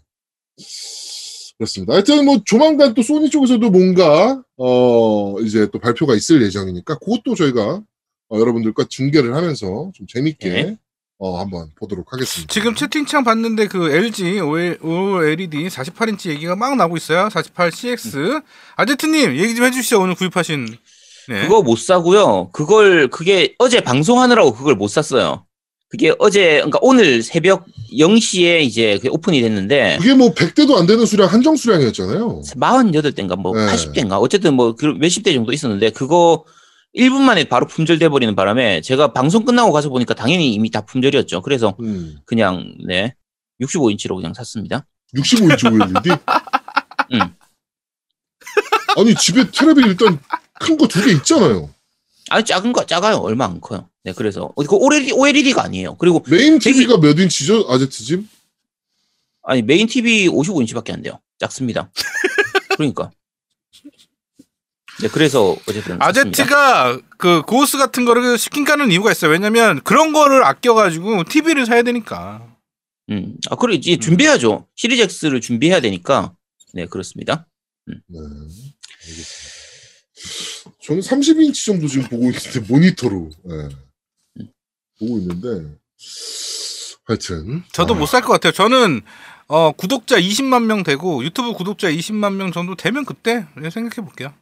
그렇습니다. 1.62 1.94
하여튼 1.94 2.24
뭐, 2.24 2.40
조만간 2.44 2.94
또 2.94 3.02
소니 3.02 3.30
쪽에서도 3.30 3.70
뭔가, 3.70 4.42
어, 4.56 5.36
이제 5.40 5.68
또 5.72 5.78
발표가 5.78 6.14
있을 6.14 6.42
예정이니까, 6.42 6.98
그것도 6.98 7.34
저희가, 7.36 7.82
어, 8.28 8.38
여러분들과 8.38 8.84
중계를 8.88 9.34
하면서 9.34 9.90
좀 9.94 10.06
재밌게, 10.08 10.48
네. 10.48 10.78
어, 11.18 11.38
한번 11.38 11.70
보도록 11.76 12.12
하겠습니다. 12.12 12.52
지금 12.52 12.74
채팅창 12.74 13.22
봤는데 13.22 13.68
그 13.68 13.92
LG 13.92 14.40
OLED 14.40 15.68
48인치 15.68 16.30
얘기가 16.30 16.56
막 16.56 16.74
나오고 16.76 16.96
있어요. 16.96 17.28
48CX. 17.28 18.42
아제트님 18.74 19.36
얘기 19.36 19.54
좀 19.54 19.64
해주시죠. 19.66 20.00
오늘 20.00 20.16
구입하신. 20.16 20.66
네. 21.28 21.42
그거 21.42 21.62
못 21.62 21.78
사고요. 21.78 22.50
그걸 22.50 23.06
그게 23.06 23.54
어제 23.58 23.80
방송하느라고 23.82 24.52
그걸 24.52 24.74
못 24.74 24.88
샀어요. 24.88 25.46
그게 25.92 26.14
어제 26.18 26.54
그러니까 26.54 26.78
오늘 26.80 27.22
새벽 27.22 27.66
0시에 27.92 28.62
이제 28.62 28.98
오픈이 29.10 29.42
됐는데 29.42 29.98
그게 29.98 30.14
뭐 30.14 30.32
100대도 30.32 30.78
안 30.78 30.86
되는 30.86 31.04
수량, 31.04 31.28
한정 31.28 31.54
수량이었잖아요. 31.54 32.40
48대인가 32.46 33.36
뭐 33.38 33.54
네. 33.54 33.66
80대인가 33.70 34.18
어쨌든 34.18 34.54
뭐그 34.54 34.86
몇십 34.98 35.22
대 35.22 35.34
정도 35.34 35.52
있었는데 35.52 35.90
그거 35.90 36.44
1분 36.96 37.20
만에 37.20 37.44
바로 37.44 37.66
품절돼 37.66 38.08
버리는 38.08 38.34
바람에 38.34 38.80
제가 38.80 39.12
방송 39.12 39.44
끝나고 39.44 39.70
가서 39.70 39.90
보니까 39.90 40.14
당연히 40.14 40.54
이미 40.54 40.70
다 40.70 40.80
품절이었죠. 40.80 41.42
그래서 41.42 41.76
음. 41.80 42.16
그냥 42.24 42.72
네 42.88 43.14
65인치로 43.60 44.16
그냥 44.16 44.32
샀습니다. 44.32 44.86
65인치 45.14 45.70
OLED? 45.70 46.10
응. 47.12 47.20
아니, 48.96 49.14
집에 49.14 49.44
테레비 49.50 49.82
일단 49.82 50.18
큰 50.58 50.78
거 50.78 50.86
두 50.88 51.04
개 51.04 51.12
있잖아요. 51.12 51.68
아니 52.30 52.44
작은 52.46 52.72
거 52.72 52.86
작아요. 52.86 53.16
얼마 53.18 53.44
안 53.44 53.60
커요. 53.60 53.88
네 54.04 54.12
그래서 54.12 54.52
어, 54.56 54.64
그 54.64 54.74
OLED 54.76 55.12
OLED가 55.12 55.62
아니에요. 55.62 55.96
그리고 55.96 56.22
메인 56.28 56.58
TV가 56.58 56.98
몇 56.98 57.18
인치죠? 57.18 57.66
아제트 57.68 58.02
집? 58.02 58.24
아니 59.44 59.62
메인 59.62 59.86
TV 59.86 60.28
55인치밖에 60.28 60.92
안 60.92 61.02
돼요. 61.02 61.20
작습니다. 61.38 61.90
그러니까. 62.76 63.10
네 65.00 65.08
그래서 65.08 65.56
어쨌든. 65.68 66.00
아제트가 66.00 67.00
그 67.18 67.42
고스 67.42 67.78
같은 67.78 68.04
거를 68.04 68.38
skip하는 68.38 68.90
이유가 68.90 69.10
있어요. 69.12 69.30
왜냐면 69.30 69.80
그런 69.82 70.12
거를 70.12 70.44
아껴가지고 70.44 71.24
TV를 71.24 71.66
사야 71.66 71.82
되니까. 71.82 72.48
음, 73.10 73.34
아, 73.50 73.56
그래, 73.56 73.74
이제 73.74 73.96
준비해야죠. 73.96 74.68
시리즈 74.76 75.02
X를 75.26 75.40
준비해야 75.40 75.80
되니까. 75.80 76.34
네, 76.72 76.86
그렇습니다. 76.86 77.46
네. 77.86 77.96
알겠습니다. 78.08 79.52
저는 80.82 81.00
30인치 81.02 81.66
정도 81.66 81.88
지금 81.88 82.08
보고 82.08 82.26
있는데, 82.26 82.60
모니터로. 82.60 83.28
네. 83.44 83.68
보고 85.02 85.18
있는데, 85.18 85.76
하여튼. 87.04 87.64
저도 87.72 87.94
아, 87.94 87.98
못살 87.98 88.22
것 88.22 88.32
같아요. 88.32 88.52
저는 88.52 89.02
어, 89.48 89.72
구독자 89.72 90.18
20만 90.18 90.64
명 90.64 90.82
되고 90.82 91.22
유튜브 91.24 91.52
구독자 91.52 91.90
20만 91.90 92.34
명 92.34 92.52
정도 92.52 92.76
되면 92.76 93.04
그때 93.04 93.46
생각해 93.54 94.06
볼게요. 94.06 94.32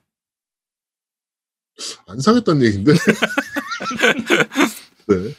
안 2.06 2.20
사겠다는 2.20 2.62
얘기인데. 2.66 2.92
네. 5.08 5.34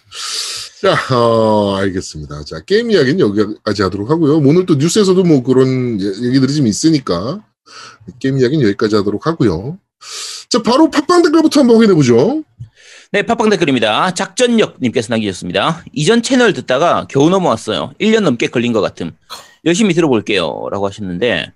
자, 0.82 1.16
어, 1.16 1.76
알겠습니다. 1.76 2.44
자, 2.44 2.60
게임 2.62 2.90
이야기는 2.90 3.20
여기까지 3.20 3.84
하도록 3.84 4.10
하고요. 4.10 4.38
오늘 4.38 4.66
또 4.66 4.74
뉴스에서도 4.76 5.24
뭐 5.24 5.44
그런 5.44 6.02
예- 6.02 6.28
얘기들이 6.28 6.56
좀 6.56 6.66
있으니까 6.66 7.46
게임 8.20 8.40
이야기는 8.40 8.66
여기까지 8.66 8.96
하도록 8.96 9.28
하고요. 9.28 9.78
자, 10.50 10.64
바로 10.64 10.90
팟빵 10.90 11.22
댓글부터 11.22 11.60
한번 11.60 11.76
확인해 11.78 11.94
보죠. 11.94 12.44
네, 13.14 13.24
팟빵 13.24 13.50
댓글입니다. 13.50 14.14
작전역님께서 14.14 15.08
남기셨습니다. 15.14 15.84
이전 15.92 16.22
채널 16.24 16.54
듣다가 16.54 17.08
겨우 17.10 17.30
넘어왔어요. 17.30 17.94
1년 18.00 18.22
넘게 18.22 18.48
걸린 18.48 18.72
것 18.72 18.80
같음. 18.80 19.12
열심히 19.66 19.94
들어볼게요. 19.94 20.68
라고 20.72 20.88
하셨는데, 20.88 21.52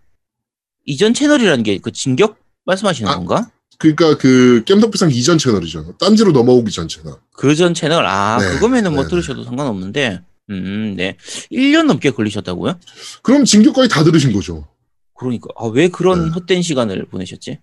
이전 0.86 1.14
채널이라는 1.14 1.64
게 1.64 1.78
그 1.80 1.92
진격 1.92 2.38
말씀하시는 2.66 3.10
아. 3.10 3.16
건가? 3.16 3.50
그러니까 3.78 4.18
그 4.18 4.64
겜덕비상 4.66 5.12
이전 5.12 5.38
채널이죠. 5.38 5.96
딴지로 5.98 6.32
넘어오기 6.34 6.72
전 6.72 6.88
채널. 6.90 7.16
그 7.32 7.56
전 7.56 7.74
채널, 7.74 8.06
아, 8.06 8.38
네, 8.40 8.50
그거면은 8.56 8.94
뭐 8.94 9.04
네, 9.04 9.10
들으셔도 9.10 9.44
상관없는데, 9.46 10.22
음, 10.50 10.96
네. 10.98 11.16
1년 11.54 11.86
넘게 11.86 12.12
걸리셨다고요? 12.12 12.78
그럼 13.22 13.46
진격까지 13.46 13.88
다 13.88 14.04
들으신 14.04 14.34
거죠. 14.34 14.68
그러니까, 15.18 15.48
아, 15.58 15.68
왜 15.68 15.88
그런 15.88 16.26
네. 16.26 16.32
헛된 16.32 16.62
시간을 16.62 17.06
보내셨지? 17.06 17.60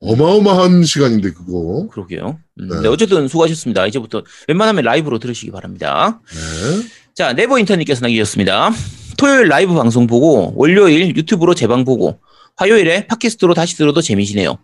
어마어마한 0.00 0.84
시간인데 0.84 1.32
그거. 1.32 1.88
그러게요. 1.90 2.38
음, 2.60 2.68
네. 2.68 2.80
네, 2.82 2.88
어쨌든 2.88 3.28
수고하셨습니다. 3.28 3.86
이제부터 3.86 4.22
웬만하면 4.48 4.84
라이브로 4.84 5.18
들으시기 5.18 5.50
바랍니다. 5.50 6.20
네. 6.28 6.88
자, 7.14 7.32
네버 7.32 7.58
인터넷께서 7.58 8.02
남기셨습니다. 8.02 8.70
토요일 9.16 9.48
라이브 9.48 9.74
방송 9.74 10.06
보고, 10.06 10.52
월요일 10.54 11.16
유튜브로 11.16 11.54
재방 11.54 11.84
보고, 11.84 12.20
화요일에 12.56 13.06
팟캐스트로 13.06 13.54
다시 13.54 13.76
들어도 13.76 14.02
재미지네요. 14.02 14.58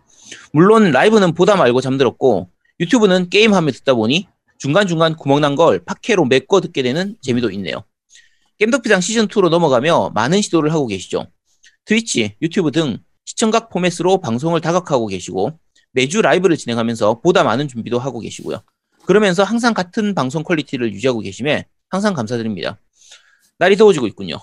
물론 0.51 0.91
라이브는 0.91 1.33
보다 1.33 1.55
말고 1.55 1.81
잠들었고, 1.81 2.49
유튜브는 2.79 3.29
게임하며 3.29 3.71
듣다 3.71 3.95
보니 3.95 4.27
중간중간 4.59 5.15
구멍난 5.15 5.55
걸 5.55 5.83
팟캐로 5.83 6.25
메꿔 6.25 6.61
듣게 6.61 6.83
되는 6.83 7.15
재미도 7.21 7.49
있네요. 7.51 7.83
겜덕비상 8.59 8.99
시즌2로 8.99 9.49
넘어가며 9.49 10.11
많은 10.13 10.41
시도를 10.41 10.71
하고 10.71 10.87
계시죠. 10.87 11.27
트위치, 11.85 12.35
유튜브 12.41 12.71
등 12.71 12.99
시청각 13.25 13.69
포맷으로 13.69 14.19
방송을 14.19 14.61
다각하고 14.61 15.07
계시고, 15.07 15.59
매주 15.91 16.21
라이브를 16.21 16.57
진행하면서 16.57 17.21
보다 17.21 17.43
많은 17.43 17.67
준비도 17.67 17.99
하고 17.99 18.19
계시고요. 18.19 18.61
그러면서 19.05 19.43
항상 19.43 19.73
같은 19.73 20.15
방송 20.15 20.43
quality를 20.43 20.93
유지하고 20.93 21.19
계심에 21.19 21.65
항상 21.89 22.13
감사드립니다. 22.13 22.79
날이 23.59 23.77
더워지고 23.77 24.07
있군요. 24.07 24.37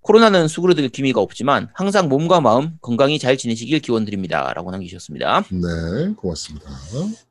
코로나는 0.00 0.46
수그러들 0.46 0.88
기미가 0.88 1.20
없지만 1.20 1.68
항상 1.74 2.08
몸과 2.08 2.40
마음 2.40 2.78
건강히 2.80 3.18
잘 3.18 3.36
지내시길 3.36 3.80
기원드립니다. 3.80 4.52
라고 4.54 4.70
남기셨습니다. 4.70 5.44
네, 5.50 6.14
고맙습니다. 6.16 6.70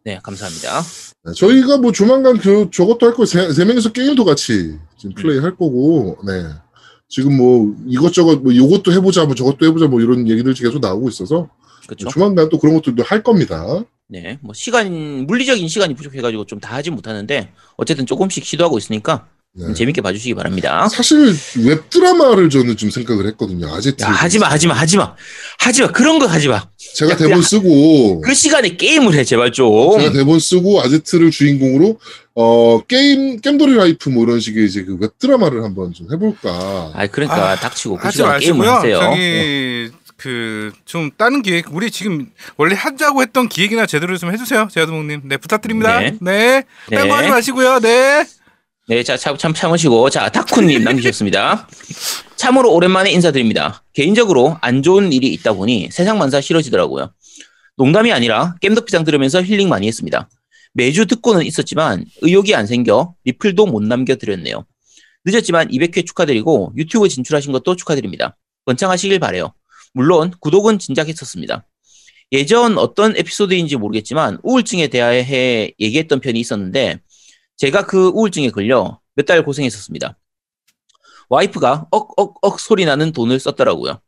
네, 0.03 0.19
감사합니다. 0.21 0.81
네, 1.23 1.33
저희가 1.33 1.77
뭐 1.77 1.93
조만간 1.93 2.37
그 2.37 2.69
저것도 2.71 3.05
할 3.05 3.13
거, 3.13 3.25
세, 3.25 3.51
세 3.53 3.63
명이서 3.63 3.93
게임도 3.93 4.25
같이 4.25 4.77
지금 4.97 5.15
플레이 5.15 5.39
할 5.39 5.51
거고, 5.51 6.17
네. 6.25 6.49
지금 7.07 7.37
뭐 7.37 7.75
이것저것 7.87 8.41
뭐 8.41 8.51
이것도 8.51 8.91
해보자, 8.91 9.25
뭐 9.25 9.35
저것도 9.35 9.65
해보자, 9.65 9.87
뭐 9.87 10.01
이런 10.01 10.27
얘기들이 10.27 10.53
계속 10.55 10.79
나오고 10.79 11.09
있어서 11.09 11.49
그렇죠. 11.85 12.09
조만간 12.09 12.49
또 12.49 12.57
그런 12.57 12.75
것들도 12.75 13.03
할 13.03 13.21
겁니다. 13.23 13.83
네, 14.07 14.37
뭐 14.41 14.53
시간 14.53 15.25
물리적인 15.25 15.67
시간이 15.67 15.93
부족해가지고 15.95 16.45
좀 16.45 16.59
다 16.59 16.75
하진 16.75 16.93
못하는데 16.95 17.51
어쨌든 17.77 18.05
조금씩 18.05 18.43
시도하고 18.45 18.77
있으니까 18.77 19.27
네. 19.57 19.73
재밌게 19.73 20.01
봐주시기 20.01 20.33
바랍니다. 20.33 20.87
사실 20.89 21.33
웹 21.63 21.89
드라마를 21.89 22.49
저는 22.49 22.75
좀 22.75 22.89
생각을 22.89 23.25
했거든요. 23.27 23.73
아제트. 23.73 24.03
야, 24.03 24.09
하지마, 24.09 24.47
하지마, 24.49 24.73
하지마, 24.73 25.15
하지마. 25.59 25.91
그런 25.93 26.19
거 26.19 26.25
하지마. 26.25 26.67
제가 26.95 27.13
야, 27.13 27.15
대본 27.15 27.37
야. 27.37 27.41
쓰고 27.41 28.19
그 28.21 28.33
시간에 28.33 28.75
게임을 28.75 29.13
해, 29.15 29.23
제발 29.23 29.53
좀. 29.53 29.97
제가 29.99 30.11
대본 30.11 30.39
쓰고 30.39 30.81
아제트를 30.81 31.31
주인공으로 31.31 31.99
어 32.35 32.81
게임 32.85 33.39
겜돌이 33.39 33.75
라이프 33.75 34.09
뭐 34.09 34.23
이런 34.25 34.41
식의 34.41 34.65
이제 34.65 34.83
그 34.83 34.97
웹 34.99 35.17
드라마를 35.19 35.63
한번 35.63 35.93
좀 35.93 36.07
해볼까. 36.11 36.91
아, 36.93 37.07
그러니까 37.07 37.55
닥치고 37.55 37.97
그 37.97 38.11
시간에 38.11 38.39
게임을. 38.39 38.67
하세요. 38.67 38.99
네. 39.15 39.87
저기 39.87 39.91
그좀 40.17 41.11
다른 41.17 41.41
기획 41.41 41.73
우리 41.73 41.91
지금 41.91 42.27
원래 42.57 42.75
하자고 42.75 43.21
했던 43.21 43.47
기획이나 43.49 43.85
제대로 43.85 44.17
좀 44.17 44.31
해주세요 44.31 44.69
제아두목님 44.71 45.23
네 45.25 45.35
부탁드립니다 45.35 45.99
네. 45.99 46.15
네 46.21 46.63
네. 46.89 46.97
딴거 46.97 47.13
하지 47.15 47.29
마시고요 47.29 47.79
네 47.81 48.25
네, 48.87 49.01
자, 49.01 49.17
참, 49.17 49.35
참 49.35 49.51
참으시고. 49.51 50.11
자, 50.11 50.29
타쿠님 50.29 50.83
남기셨습니다. 50.83 51.67
참으로 52.35 52.71
오랜만에 52.71 53.09
인사드립니다. 53.11 53.83
개인적으로 53.93 54.57
안 54.61 54.83
좋은 54.83 55.11
일이 55.11 55.33
있다 55.33 55.53
보니 55.53 55.89
세상 55.91 56.19
만사 56.19 56.39
싫어지더라고요. 56.39 57.11
농담이 57.77 58.11
아니라 58.11 58.53
겜덕비상 58.61 59.03
들으면서 59.03 59.41
힐링 59.41 59.69
많이 59.69 59.87
했습니다. 59.87 60.29
매주 60.73 61.07
듣고는 61.07 61.43
있었지만 61.47 62.05
의욕이 62.21 62.53
안 62.53 62.67
생겨 62.67 63.15
리플도 63.23 63.65
못 63.65 63.81
남겨드렸네요. 63.81 64.65
늦었지만 65.25 65.69
200회 65.69 66.05
축하드리고 66.05 66.73
유튜브 66.77 67.09
진출하신 67.09 67.53
것도 67.53 67.75
축하드립니다. 67.75 68.37
번창하시길 68.65 69.17
바래요. 69.17 69.51
물론 69.93 70.31
구독은 70.39 70.77
진작 70.77 71.07
했었습니다. 71.07 71.65
예전 72.31 72.77
어떤 72.77 73.17
에피소드인지 73.17 73.77
모르겠지만 73.77 74.37
우울증에 74.43 74.89
대해 74.89 75.71
얘기했던 75.79 76.19
편이 76.19 76.39
있었는데 76.39 76.99
제가 77.57 77.85
그 77.85 78.07
우울증에 78.07 78.49
걸려 78.49 78.99
몇 79.15 79.25
달 79.25 79.43
고생했었습니다. 79.43 80.17
와이프가 81.29 81.87
억억억 81.91 82.59
소리 82.59 82.85
나는 82.85 83.11
돈을 83.11 83.39
썼더라고요. 83.39 83.99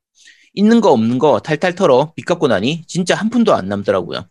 있는 0.54 0.82
거 0.82 0.92
없는 0.92 1.18
거 1.20 1.40
탈탈 1.40 1.76
털어 1.76 2.14
빚 2.16 2.26
갚고 2.26 2.48
나니 2.48 2.84
진짜 2.88 3.16
한 3.16 3.30
푼도 3.30 3.54
안 3.54 3.68
남더라고요. 3.68 4.28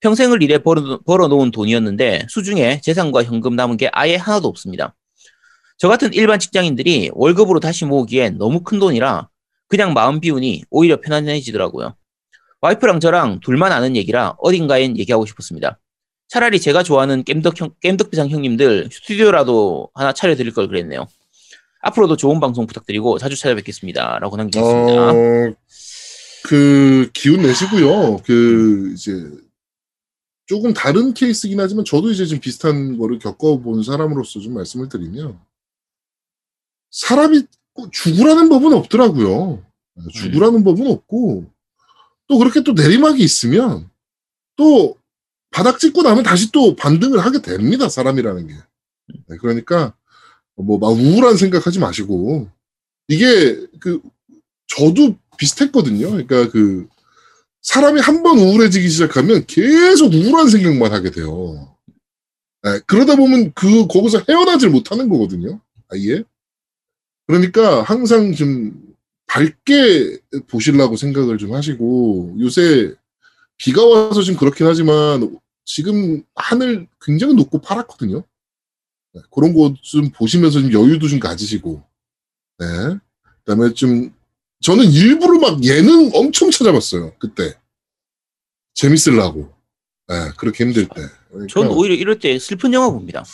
평생을 0.00 0.42
일해 0.42 0.58
벌어, 0.58 0.98
벌어 1.06 1.28
놓은 1.28 1.50
돈이었는데 1.50 2.26
수중에 2.28 2.80
재산과 2.80 3.24
현금 3.24 3.54
남은 3.54 3.76
게 3.76 3.88
아예 3.92 4.16
하나도 4.16 4.48
없습니다. 4.48 4.96
저 5.78 5.88
같은 5.88 6.12
일반 6.12 6.38
직장인들이 6.38 7.10
월급으로 7.12 7.60
다시 7.60 7.84
모으기엔 7.84 8.38
너무 8.38 8.62
큰 8.62 8.78
돈이라 8.78 9.28
그냥 9.68 9.92
마음 9.92 10.20
비우니 10.20 10.64
오히려 10.70 11.00
편안해지더라고요. 11.00 11.94
와이프랑 12.62 13.00
저랑 13.00 13.40
둘만 13.40 13.72
아는 13.72 13.96
얘기라 13.96 14.34
어딘가엔 14.38 14.98
얘기하고 14.98 15.24
싶었습니다. 15.24 15.78
차라리 16.30 16.60
제가 16.60 16.84
좋아하는 16.84 17.24
겜덕 17.24 17.60
형, 17.60 17.74
겜덕비상 17.80 18.30
형님들 18.30 18.88
스튜디오라도 18.92 19.90
하나 19.94 20.12
차려드릴 20.12 20.54
걸 20.54 20.68
그랬네요. 20.68 21.08
앞으로도 21.80 22.16
좋은 22.16 22.38
방송 22.38 22.68
부탁드리고 22.68 23.18
자주 23.18 23.36
찾아뵙겠습니다. 23.36 24.20
라고 24.20 24.36
남기셨습니다. 24.36 25.10
어, 25.10 25.54
그 26.44 27.10
기운 27.12 27.42
내시고요. 27.42 28.18
그 28.18 28.92
이제 28.94 29.28
조금 30.46 30.72
다른 30.72 31.14
케이스긴 31.14 31.58
하지만 31.58 31.84
저도 31.84 32.12
이제 32.12 32.24
좀 32.26 32.38
비슷한 32.38 32.96
거를 32.96 33.18
겪어본 33.18 33.82
사람으로서 33.82 34.38
좀 34.38 34.54
말씀을 34.54 34.88
드리면 34.88 35.36
사람이 36.92 37.42
꼭 37.72 37.92
죽으라는 37.92 38.48
법은 38.48 38.72
없더라고요. 38.72 39.64
죽으라는 40.12 40.62
법은 40.62 40.86
없고 40.86 41.50
또 42.28 42.38
그렇게 42.38 42.62
또 42.62 42.72
내리막이 42.72 43.20
있으면 43.20 43.90
또 44.54 44.99
바닥 45.50 45.78
찍고 45.80 46.02
나면 46.02 46.22
다시 46.24 46.52
또 46.52 46.76
반등을 46.76 47.18
하게 47.20 47.42
됩니다. 47.42 47.88
사람이라는 47.88 48.46
게. 48.48 48.54
네, 49.28 49.36
그러니까 49.40 49.94
뭐 50.56 50.78
막 50.78 50.88
우울한 50.90 51.36
생각하지 51.36 51.78
마시고 51.80 52.48
이게 53.08 53.58
그 53.80 54.00
저도 54.68 55.16
비슷했거든요. 55.38 56.10
그러니까 56.10 56.48
그 56.50 56.86
사람이 57.62 58.00
한 58.00 58.22
번 58.22 58.38
우울해지기 58.38 58.88
시작하면 58.88 59.44
계속 59.46 60.12
우울한 60.14 60.48
생각만 60.48 60.92
하게 60.92 61.10
돼요. 61.10 61.76
네, 62.62 62.80
그러다 62.86 63.16
보면 63.16 63.52
그 63.54 63.86
거기서 63.86 64.24
헤어나질 64.28 64.70
못하는 64.70 65.08
거거든요. 65.08 65.60
아예. 65.88 66.22
그러니까 67.26 67.82
항상 67.82 68.32
좀 68.34 68.72
밝게 69.26 70.18
보시려고 70.48 70.96
생각을 70.96 71.38
좀 71.38 71.54
하시고 71.54 72.36
요새 72.40 72.94
비가 73.60 73.84
와서 73.84 74.22
좀 74.22 74.36
그렇긴 74.36 74.66
하지만 74.66 75.38
지금 75.66 76.22
하늘 76.34 76.88
굉장히 77.02 77.34
높고 77.34 77.60
파랗거든요. 77.60 78.24
네, 79.12 79.20
그런 79.30 79.54
거좀 79.54 80.10
보시면서 80.14 80.60
좀 80.60 80.72
여유도 80.72 81.08
좀 81.08 81.20
가지시고, 81.20 81.82
네. 82.58 82.66
그다음에 83.44 83.74
좀 83.74 84.14
저는 84.60 84.86
일부러 84.90 85.38
막 85.38 85.62
예능 85.62 86.10
엄청 86.14 86.50
찾아봤어요 86.50 87.12
그때 87.18 87.54
재밌으려고, 88.72 89.52
네, 90.08 90.30
그렇게 90.38 90.64
힘들 90.64 90.88
때. 90.88 91.02
그러니까 91.28 91.52
전 91.52 91.68
오히려 91.68 91.94
이럴 91.94 92.18
때 92.18 92.38
슬픈 92.38 92.72
영화 92.72 92.88
봅니다. 92.90 93.24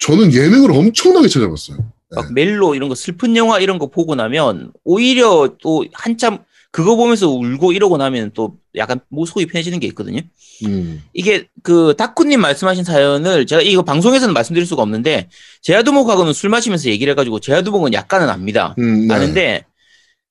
저는 0.00 0.32
예능을 0.32 0.72
엄청나게 0.72 1.28
찾아봤어요. 1.28 1.92
막 2.10 2.32
멜로 2.32 2.74
이런 2.74 2.88
거 2.88 2.96
슬픈 2.96 3.36
영화 3.36 3.60
이런 3.60 3.78
거 3.78 3.86
보고 3.86 4.16
나면 4.16 4.72
오히려 4.82 5.56
또 5.60 5.84
한참 5.92 6.44
그거 6.76 6.94
보면서 6.94 7.26
울고 7.30 7.72
이러고 7.72 7.96
나면 7.96 8.32
또 8.34 8.58
약간 8.74 9.00
속이 9.10 9.46
편해지는 9.46 9.80
게 9.80 9.86
있거든요. 9.86 10.20
음. 10.66 11.02
이게 11.14 11.48
그 11.62 11.94
다쿠님 11.96 12.38
말씀하신 12.38 12.84
사연을 12.84 13.46
제가 13.46 13.62
이거 13.62 13.80
방송에서는 13.80 14.34
말씀드릴 14.34 14.66
수가 14.66 14.82
없는데 14.82 15.30
제아두목하고는 15.62 16.34
술 16.34 16.50
마시면서 16.50 16.90
얘기를 16.90 17.10
해가지고 17.12 17.40
제아두목은 17.40 17.94
약간은 17.94 18.28
압니다. 18.28 18.74
음, 18.78 19.08
네. 19.08 19.14
아는데 19.14 19.64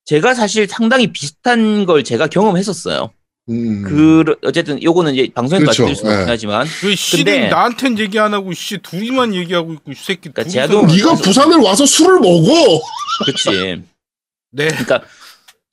제가 0.06 0.36
사실 0.36 0.68
상당히 0.68 1.12
비슷한 1.12 1.88
걸 1.88 2.04
제가 2.04 2.28
경험했었어요. 2.28 3.10
음. 3.50 3.82
그 3.82 4.36
어쨌든 4.44 4.84
요거는 4.84 5.16
이제 5.16 5.28
방송에서 5.34 5.64
그렇죠. 5.66 5.82
말씀드릴 5.82 5.96
수는 5.96 6.12
없긴 6.12 6.26
네. 6.28 6.32
하지만 6.32 6.68
왜 6.84 6.96
씨는 6.96 7.26
근데 7.26 7.48
나한텐 7.50 7.98
얘기 7.98 8.20
안 8.20 8.36
하고 8.36 8.54
씨 8.54 8.78
둘이만 8.78 9.34
얘기하고 9.34 9.74
있고 9.74 9.92
이 9.94 9.96
새끼 9.96 10.30
그러니까 10.30 10.44
제아도- 10.44 10.86
네가 10.86 11.16
부산을 11.16 11.58
와서 11.58 11.88
술을 11.88 12.20
먹어. 12.20 12.80
그렇지. 13.26 13.82
네 14.52 14.68
그러니까 14.68 15.02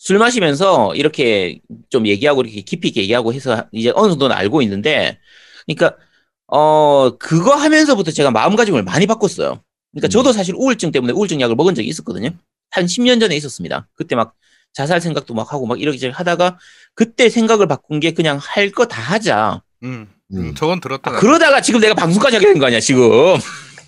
술 0.02 0.18
마시면서 0.18 0.96
이렇게 0.96 1.60
좀 1.88 2.08
얘기하고 2.08 2.42
이렇게 2.42 2.62
깊이 2.62 2.88
있게 2.88 3.02
얘기하고 3.02 3.32
해서 3.32 3.66
이제 3.70 3.92
어느 3.94 4.08
정도는 4.10 4.34
알고 4.34 4.60
있는데, 4.62 5.18
그러니까 5.64 5.96
어 6.48 7.16
그거 7.20 7.54
하면서부터 7.54 8.10
제가 8.10 8.32
마음가짐을 8.32 8.82
많이 8.82 9.06
바꿨어요. 9.06 9.60
그러니까 9.92 10.08
저도 10.08 10.32
사실 10.32 10.54
우울증 10.56 10.90
때문에 10.90 11.12
우울증 11.12 11.40
약을 11.40 11.54
먹은 11.54 11.76
적이 11.76 11.86
있었거든요. 11.88 12.30
한 12.72 12.86
10년 12.86 13.20
전에 13.20 13.36
있었습니다. 13.36 13.86
그때 13.94 14.16
막 14.16 14.34
자살 14.72 15.00
생각도 15.00 15.34
막 15.34 15.52
하고 15.52 15.66
막 15.66 15.80
이렇게 15.80 16.08
하다가 16.08 16.58
그때 16.96 17.28
생각을 17.28 17.68
바꾼 17.68 18.00
게 18.00 18.10
그냥 18.12 18.38
할 18.42 18.72
거 18.72 18.86
다 18.86 19.00
하자. 19.00 19.62
음, 19.84 20.08
음. 20.32 20.36
음, 20.36 20.54
저건 20.56 20.80
들었다 20.80 21.12
아, 21.12 21.14
그러다가 21.20 21.60
지금 21.60 21.78
내가 21.78 21.94
방송까지 21.94 22.36
하게 22.36 22.46
된 22.48 22.58
거 22.58 22.66
아니야 22.66 22.80
지금. 22.80 23.02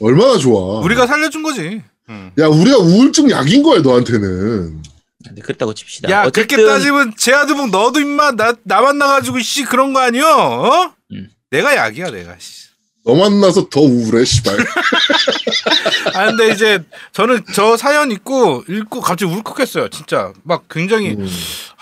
얼마나 0.00 0.38
좋아. 0.38 0.78
우리가 0.78 1.08
살려준 1.08 1.42
거지 1.42 1.82
음. 2.08 2.30
야 2.38 2.46
우리가 2.46 2.78
우울증 2.78 3.28
약인 3.32 3.64
거야 3.64 3.80
너한테는. 3.80 4.80
근데 5.26 5.42
그렇다고 5.42 5.72
칩시다. 5.74 6.10
야 6.10 6.22
어쨌든 6.26 6.56
그렇게 6.56 6.66
따지면 6.70 7.14
제아드봉 7.16 7.70
너도 7.70 8.00
임마 8.00 8.32
나, 8.32 8.54
나 8.64 8.80
만나가지고 8.80 9.40
씨 9.40 9.64
그런 9.64 9.92
거 9.92 10.00
아니여 10.00 10.26
어? 10.26 10.92
음. 11.12 11.28
내가 11.50 11.76
약이야 11.76 12.10
내가 12.10 12.34
씨. 12.38 12.64
너 13.06 13.14
만나서 13.14 13.68
더 13.68 13.80
우울해 13.80 14.24
씨발. 14.24 14.56
아 16.14 16.26
근데 16.26 16.50
이제 16.52 16.82
저는 17.12 17.42
저 17.54 17.76
사연 17.76 18.10
읽고 18.10 18.64
읽고 18.68 19.00
갑자기 19.00 19.30
울컥했어요 19.32 19.88
진짜 19.88 20.32
막 20.42 20.64
굉장히 20.70 21.10
음. 21.10 21.28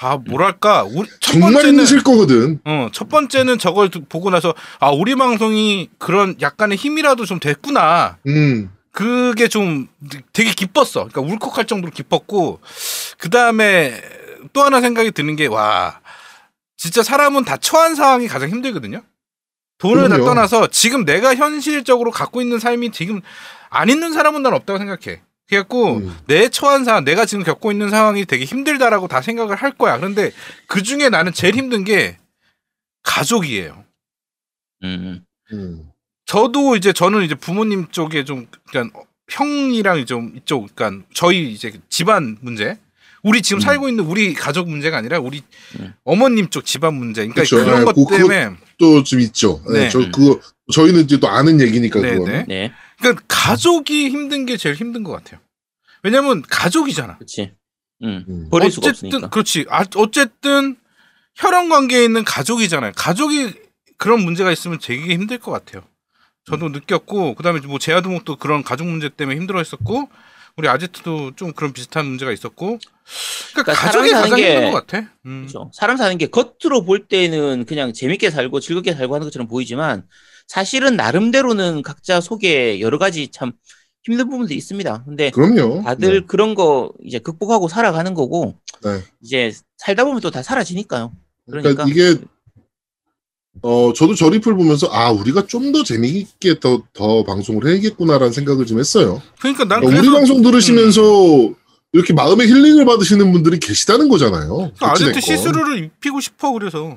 아 0.00 0.16
뭐랄까 0.16 0.82
우리 0.82 1.08
첫 1.20 1.32
정말 1.32 1.52
번째는 1.52 1.74
힘드실 1.74 2.02
거거든. 2.02 2.60
어, 2.64 2.88
첫 2.92 3.08
번째는 3.08 3.58
저걸 3.58 3.90
두- 3.90 4.04
보고 4.04 4.30
나서 4.30 4.52
아 4.80 4.90
우리 4.90 5.14
방송이 5.14 5.90
그런 5.98 6.34
약간의 6.40 6.76
힘이라도 6.76 7.24
좀 7.24 7.38
됐구나 7.38 8.18
음. 8.26 8.70
그게 8.92 9.48
좀 9.48 9.88
되게 10.32 10.52
기뻤어. 10.52 11.08
그러니까 11.08 11.20
울컥할 11.22 11.66
정도로 11.66 11.92
기뻤고 11.92 12.60
그 13.18 13.30
다음에 13.30 14.00
또 14.52 14.62
하나 14.62 14.80
생각이 14.80 15.12
드는 15.12 15.36
게 15.36 15.46
와 15.46 16.00
진짜 16.76 17.02
사람은 17.04 17.44
다 17.44 17.56
처한 17.56 17.94
상황이 17.94 18.26
가장 18.26 18.50
힘들거든요. 18.50 19.02
돈을 19.78 20.08
다 20.08 20.16
그럼요. 20.16 20.24
떠나서 20.24 20.66
지금 20.66 21.04
내가 21.04 21.34
현실적으로 21.34 22.10
갖고 22.10 22.42
있는 22.42 22.58
삶이 22.58 22.90
지금 22.90 23.20
안 23.70 23.88
있는 23.88 24.12
사람은 24.12 24.42
난 24.42 24.52
없다고 24.52 24.78
생각해. 24.78 25.22
그래갖고 25.48 25.98
음. 25.98 26.18
내 26.26 26.48
처한 26.48 26.84
상황, 26.84 27.04
내가 27.04 27.24
지금 27.24 27.44
겪고 27.44 27.70
있는 27.70 27.88
상황이 27.88 28.24
되게 28.24 28.44
힘들다라고 28.44 29.06
다 29.06 29.22
생각을 29.22 29.54
할 29.54 29.70
거야. 29.72 29.96
그런데 29.96 30.32
그 30.66 30.82
중에 30.82 31.08
나는 31.08 31.32
제일 31.32 31.54
힘든 31.54 31.84
게 31.84 32.18
가족이에요. 33.04 33.84
음, 34.82 35.24
음. 35.52 35.91
저도 36.26 36.76
이제 36.76 36.92
저는 36.92 37.22
이제 37.24 37.34
부모님 37.34 37.88
쪽에 37.90 38.24
좀 38.24 38.46
그러니까 38.68 39.00
형이랑 39.30 40.06
좀 40.06 40.32
이쪽 40.36 40.74
그러니까 40.74 41.04
저희 41.14 41.52
이제 41.52 41.72
집안 41.88 42.36
문제 42.40 42.78
우리 43.22 43.40
지금 43.42 43.58
음. 43.58 43.60
살고 43.60 43.88
있는 43.88 44.04
우리 44.04 44.34
가족 44.34 44.68
문제가 44.68 44.96
아니라 44.98 45.18
우리 45.20 45.42
음. 45.78 45.94
어머님 46.04 46.48
쪽 46.50 46.64
집안 46.64 46.94
문제 46.94 47.22
그러니까 47.22 47.42
그쵸. 47.42 47.56
그런 47.64 47.78
네, 47.80 47.84
것 47.84 47.94
그- 47.94 48.04
그거- 48.04 48.16
때문에 48.16 48.56
또 48.78 49.02
좀 49.04 49.20
있죠. 49.20 49.62
네. 49.72 49.80
네. 49.84 49.88
저 49.90 49.98
그거 50.10 50.40
저희는 50.72 51.02
이제 51.02 51.18
또 51.18 51.28
아는 51.28 51.60
얘기니까 51.60 52.00
네, 52.00 52.14
그거는. 52.14 52.32
네. 52.32 52.44
네, 52.48 52.72
그러니까 52.98 53.22
가족이 53.28 54.08
힘든 54.10 54.46
게 54.46 54.56
제일 54.56 54.74
힘든 54.74 55.02
것 55.04 55.12
같아요. 55.12 55.40
왜냐면 56.02 56.42
가족이잖아. 56.42 57.16
그렇지. 57.18 57.52
음, 58.02 58.24
음. 58.28 58.48
버릴 58.50 58.72
수가 58.72 58.88
어쨌든 58.88 59.06
없으니까. 59.08 59.30
그렇지. 59.30 59.66
아, 59.70 59.84
어쨌든 59.94 60.76
혈연 61.36 61.68
관계에 61.68 62.02
있는 62.04 62.24
가족이잖아요. 62.24 62.92
가족이 62.96 63.52
그런 63.98 64.20
문제가 64.24 64.50
있으면 64.50 64.78
되게 64.82 65.14
힘들 65.14 65.38
것 65.38 65.52
같아요. 65.52 65.84
저도 66.44 66.68
느꼈고 66.70 67.34
그다음에 67.34 67.60
뭐 67.60 67.78
제아두목도 67.78 68.36
그런 68.36 68.62
가족 68.62 68.86
문제 68.86 69.08
때문에 69.08 69.36
힘들어했었고 69.38 70.08
우리 70.56 70.68
아제트도 70.68 71.32
좀 71.36 71.52
그런 71.52 71.72
비슷한 71.72 72.04
문제가 72.06 72.30
있었고. 72.32 72.78
그러니까, 73.52 73.72
그러니까 73.72 73.72
가족이 73.74 74.08
사람 74.10 74.22
사는 74.28 74.30
가장 74.30 74.36
게- 74.36 74.54
힘든 74.56 74.72
것 74.72 74.86
같아. 74.86 75.10
음. 75.26 75.46
그렇죠. 75.46 75.70
사람 75.72 75.96
사는 75.96 76.18
게 76.18 76.26
겉으로 76.26 76.84
볼 76.84 77.06
때는 77.08 77.64
그냥 77.64 77.92
재밌게 77.92 78.30
살고 78.30 78.60
즐겁게 78.60 78.92
살고 78.94 79.14
하는 79.14 79.24
것처럼 79.26 79.48
보이지만 79.48 80.04
사실은 80.48 80.96
나름대로는 80.96 81.82
각자 81.82 82.20
속에 82.20 82.80
여러 82.80 82.98
가지 82.98 83.28
참 83.28 83.52
힘든 84.04 84.28
부분도 84.28 84.52
있습니다. 84.52 85.04
근데 85.04 85.30
그럼요. 85.30 85.84
다들 85.84 86.20
네. 86.22 86.26
그런 86.26 86.54
거 86.54 86.92
이제 87.04 87.18
극복하고 87.20 87.68
살아가는 87.68 88.12
거고 88.14 88.58
네. 88.84 89.00
이제 89.22 89.52
살다 89.78 90.04
보면 90.04 90.20
또 90.20 90.30
다 90.30 90.42
사라지니까요. 90.42 91.12
그러니까, 91.48 91.84
그러니까 91.84 91.84
이게 91.88 92.20
어 93.60 93.92
저도 93.92 94.14
저리풀 94.14 94.54
보면서 94.56 94.88
아 94.90 95.10
우리가 95.10 95.46
좀 95.46 95.72
더 95.72 95.82
재미있게 95.84 96.58
더 96.58 96.82
더 96.94 97.22
방송을 97.24 97.66
해야겠구나라는 97.68 98.32
생각을 98.32 98.64
좀 98.66 98.78
했어요. 98.80 99.20
그러니까 99.38 99.64
난 99.64 99.80
그러니까 99.80 100.00
그래서 100.00 100.10
우리 100.10 100.16
방송 100.18 100.42
들으시면서 100.42 101.02
이렇게 101.92 102.14
마음의 102.14 102.48
힐링을 102.48 102.84
받으시는 102.86 103.30
분들이 103.32 103.58
계시다는 103.58 104.08
거잖아요. 104.08 104.72
그 104.78 104.84
아제트 104.84 105.10
어찌됐건. 105.10 105.20
시스루를 105.20 105.84
입히고 105.84 106.20
싶어 106.20 106.52
그래서. 106.52 106.96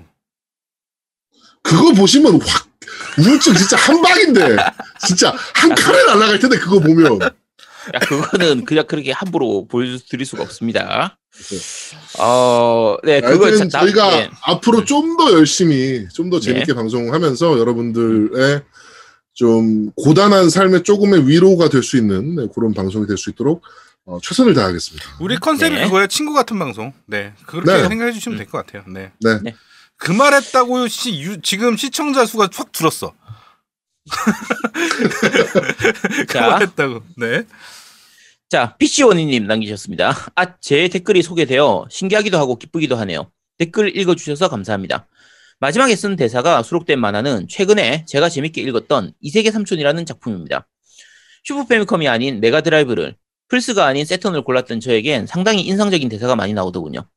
그거 1.61 1.91
보시면 1.93 2.39
확 2.41 2.67
우울증 3.19 3.53
진짜 3.55 3.75
한 3.77 4.01
방인데 4.01 4.55
진짜 5.05 5.33
한 5.53 5.73
칸에 5.75 6.05
날아갈 6.05 6.39
텐데 6.39 6.57
그거 6.57 6.79
보면 6.79 7.19
야, 7.93 7.99
그거는 7.99 8.65
그냥 8.65 8.85
그렇게 8.87 9.11
함부로 9.11 9.67
보여드릴 9.67 10.25
수가 10.25 10.43
없습니다. 10.43 11.17
어, 12.19 12.97
네, 13.03 13.19
하여튼 13.21 13.69
자- 13.69 13.79
저희가 13.81 14.09
네. 14.09 14.29
앞으로 14.43 14.83
좀 14.85 15.17
더 15.17 15.31
열심히 15.33 16.07
좀 16.13 16.29
더 16.29 16.39
재밌게 16.39 16.73
방송하면서 16.73 17.59
여러분들의 17.59 18.61
좀 19.33 19.91
고단한 19.97 20.49
삶의 20.49 20.83
조금의 20.83 21.27
위로가 21.27 21.69
될 21.69 21.83
수 21.83 21.97
있는 21.97 22.35
네, 22.35 22.47
그런 22.53 22.73
방송이 22.73 23.05
될 23.07 23.17
수 23.17 23.29
있도록 23.29 23.63
어, 24.05 24.19
최선을 24.21 24.53
다하겠습니다. 24.53 25.17
우리 25.19 25.37
컨셉이 25.37 25.75
네. 25.75 25.83
그거야 25.85 26.07
친구 26.07 26.33
같은 26.33 26.57
방송. 26.59 26.93
네 27.05 27.33
그렇게 27.45 27.71
네. 27.71 27.87
생각해 27.87 28.11
주시면 28.13 28.37
될 28.37 28.47
것 28.47 28.65
같아요. 28.65 28.83
네. 28.87 29.11
네. 29.19 29.39
네. 29.43 29.55
그 29.97 30.11
말했다고 30.11 30.87
시, 30.87 31.19
유- 31.21 31.41
지금 31.41 31.75
시청자 31.77 32.25
수가 32.25 32.49
확 32.53 32.71
줄었어. 32.73 33.13
그 36.27 36.33
자. 36.33 36.49
말했다고. 36.49 37.03
네. 37.17 37.43
자, 38.49 38.75
PC원이님 38.77 39.47
남기셨습니다. 39.47 40.15
아, 40.35 40.57
제 40.59 40.87
댓글이 40.87 41.23
소개되어 41.23 41.87
신기하기도 41.89 42.37
하고 42.37 42.57
기쁘기도 42.57 42.95
하네요. 42.97 43.31
댓글 43.57 43.97
읽어주셔서 43.97 44.49
감사합니다. 44.49 45.07
마지막에 45.59 45.95
쓴 45.95 46.15
대사가 46.15 46.61
수록된 46.61 46.99
만화는 46.99 47.47
최근에 47.47 48.05
제가 48.05 48.29
재밌게 48.29 48.61
읽었던 48.61 49.13
이세계 49.21 49.51
삼촌이라는 49.51 50.05
작품입니다. 50.05 50.67
슈퍼 51.43 51.65
패미컴이 51.65 52.07
아닌 52.07 52.39
메가드라이브를 52.41 53.15
플스가 53.47 53.85
아닌 53.85 54.05
세턴을 54.05 54.43
골랐던 54.43 54.79
저에겐 54.79 55.27
상당히 55.27 55.61
인상적인 55.61 56.09
대사가 56.09 56.35
많이 56.35 56.53
나오더군요. 56.53 57.07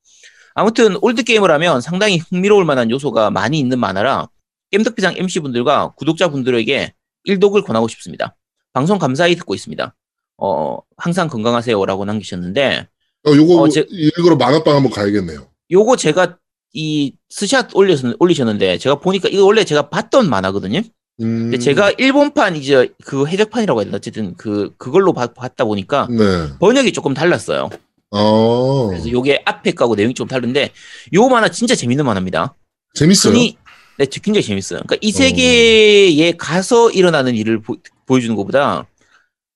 아무튼 0.54 0.96
올드게임을 1.00 1.50
하면 1.52 1.80
상당히 1.80 2.18
흥미로울 2.18 2.64
만한 2.64 2.90
요소가 2.90 3.30
많이 3.30 3.58
있는 3.58 3.78
만화라 3.78 4.28
겜덕비상 4.70 5.14
MC분들과 5.16 5.92
구독자분들에게 5.96 6.92
일독을 7.24 7.62
권하고 7.62 7.88
싶습니다. 7.88 8.36
방송 8.72 8.98
감사히 8.98 9.34
듣고 9.36 9.54
있습니다. 9.54 9.94
어, 10.38 10.78
항상 10.96 11.28
건강하세요라고 11.28 12.04
남기셨는데, 12.04 12.86
어, 13.26 13.30
요거 13.34 13.54
어, 13.62 13.68
제- 13.68 13.86
읽으러 13.90 14.36
만화방 14.36 14.76
한번 14.76 14.92
가야겠네요. 14.92 15.48
요거 15.70 15.96
제가 15.96 16.38
이 16.72 17.14
스샷 17.30 17.74
올렸, 17.74 17.98
올리셨는데, 18.20 18.78
제가 18.78 19.00
보니까 19.00 19.28
이거 19.30 19.44
원래 19.44 19.64
제가 19.64 19.88
봤던 19.88 20.28
만화거든요? 20.30 20.80
음, 21.20 21.50
근데 21.50 21.58
제가 21.58 21.90
일본판 21.98 22.54
이제 22.56 22.92
그 23.04 23.26
해적판이라고 23.26 23.80
해야 23.80 23.84
되나? 23.86 23.96
어쨌든 23.96 24.34
그, 24.36 24.72
그걸로 24.78 25.12
봐- 25.12 25.26
봤다 25.32 25.64
보니까 25.64 26.06
네. 26.10 26.48
번역이 26.60 26.92
조금 26.92 27.14
달랐어요. 27.14 27.70
어, 28.10 28.86
그래서 28.88 29.10
요게 29.10 29.42
앞에 29.44 29.72
거하고 29.72 29.96
내용이 29.96 30.14
좀 30.14 30.28
다른데, 30.28 30.70
요 31.14 31.28
만화 31.28 31.48
진짜 31.50 31.74
재밌는 31.74 32.04
만화입니다. 32.04 32.54
재밌어요. 32.94 33.32
흔히, 33.32 33.58
네, 33.98 34.06
굉장히 34.06 34.44
재밌어요. 34.46 34.80
그러니까 34.86 34.96
이 35.00 35.10
세계에 35.12 36.32
가서 36.36 36.90
일어나는 36.90 37.34
일을 37.34 37.60
보, 37.60 37.76
보여주는 38.06 38.34
것보다 38.36 38.86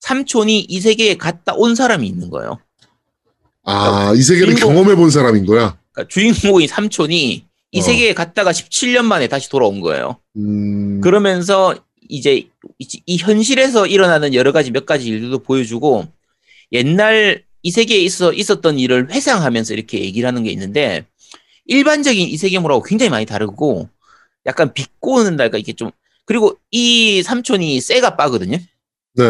삼촌이 0.01 0.61
이 0.61 0.80
세계에 0.80 1.16
갔다 1.16 1.55
온 1.55 1.74
사람이 1.76 2.07
있는 2.07 2.28
거예요. 2.28 2.59
아, 3.64 4.12
이 4.16 4.20
세계를 4.22 4.55
주인공- 4.57 4.74
경험해 4.74 4.97
본 4.97 5.11
사람인 5.11 5.47
거야. 5.47 5.78
그러니까 5.93 6.09
주인공인 6.12 6.66
삼촌이 6.66 7.45
이 7.74 7.78
어. 7.78 7.82
세계에 7.82 8.12
갔다가 8.14 8.51
17년 8.51 9.03
만에 9.05 9.28
다시 9.28 9.49
돌아온 9.49 9.80
거예요. 9.80 10.18
음, 10.36 11.01
그러면서 11.01 11.76
이제 12.09 12.49
이- 12.78 13.03
이 13.07 13.16
현실에서 13.18 13.86
일어나는 13.86 14.34
여러 14.34 14.51
가지 14.51 14.72
몇 14.72 14.84
가지 14.86 15.07
일들도 15.09 15.38
보여주고 15.45 16.07
옛날 16.72 17.45
이세계에 17.62 17.99
있어 17.99 18.32
있었던 18.32 18.80
일을 18.80 19.12
회상하면서 19.12 19.74
이렇게 19.74 20.01
얘기를 20.01 20.26
하는 20.26 20.43
게 20.43 20.51
있는데 20.51 21.07
일반적인 21.66 22.28
이세계물하고 22.28 22.82
굉장히 22.82 23.09
많이 23.11 23.24
다르고 23.24 23.88
약간 24.47 24.72
비꼬는달까 24.72 25.59
이게 25.59 25.72
좀 25.72 25.90
그리고 26.24 26.57
이 26.70 27.22
삼촌이 27.22 27.80
세가 27.80 28.16
빠거든요. 28.16 28.59
네. 29.14 29.24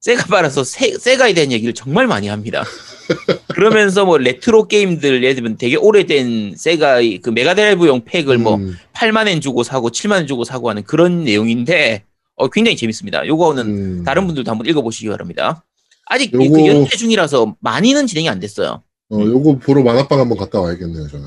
세가 0.00 0.26
빠라서 0.26 0.64
세, 0.64 0.98
세가에 0.98 1.32
대한 1.32 1.52
얘기를 1.52 1.72
정말 1.74 2.06
많이 2.06 2.26
합니다. 2.28 2.64
그러면서 3.54 4.04
뭐 4.04 4.18
레트로 4.18 4.66
게임들 4.66 5.22
예를 5.22 5.34
들면 5.36 5.56
되게 5.58 5.76
오래된 5.76 6.54
세가의 6.56 7.20
그 7.20 7.30
메가드라이브용 7.30 8.04
팩을 8.04 8.38
뭐 8.38 8.56
음, 8.56 8.76
8만 8.94 9.28
엔 9.28 9.40
주고 9.40 9.62
사고 9.62 9.90
7만 9.90 10.20
엔 10.22 10.26
주고 10.26 10.44
사고 10.44 10.68
하는 10.70 10.82
그런 10.82 11.24
내용인데 11.24 12.04
어, 12.34 12.48
굉장히 12.48 12.76
재밌습니다. 12.76 13.26
요거는 13.26 13.66
음. 13.66 14.04
다른 14.04 14.26
분들도 14.26 14.50
한번 14.50 14.66
읽어보시기 14.66 15.08
바랍니다. 15.08 15.64
아직 16.06 16.32
요거- 16.32 16.52
그 16.52 16.66
연재 16.66 16.96
중이라서 16.96 17.56
많이는 17.60 18.06
진행이 18.06 18.28
안 18.28 18.40
됐어요. 18.40 18.82
어, 19.10 19.20
요거 19.20 19.58
보러 19.58 19.82
만화방 19.82 20.18
한번 20.18 20.36
갔다 20.38 20.60
와야겠네요, 20.60 21.06
저는. 21.08 21.26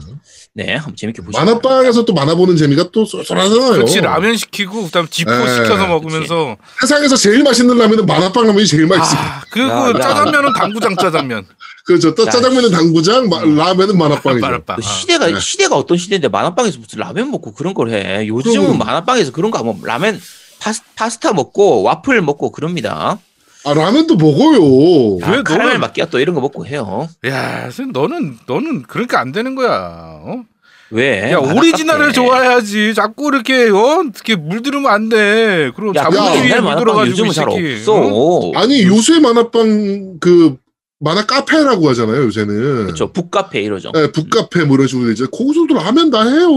네, 0.58 0.76
한번 0.76 0.96
재밌게 0.96 1.22
보시죠. 1.22 1.38
만화방에서 1.38 2.06
또 2.06 2.14
만화 2.14 2.34
보는 2.34 2.56
재미가 2.56 2.86
또 2.94 3.04
쏠쏠하잖아요. 3.04 3.74
그렇지 3.74 4.00
라면 4.00 4.38
시키고 4.38 4.86
그다음 4.86 5.06
지포 5.10 5.30
네, 5.30 5.54
시켜서 5.54 5.86
먹으면서 5.86 6.56
세상에서 6.80 7.18
제일 7.18 7.44
맛있는 7.44 7.78
라면은 7.78 8.06
만화방 8.06 8.48
라면이 8.48 8.66
제일 8.66 8.88
맛있어. 8.88 9.18
아 9.18 9.42
그리고 9.52 9.70
야, 9.70 9.90
야, 9.90 9.94
짜장면은 10.00 10.54
당구장 10.54 10.96
짜장면 10.96 11.46
그렇죠. 11.86 12.16
또 12.16 12.26
야, 12.26 12.30
짜장면은 12.32 12.72
당구장, 12.72 13.28
마- 13.28 13.42
라면은 13.44 13.98
만화방이죠. 13.98 14.40
마라빵. 14.46 14.78
그 14.78 14.82
시대가 14.82 15.28
네. 15.28 15.38
시대가 15.42 15.76
어떤 15.76 15.98
시대인데 15.98 16.30
만화방에서 16.30 16.80
무슨 16.80 17.00
라면 17.00 17.32
먹고 17.32 17.54
그런 17.54 17.74
걸 17.74 17.90
해. 17.90 18.26
요즘은 18.26 18.62
그럼. 18.62 18.78
만화방에서 18.78 19.34
그런 19.34 19.52
거 19.52 19.60
하면 19.60 19.82
라면 19.84 20.22
파스, 20.60 20.82
파스타 20.96 21.34
먹고 21.34 21.84
와플 21.84 22.22
먹고 22.22 22.52
그럽니다. 22.54 23.20
아 23.66 23.74
라면도 23.74 24.16
먹어요. 24.16 25.20
아, 25.24 25.32
왜 25.32 25.42
카라멜 25.44 25.74
너는- 25.76 25.80
마끼아또 25.80 26.20
이런 26.20 26.36
거 26.36 26.42
먹고 26.42 26.66
해요. 26.68 27.08
야, 27.26 27.62
선생님, 27.64 27.94
너는 27.94 28.38
너는 28.48 28.84
그러니까 28.84 29.20
안 29.20 29.32
되는 29.32 29.56
거야. 29.56 30.20
어? 30.24 30.44
왜? 30.92 31.32
야 31.32 31.38
오리지널을. 31.40 32.14
좋아해야지. 32.14 32.94
자꾸 32.94 33.30
이렇게 33.34 33.70
어 33.70 34.04
이렇게 34.04 34.36
물들으면 34.36 34.92
안 34.92 35.10
돼. 35.10 35.72
자본주의에 35.96 36.46
옛날 36.46 36.62
만화방 36.62 36.76
물들어가지고 36.76 37.12
요즘은 37.12 37.30
이 37.32 37.34
잘. 37.34 37.48
없어. 37.50 37.94
어? 37.96 38.52
아니 38.56 38.84
요새 38.84 39.20
만화방 39.20 40.20
그 40.20 40.58
만화 41.06 41.24
카페라고 41.24 41.88
하잖아요. 41.90 42.24
요새는. 42.24 42.86
그렇죠. 42.86 43.14
북카페 43.14 43.62
이러죠. 43.62 43.92
네, 43.94 44.12
북카페 44.12 44.64
뭐 44.66 44.76
이런 44.76 44.88
식으로 44.88 45.12
이제 45.12 45.26
거기서도 45.32 45.76
라면 45.76 46.10
다 46.10 46.24
해요. 46.28 46.50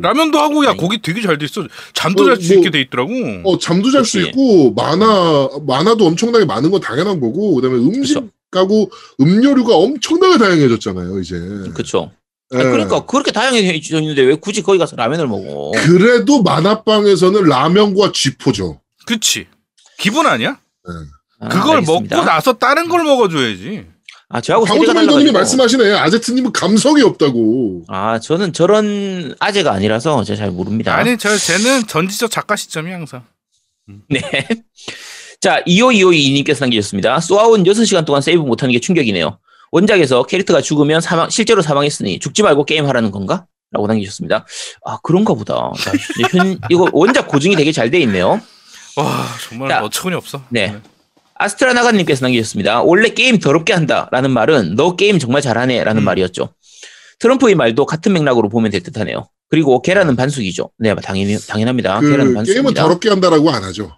라면도 0.00 0.38
하고 0.38 0.64
야 0.64 0.70
아니. 0.70 0.78
거기 0.78 1.02
되게 1.02 1.20
잘 1.20 1.36
돼 1.38 1.44
있어. 1.46 1.66
잠도 1.92 2.22
어, 2.22 2.26
잘수 2.26 2.52
뭐- 2.52 2.58
있게 2.58 2.70
돼 2.70 2.80
있더라고. 2.82 3.10
어 3.44 3.58
잠도 3.58 3.90
잘 3.90 4.04
수. 4.04 4.20
있고 4.20 4.72
만화 4.74 5.48
만화도 5.66 6.06
엄청나게 6.06 6.44
많은 6.44 6.70
건 6.70 6.80
당연한 6.80 7.18
거고 7.18 7.56
그다음에 7.56 7.76
음식하고 7.78 8.92
음료류가 9.20 9.74
엄청나게 9.74 10.38
다양해졌잖아요. 10.38 11.18
이제. 11.18 11.34
그렇죠. 11.74 12.12
예. 12.54 12.58
그러니까 12.58 13.04
그렇게 13.06 13.32
다양해져 13.32 13.98
있는데 13.98 14.22
왜 14.22 14.36
굳이 14.36 14.62
거기 14.62 14.78
가서 14.78 14.94
라면을 14.94 15.26
먹어? 15.26 15.72
그래도 15.84 16.44
만화방에서는 16.44 17.42
라면과 17.42 18.12
쥐포죠. 18.12 18.80
그치. 19.04 19.48
기분 19.98 20.26
아니야? 20.26 20.60
아, 21.40 21.48
그걸 21.48 21.78
알겠습니다. 21.78 22.16
먹고 22.16 22.28
나서 22.30 22.52
다른 22.52 22.88
걸 22.88 23.02
먹어줘야지. 23.02 23.84
아 24.28 24.40
저하고 24.40 24.66
세대가 24.66 24.82
방울토마토님이 24.92 25.32
달라가지고. 25.32 25.58
말씀하시네. 25.62 25.98
아제트님은 25.98 26.52
감성이 26.52 27.02
없다고. 27.02 27.84
아 27.88 28.18
저는 28.18 28.52
저런 28.52 29.34
아재가 29.38 29.72
아니라서 29.72 30.24
제가 30.24 30.36
잘 30.36 30.50
모릅니다. 30.50 30.96
아니 30.96 31.16
저 31.16 31.36
쟤는 31.36 31.86
전지적 31.86 32.30
작가 32.30 32.56
시점이 32.56 32.90
항상. 32.90 33.22
네. 34.10 34.20
자, 35.40 35.62
25222님께서 35.64 36.60
남기셨습니다. 36.62 37.20
쏘아온 37.20 37.62
6시간 37.62 38.04
동안 38.04 38.20
세이브 38.22 38.42
못하는 38.42 38.72
게 38.72 38.80
충격이네요. 38.80 39.38
원작에서 39.70 40.24
캐릭터가 40.24 40.60
죽으면 40.60 41.00
사망, 41.00 41.28
실제로 41.30 41.62
사망했으니 41.62 42.18
죽지 42.18 42.42
말고 42.42 42.64
게임하라는 42.64 43.10
건가? 43.12 43.46
라고 43.70 43.86
남기셨습니다. 43.86 44.46
아, 44.84 44.98
그런가 45.02 45.34
보다. 45.34 45.54
야, 45.54 46.28
현, 46.32 46.58
이거 46.70 46.88
원작 46.92 47.28
고증이 47.28 47.54
되게 47.56 47.70
잘 47.70 47.90
돼 47.90 48.00
있네요. 48.00 48.40
와 48.96 49.26
정말 49.48 49.68
자, 49.68 49.84
어처구니 49.84 50.16
없어. 50.16 50.42
네. 50.48 50.74
아스트라 51.38 51.72
나가님께서 51.74 52.24
남기셨습니다. 52.24 52.82
원래 52.82 53.10
게임 53.10 53.38
더럽게 53.38 53.72
한다. 53.72 54.08
라는 54.12 54.30
말은 54.30 54.74
너 54.76 54.96
게임 54.96 55.18
정말 55.18 55.42
잘하네. 55.42 55.84
라는 55.84 56.02
음. 56.02 56.04
말이었죠. 56.04 56.50
트럼프의 57.18 57.54
말도 57.54 57.86
같은 57.86 58.12
맥락으로 58.12 58.48
보면 58.48 58.70
될 58.70 58.82
듯 58.82 58.96
하네요. 58.98 59.28
그리고 59.48 59.80
계란은 59.80 60.16
반숙이죠. 60.16 60.70
네, 60.78 60.94
당연히, 60.96 61.38
당연합니다. 61.46 62.00
그 62.00 62.06
계란은 62.06 62.24
게임은 62.24 62.34
반숙입니다. 62.34 62.82
더럽게 62.82 63.08
한다라고 63.10 63.50
안 63.50 63.62
하죠. 63.64 63.96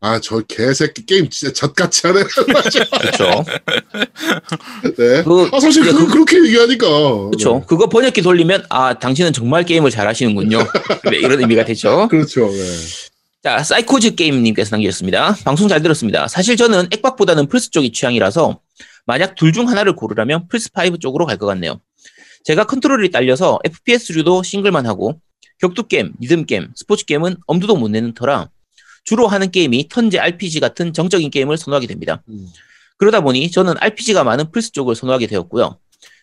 아, 0.00 0.18
저 0.22 0.40
개새끼 0.40 1.04
게임 1.04 1.28
진짜 1.28 1.52
좆같이 1.52 2.06
하네. 2.06 2.22
그렇죠. 2.22 3.44
네. 4.96 5.22
그- 5.22 5.50
아, 5.52 5.60
사실 5.60 5.86
예, 5.86 5.90
그, 5.92 5.98
그- 6.06 6.12
그렇게 6.12 6.38
얘기하니까. 6.44 6.86
그렇죠. 7.26 7.60
그거 7.66 7.88
번역기 7.88 8.22
돌리면 8.22 8.64
아 8.70 8.98
당신은 8.98 9.32
정말 9.32 9.64
게임을 9.64 9.90
잘하시는군요. 9.90 10.58
네, 11.10 11.18
이런 11.18 11.40
의미가 11.40 11.64
되죠. 11.64 12.08
그렇죠. 12.08 12.48
네. 12.50 12.76
자, 13.42 13.62
사이코즈 13.62 14.14
게임님께서 14.16 14.74
남기셨습니다. 14.74 15.36
방송 15.44 15.68
잘 15.68 15.80
들었습니다. 15.82 16.26
사실 16.26 16.56
저는 16.56 16.88
액박보다는 16.92 17.46
플스 17.48 17.70
쪽이 17.70 17.92
취향이라서 17.92 18.60
만약 19.06 19.36
둘 19.36 19.52
중 19.52 19.68
하나를 19.68 19.94
고르라면 19.94 20.48
플스5 20.48 21.00
쪽으로 21.00 21.26
갈 21.26 21.38
것 21.38 21.46
같네요. 21.46 21.80
제가 22.44 22.64
컨트롤이 22.64 23.10
딸려서 23.10 23.60
FPS류도 23.64 24.42
싱글만 24.42 24.86
하고 24.86 25.20
격투게임, 25.60 26.14
리듬게임, 26.20 26.72
스포츠게임은 26.74 27.36
엄두도 27.46 27.76
못 27.76 27.88
내는 27.88 28.14
터라 28.14 28.50
주로 29.04 29.28
하는 29.28 29.50
게임이 29.50 29.88
턴제 29.88 30.18
RPG 30.18 30.58
같은 30.60 30.92
정적인 30.92 31.30
게임을 31.30 31.56
선호하게 31.56 31.86
됩니다. 31.86 32.22
음. 32.28 32.46
그러다 32.98 33.20
보니 33.20 33.50
저는 33.50 33.74
RPG가 33.78 34.24
많은 34.24 34.50
플스 34.50 34.72
쪽을 34.72 34.96
선호하게 34.96 35.28
되었고요. 35.28 35.78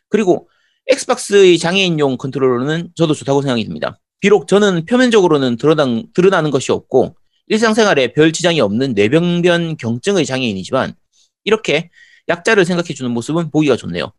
그리고 0.10 0.50
엑스박스의 0.88 1.58
장애인용 1.58 2.18
컨트롤러는 2.18 2.90
저도 2.96 3.14
좋다고 3.14 3.42
생각이 3.42 3.64
듭니다. 3.64 4.00
비록 4.24 4.48
저는 4.48 4.86
표면적으로는 4.86 5.58
드러난, 5.58 6.06
드러나는 6.14 6.50
것이 6.50 6.72
없고 6.72 7.18
일상생활에 7.48 8.14
별 8.14 8.32
지장이 8.32 8.62
없는 8.62 8.94
뇌병변 8.94 9.76
경증의 9.76 10.26
장애인이지만 10.26 10.94
이렇게 11.44 11.90
약자를 12.30 12.64
생각해주는 12.64 13.12
모습은 13.12 13.52
보기가 13.52 13.76
좋네요. 13.76 14.14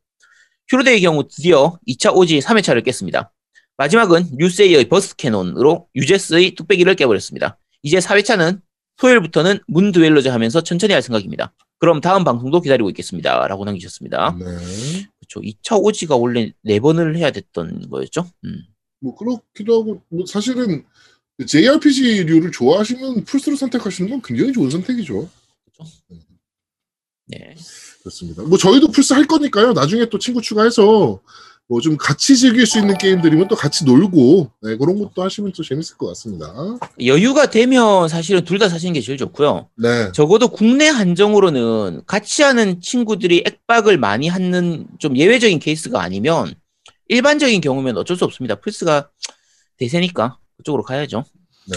휴로데의 0.68 1.00
경우 1.00 1.26
드디어 1.26 1.78
2차 1.88 2.14
OG 2.14 2.40
3회차를 2.40 2.84
깼습니다. 2.84 3.32
마지막은 3.78 4.26
류세이의 4.36 4.90
버스트 4.90 5.16
캐논으로 5.16 5.88
유제스의 5.94 6.54
뚝배기를 6.54 6.96
깨버렸습니다. 6.96 7.58
이제 7.82 7.96
4회차는 7.96 8.60
토요일부터는 8.98 9.60
문 9.68 9.90
듀엘러즈 9.90 10.28
하면서 10.28 10.60
천천히 10.60 10.92
할 10.92 11.00
생각입니다. 11.00 11.54
그럼 11.78 12.02
다음 12.02 12.24
방송도 12.24 12.60
기다리고 12.60 12.90
있겠습니다. 12.90 13.46
라고 13.48 13.64
남기셨습니다. 13.64 14.36
네. 14.38 14.44
그렇죠. 14.44 15.40
2차 15.40 15.82
OG가 15.82 16.16
원래 16.16 16.52
4번을 16.66 17.16
해야 17.16 17.30
됐던 17.30 17.88
거였죠. 17.88 18.26
음. 18.44 18.64
뭐 19.00 19.14
그렇기도 19.14 19.80
하고 19.80 20.02
뭐 20.08 20.24
사실은 20.26 20.84
JRPG류를 21.46 22.52
좋아하시면 22.52 23.24
플스를 23.24 23.56
선택하시는 23.58 24.08
건 24.10 24.22
굉장히 24.22 24.52
좋은 24.52 24.70
선택이죠. 24.70 25.28
네. 27.26 27.54
그렇습니다. 28.00 28.42
뭐 28.42 28.58
저희도 28.58 28.88
플스 28.88 29.12
할 29.14 29.26
거니까요. 29.26 29.72
나중에 29.72 30.06
또 30.10 30.18
친구 30.18 30.40
추가해서 30.42 31.20
뭐 31.66 31.80
좀 31.80 31.96
같이 31.96 32.36
즐길 32.36 32.66
수 32.66 32.78
있는 32.78 32.96
게임들이면 32.98 33.48
또 33.48 33.56
같이 33.56 33.86
놀고 33.86 34.50
네, 34.60 34.76
그런 34.76 34.98
것도 34.98 35.22
하시면 35.22 35.52
또 35.56 35.62
재밌을 35.62 35.96
것 35.96 36.06
같습니다. 36.08 36.52
여유가 37.02 37.48
되면 37.48 38.06
사실은 38.06 38.44
둘 38.44 38.58
다 38.58 38.68
사시는 38.68 38.92
게 38.92 39.00
제일 39.00 39.16
좋고요. 39.16 39.70
네. 39.76 40.12
적어도 40.12 40.48
국내 40.48 40.88
한정으로는 40.88 42.02
같이 42.06 42.42
하는 42.42 42.82
친구들이 42.82 43.44
액박을 43.46 43.96
많이 43.96 44.28
하는 44.28 44.86
좀 44.98 45.16
예외적인 45.16 45.58
케이스가 45.58 46.02
아니면 46.02 46.54
일반적인 47.08 47.60
경우면 47.60 47.96
어쩔 47.98 48.16
수 48.16 48.24
없습니다. 48.24 48.54
플스가 48.56 49.10
대세니까 49.78 50.38
그쪽으로 50.58 50.82
가야죠. 50.82 51.24
네. 51.70 51.76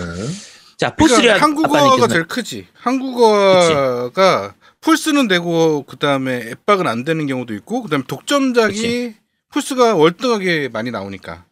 자, 0.78 0.96
플스3 0.96 1.22
그러니까 1.22 1.42
한국어가 1.42 2.08
제일 2.08 2.28
크지. 2.28 2.68
한국어가 2.74 4.54
풀스는 4.82 5.28
되고 5.28 5.84
그다음에 5.84 6.50
앱박은 6.52 6.88
안 6.88 7.04
되는 7.04 7.26
경우도 7.26 7.54
있고 7.56 7.82
그다음에 7.84 8.04
독점작이 8.08 9.16
풀스가 9.52 9.96
월등하게 9.96 10.70
많이 10.70 10.92
나오니까. 10.92 11.46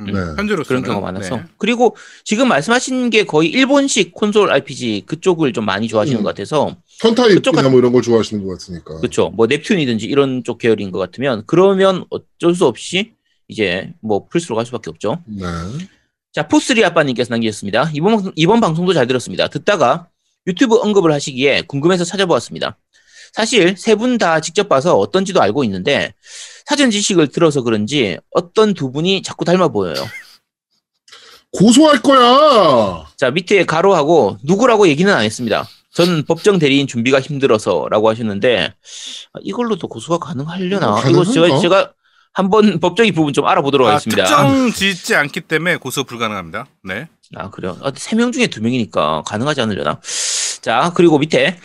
음, 0.00 0.06
네. 0.06 0.12
현재로서는 0.12 0.64
그런 0.64 0.82
경우가 0.82 1.12
많아서. 1.12 1.36
네. 1.36 1.44
그리고 1.58 1.94
지금 2.24 2.48
말씀하신 2.48 3.10
게 3.10 3.24
거의 3.24 3.50
일본식 3.50 4.12
콘솔 4.12 4.50
RPG 4.50 5.04
그쪽을 5.06 5.52
좀 5.52 5.64
많이 5.64 5.86
좋아하시는 5.86 6.18
음. 6.20 6.24
것 6.24 6.30
같아서 6.30 6.74
턴타입이나 7.02 7.36
그쪽 7.36 7.52
같- 7.54 7.68
뭐 7.70 7.78
이런 7.78 7.92
걸 7.92 8.02
좋아하시는 8.02 8.44
것 8.44 8.58
같으니까. 8.58 8.96
그렇죠. 8.98 9.30
뭐 9.30 9.46
넵튠이든지 9.46 10.02
이런 10.04 10.42
쪽 10.44 10.58
계열인 10.58 10.90
것 10.90 10.98
같으면 10.98 11.44
그러면 11.46 12.04
어쩔 12.10 12.54
수 12.54 12.66
없이 12.66 13.12
이제 13.52 13.92
뭐 14.00 14.26
플스로 14.28 14.56
갈 14.56 14.66
수밖에 14.66 14.90
없죠. 14.90 15.22
네. 15.26 15.44
자, 16.32 16.48
포스리 16.48 16.82
아빠님께서 16.84 17.28
남기셨습니다. 17.34 17.90
이번, 17.94 18.22
방- 18.22 18.32
이번 18.36 18.60
방송도 18.60 18.94
잘 18.94 19.06
들었습니다. 19.06 19.48
듣다가 19.48 20.08
유튜브 20.46 20.76
언급을 20.76 21.12
하시기에 21.12 21.62
궁금해서 21.62 22.04
찾아보았습니다. 22.04 22.76
사실 23.34 23.76
세 23.78 23.94
분 23.96 24.18
다 24.18 24.40
직접 24.40 24.68
봐서 24.68 24.96
어떤지도 24.98 25.40
알고 25.40 25.62
있는데 25.64 26.14
사전 26.66 26.90
지식을 26.90 27.28
들어서 27.28 27.62
그런지 27.62 28.18
어떤 28.30 28.74
두 28.74 28.90
분이 28.92 29.22
자꾸 29.22 29.44
닮아 29.44 29.68
보여요. 29.68 29.94
고소할 31.52 32.00
거야. 32.00 33.06
자, 33.16 33.30
밑에 33.30 33.64
가로하고 33.64 34.38
누구라고 34.42 34.88
얘기는 34.88 35.12
안 35.12 35.22
했습니다. 35.22 35.68
저는 35.94 36.24
법정 36.24 36.58
대리인 36.58 36.86
준비가 36.86 37.20
힘들어서라고 37.20 38.08
하셨는데 38.08 38.72
아, 39.34 39.38
이걸로도 39.42 39.88
고소가 39.88 40.18
가능하려나? 40.26 41.00
음, 41.00 41.10
이거 41.10 41.24
제가? 41.24 41.58
제가 41.60 41.92
한번 42.34 42.80
법적인 42.80 43.14
부분 43.14 43.32
좀 43.32 43.46
알아보도록 43.46 43.86
아, 43.88 43.92
하겠습니다. 43.92 44.24
특정 44.24 44.72
짓지 44.72 45.14
않기 45.14 45.42
때문에 45.42 45.76
고소 45.76 46.04
불가능합니다. 46.04 46.66
네. 46.84 47.08
아, 47.34 47.50
그래요? 47.50 47.76
아, 47.82 47.92
세명 47.94 48.32
중에 48.32 48.46
두 48.46 48.62
명이니까 48.62 49.22
가능하지 49.26 49.60
않으려나? 49.60 50.00
자, 50.62 50.92
그리고 50.94 51.18
밑에 51.18 51.58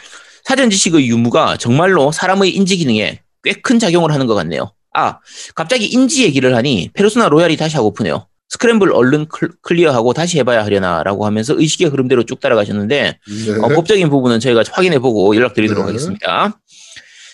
사전 0.43 0.69
지식의 0.69 1.07
유무가 1.07 1.57
정말로 1.57 2.11
사람의 2.11 2.51
인지 2.55 2.77
기능에 2.77 3.21
꽤 3.43 3.53
큰 3.61 3.79
작용을 3.79 4.11
하는 4.11 4.27
것 4.27 4.35
같네요. 4.35 4.73
아, 4.93 5.19
갑자기 5.55 5.85
인지 5.85 6.23
얘기를 6.23 6.55
하니 6.55 6.89
페르소나 6.93 7.29
로얄이 7.29 7.55
다시 7.55 7.75
하고프네요. 7.77 8.27
스크램블 8.49 8.93
얼른 8.93 9.27
클- 9.27 9.51
clear하고 9.61 10.13
다시 10.13 10.39
해봐야 10.39 10.63
하려나라고 10.63 11.25
하면서 11.25 11.53
의식의 11.57 11.89
흐름대로 11.89 12.23
쭉 12.23 12.39
따라가셨는데 12.39 13.19
네. 13.27 13.51
어, 13.61 13.67
법적인 13.69 14.09
부분은 14.09 14.39
저희가 14.39 14.63
확인해보고 14.71 15.35
연락드리도록 15.35 15.83
네. 15.83 15.87
하겠습니다. 15.89 16.57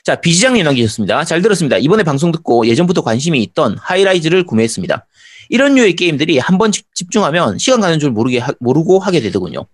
자, 0.04 0.16
비지장님 0.20 0.64
남기셨습니다. 0.66 1.24
잘 1.24 1.42
들었습니다. 1.42 1.78
이번에 1.78 2.04
방송 2.04 2.32
듣고 2.32 2.68
예전부터 2.68 3.02
관심이 3.04 3.42
있던 3.44 3.78
하이라이즈를 3.80 4.46
구매했습니다. 4.46 5.06
이런 5.50 5.76
류의 5.76 5.96
게임들이 5.96 6.40
한 6.40 6.58
번 6.58 6.72
집중하면 6.94 7.58
시간 7.58 7.80
가는 7.80 8.00
줄 8.00 8.12
모르게 8.12 8.40
하- 8.40 8.54
모르고 8.60 9.00
하게 9.00 9.22
되더군요. 9.22 9.66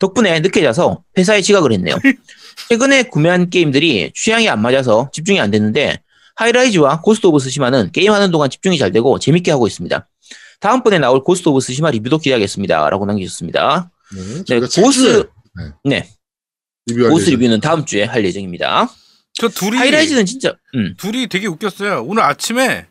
덕분에 0.00 0.40
늦게 0.40 0.62
자서 0.62 1.04
회사에 1.16 1.42
지각을 1.42 1.72
했네요. 1.72 1.94
최근에 2.68 3.04
구매한 3.04 3.50
게임들이 3.50 4.12
취향이 4.14 4.48
안 4.48 4.60
맞아서 4.62 5.10
집중이 5.12 5.40
안 5.40 5.50
됐는데 5.50 6.00
하이라이즈와 6.36 7.00
고스트 7.02 7.26
오브 7.28 7.38
스시마는 7.38 7.92
게임하는 7.92 8.30
동안 8.30 8.50
집중이 8.50 8.78
잘 8.78 8.90
되고 8.90 9.18
재밌게 9.18 9.50
하고 9.52 9.66
있습니다. 9.66 10.08
다음번에 10.60 10.98
나올 10.98 11.22
고스트 11.22 11.48
오브 11.48 11.60
스시마 11.60 11.90
리뷰도 11.90 12.18
기대하겠습니다. 12.18 12.88
라고 12.90 13.06
남기셨습니다. 13.06 13.90
네. 14.48 14.60
네, 14.60 14.60
고스, 14.82 15.28
네. 15.84 16.08
네, 16.86 16.98
고스. 17.10 17.30
리뷰는 17.30 17.60
다음 17.60 17.84
주에 17.84 18.04
할 18.04 18.24
예정입니다. 18.24 18.88
저 19.34 19.48
둘이 19.48 19.76
하이라이즈는 19.76 20.26
진짜, 20.26 20.54
음, 20.74 20.94
둘이 20.98 21.26
되게 21.26 21.46
웃겼어요. 21.46 22.04
오늘 22.06 22.22
아침에 22.22 22.86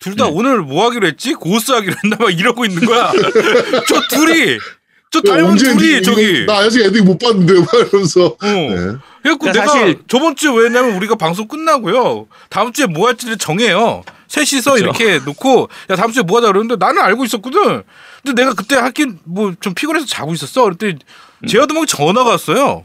둘다 0.00 0.24
네. 0.26 0.30
오늘 0.34 0.60
뭐 0.62 0.84
하기로 0.86 1.06
했지? 1.06 1.34
고스 1.34 1.72
하기로 1.72 1.94
했나 2.04 2.16
막 2.18 2.30
이러고 2.30 2.64
있는 2.64 2.84
거야. 2.84 3.12
저 3.88 4.00
둘이 4.16 4.58
저 5.10 5.20
야, 5.20 5.36
닮은 5.36 5.56
둘이 5.56 5.94
니- 5.96 6.02
저기 6.02 6.44
나 6.46 6.58
아직 6.58 6.82
애들이 6.84 7.00
못 7.02 7.18
봤는데 7.18 7.60
막 7.60 7.68
이러면서 7.74 8.26
어. 8.26 8.36
네. 8.42 8.68
그래갖고 9.22 9.38
그러니까 9.38 9.52
내가 9.52 9.66
사실- 9.68 9.98
저번 10.08 10.34
주에 10.36 10.50
왜냐면 10.52 10.96
우리가 10.96 11.14
방송 11.14 11.46
끝나고요. 11.46 12.26
다음 12.50 12.72
주에 12.72 12.86
뭐 12.86 13.06
할지를 13.06 13.38
정해요. 13.38 14.02
셋이서 14.28 14.72
그쵸. 14.72 14.84
이렇게 14.84 15.20
놓고 15.20 15.68
야 15.90 15.96
다음 15.96 16.10
주에 16.10 16.24
뭐 16.24 16.38
하자 16.38 16.48
그러는데 16.48 16.74
나는 16.76 17.00
알고 17.00 17.24
있었거든. 17.24 17.84
근데 18.24 18.42
내가 18.42 18.54
그때 18.54 18.74
하긴 18.76 19.20
뭐 19.24 19.54
좀 19.60 19.72
피곤해서 19.74 20.06
자고 20.06 20.34
있었어. 20.34 20.64
그랬더니 20.64 20.94
음. 21.44 21.46
제아도목이 21.46 21.86
전화가 21.86 22.30
왔어요. 22.30 22.84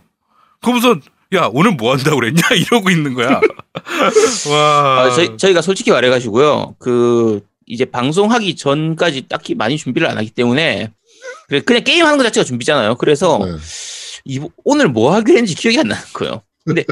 그러면서 0.62 0.96
야 1.36 1.50
오늘 1.54 1.72
뭐 1.72 1.92
한다고 1.94 2.18
그랬냐 2.20 2.42
이러고 2.58 2.90
있는 2.90 3.14
거야. 3.14 3.40
와. 4.52 5.02
아, 5.06 5.10
저희, 5.12 5.38
저희가 5.38 5.62
솔직히 5.62 5.92
말해가지고요, 5.92 6.76
그, 6.80 7.42
이제 7.68 7.86
방송하기 7.86 8.56
전까지 8.56 9.28
딱히 9.28 9.54
많이 9.54 9.78
준비를 9.78 10.08
안 10.08 10.18
하기 10.18 10.32
때문에, 10.32 10.92
그래, 11.48 11.60
그냥 11.62 11.84
게임 11.84 12.06
하는 12.06 12.18
것 12.18 12.24
자체가 12.24 12.44
준비잖아요. 12.46 12.96
그래서, 12.96 13.40
네. 13.46 13.52
이, 14.26 14.40
오늘 14.64 14.88
뭐 14.88 15.14
하기로 15.14 15.38
했는지 15.38 15.56
기억이 15.56 15.78
안 15.80 15.88
나는 15.90 16.04
거예요. 16.14 16.42
근데, 16.66 16.84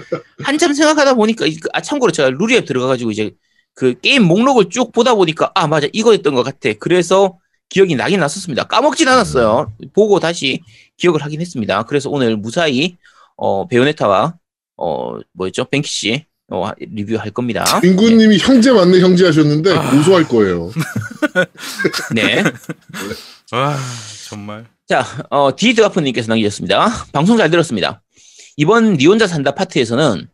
한참 0.44 0.74
생각하다 0.74 1.16
보니까, 1.16 1.48
이- 1.48 1.58
아, 1.74 1.82
참고로 1.82 2.12
제가 2.12 2.30
루리앱 2.30 2.66
들어가가지고 2.66 3.10
이제, 3.12 3.32
그 3.74 4.00
게임 4.00 4.24
목록을 4.24 4.70
쭉 4.70 4.92
보다 4.92 5.16
보니까, 5.16 5.52
아, 5.56 5.68
맞아, 5.68 5.88
이거였던 5.92 6.36
것 6.36 6.44
같아. 6.44 6.70
그래서 6.80 7.38
기억이 7.70 7.96
나긴 7.96 8.20
났었습니다. 8.20 8.64
까먹진 8.66 9.08
않았어요. 9.08 9.74
보고 9.94 10.20
다시 10.20 10.62
기억을 10.98 11.24
하긴 11.24 11.42
했습니다. 11.42 11.84
그래서 11.84 12.10
오늘 12.10 12.38
무사히, 12.38 12.96
어, 13.38 13.68
베요네타와, 13.68 14.36
어, 14.78 15.20
뭐였죠? 15.34 15.66
뱅키 15.66 15.90
씨, 15.90 16.26
어, 16.50 16.72
리뷰할 16.80 17.32
겁니다. 17.32 17.64
인구님이 17.84 18.38
형제 18.40 18.72
맞네 18.72 19.00
형제 19.00 19.26
하셨는데 19.26 19.74
아. 19.74 19.92
고소할 19.92 20.28
거예요. 20.28 20.72
네. 22.14 22.44
와 23.52 23.78
정말. 24.30 24.66
자, 24.88 25.06
어, 25.30 25.56
디드가프님께서 25.56 26.30
남기셨습니다. 26.30 27.06
방송 27.12 27.38
잘 27.38 27.50
들었습니다. 27.50 28.02
이번 28.56 28.98
니 28.98 29.06
혼자 29.06 29.28
산다 29.28 29.52
파트에서는 29.52 30.28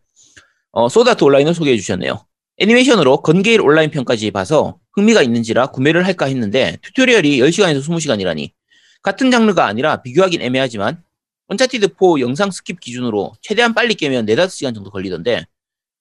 어, 0.72 0.90
소드 0.90 1.09
아트 1.09 1.24
온라인을 1.24 1.54
소개해 1.54 1.78
주셨네요. 1.78 2.26
애니메이션으로 2.58 3.22
건게일 3.22 3.62
온라인 3.62 3.90
편까지 3.90 4.32
봐서 4.32 4.78
흥미가 4.94 5.24
있는지라 5.24 5.68
구매를 5.68 6.06
할까 6.06 6.26
했는데 6.26 6.78
튜토리얼이 6.84 7.40
10시간에서 7.40 7.82
20시간이라니 7.82 8.52
같은 9.02 9.32
장르가 9.32 9.66
아니라 9.66 10.02
비교하긴 10.04 10.42
애매하지만 10.42 11.02
언차티드 11.48 11.96
4 12.00 12.20
영상 12.20 12.50
스킵 12.50 12.80
기준으로 12.80 13.34
최대한 13.42 13.74
빨리 13.74 13.96
깨면 13.96 14.26
4, 14.26 14.34
5시간 14.34 14.74
정도 14.74 14.90
걸리던데 14.90 15.46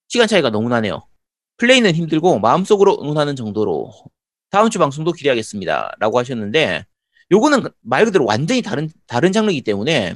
시간 0.07 0.27
차이가 0.27 0.49
너무 0.49 0.69
나네요. 0.69 1.07
플레이는 1.57 1.93
힘들고 1.93 2.39
마음속으로 2.39 2.99
응원하는 3.01 3.35
정도로 3.35 3.91
다음 4.49 4.69
주 4.69 4.79
방송도 4.79 5.11
기대하겠습니다. 5.13 5.95
라고 5.99 6.19
하셨는데 6.19 6.85
요거는 7.31 7.63
말 7.81 8.05
그대로 8.05 8.25
완전히 8.25 8.61
다른 8.61 8.89
다른 9.07 9.31
장르이기 9.31 9.61
때문에 9.61 10.15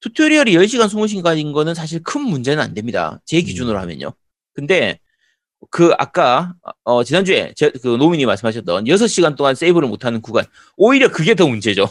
튜토리얼이 0.00 0.52
10시간, 0.52 0.88
20시간인 0.88 1.52
거는 1.52 1.74
사실 1.74 2.02
큰 2.02 2.22
문제는 2.22 2.62
안 2.62 2.74
됩니다. 2.74 3.20
제 3.24 3.40
기준으로 3.40 3.78
하면요. 3.78 4.12
근데 4.54 4.98
그 5.70 5.92
아까 5.98 6.54
어 6.84 7.02
지난주에 7.04 7.52
제, 7.56 7.70
그 7.82 7.88
노미님이 7.88 8.26
말씀하셨던 8.26 8.84
6시간 8.84 9.36
동안 9.36 9.54
세이브를 9.54 9.88
못하는 9.88 10.20
구간 10.22 10.44
오히려 10.76 11.10
그게 11.10 11.34
더 11.34 11.46
문제죠. 11.48 11.88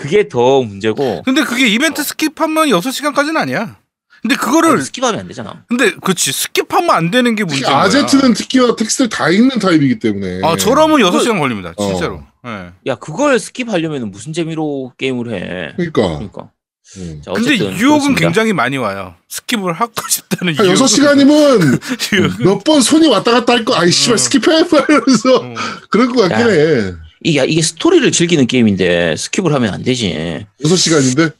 그게 0.00 0.28
더 0.28 0.62
문제고 0.62 1.22
근데 1.24 1.42
그게 1.44 1.66
이벤트 1.68 2.02
스킵하면 2.02 2.68
6시간까지는 2.80 3.36
아니야. 3.36 3.76
근데 4.22 4.34
그거를 4.36 4.72
아, 4.72 4.74
스킵하면 4.76 5.18
안 5.18 5.28
되잖아. 5.28 5.64
근데 5.68 5.92
그치 6.02 6.30
스킵하면 6.30 6.90
안 6.90 7.10
되는 7.10 7.34
게 7.34 7.44
거야. 7.44 7.78
아제트는 7.82 8.34
특히나 8.34 8.76
텍스트를 8.76 9.08
다 9.08 9.28
읽는 9.30 9.58
타입이기 9.58 9.98
때문에. 9.98 10.40
아 10.44 10.56
저러면 10.56 11.00
6 11.00 11.20
시간 11.20 11.38
걸립니다. 11.38 11.72
어. 11.76 11.86
진짜로. 11.86 12.22
예. 12.46 12.70
야 12.86 12.94
그걸 12.96 13.36
스킵하려면 13.36 14.10
무슨 14.10 14.32
재미로 14.32 14.92
게임을 14.98 15.32
해? 15.32 15.72
그러니까. 15.76 16.02
그러니까. 16.18 16.50
음. 16.96 17.22
자, 17.24 17.32
근데 17.32 17.56
유혹은 17.56 17.78
그렇습니다. 17.78 18.20
굉장히 18.20 18.52
많이 18.52 18.76
와요. 18.76 19.14
스킵을 19.30 19.72
하고 19.74 19.92
싶다는 20.08 20.54
한 20.56 20.66
이유. 20.66 20.74
6시간이면 20.74 22.40
몇 22.44 22.64
번 22.64 22.80
손이 22.82 23.06
왔다 23.08 23.30
갔다 23.30 23.52
할 23.52 23.64
거, 23.64 23.76
아이, 23.76 23.90
씨발, 23.92 24.14
어. 24.14 24.16
스킵해! 24.16 24.88
이러면서. 24.90 25.36
어. 25.36 25.54
그럴 25.88 26.08
것 26.08 26.28
같긴 26.28 26.46
야. 26.46 26.50
해. 26.50 26.92
이게 27.22 27.44
이게 27.44 27.62
스토리를 27.62 28.10
즐기는 28.12 28.46
게임인데 28.46 29.14
스킵을 29.14 29.50
하면 29.50 29.74
안 29.74 29.82
되지. 29.82 30.46
6시간인데? 30.62 31.34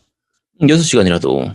6시간이라도. 0.61 1.55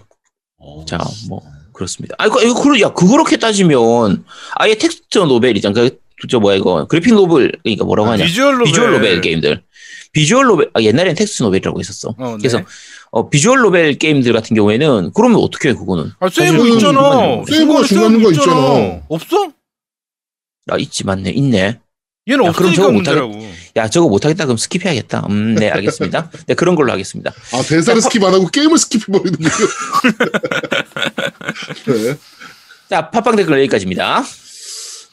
자, 0.88 0.98
뭐 1.30 1.42
그렇습니다. 1.74 2.16
아, 2.18 2.26
이거 2.26 2.42
이거 2.42 2.80
야, 2.82 2.90
그렇게 2.94 3.38
따지면 3.38 4.26
아예 4.56 4.76
text 4.76 5.20
novel이잖아. 5.20 5.74
그, 5.74 6.00
저 6.30 6.40
뭐야 6.40 6.56
이거 6.56 6.88
graphic 6.88 7.14
novel 7.14 7.52
그러니까 7.64 7.86
뭐라고 7.86 8.10
하냐? 8.12 8.26
visual 8.26 8.54
novel. 8.54 8.66
visual 8.66 8.92
novel 8.94 9.22
게임들. 9.22 9.62
visual 10.14 10.46
novel 10.48 10.72
아, 10.74 10.82
옛날엔 10.82 11.14
text 11.16 11.44
novel이라고 11.44 11.80
했었어. 11.80 12.16
어, 12.18 12.32
네. 12.32 12.38
그래서 12.38 12.62
어, 13.12 13.30
visual 13.30 13.60
novel 13.60 13.94
게임들 13.98 14.34
같은 14.34 14.56
경우에는 14.56 15.12
그러면 15.14 15.38
어떻게 15.40 15.70
해 15.70 15.74
그거는? 15.74 16.12
아 16.20 16.30
세이브 16.30 16.68
있잖아. 16.76 17.44
세이브가 17.48 17.84
중간에 17.84 18.18
중간중간 18.18 18.34
있잖아. 18.34 19.02
없어? 19.10 19.52
아 20.72 20.78
있지 20.78 21.06
맞네 21.06 21.30
있네. 21.32 21.80
얘는 22.28 22.44
야, 22.46 22.52
그럼 22.54 22.70
없으니까 22.72 22.76
저거 22.76 22.88
못하겠- 22.90 23.22
문제라고. 23.22 23.52
야 23.76 23.88
저거 23.90 24.10
못하겠다 24.10 24.46
그럼 24.46 24.58
스킵해야겠다. 24.58 25.30
음, 25.30 25.56
네 25.56 25.70
알겠습니다. 25.70 26.32
네 26.48 26.54
그런 26.56 26.76
걸로 26.76 26.92
하겠습니다. 26.92 27.32
아, 27.54 27.62
대사를 27.62 28.02
스킵 28.02 28.24
안 28.24 28.34
하고 28.34 28.48
게임을 28.48 28.78
스킵해 28.78 29.12
버리는 29.12 29.38
거예요. 29.40 29.70
네. 32.14 32.18
자 32.90 33.10
팟빵 33.12 33.36
댓글 33.36 33.60
여기까지입니다. 33.60 34.24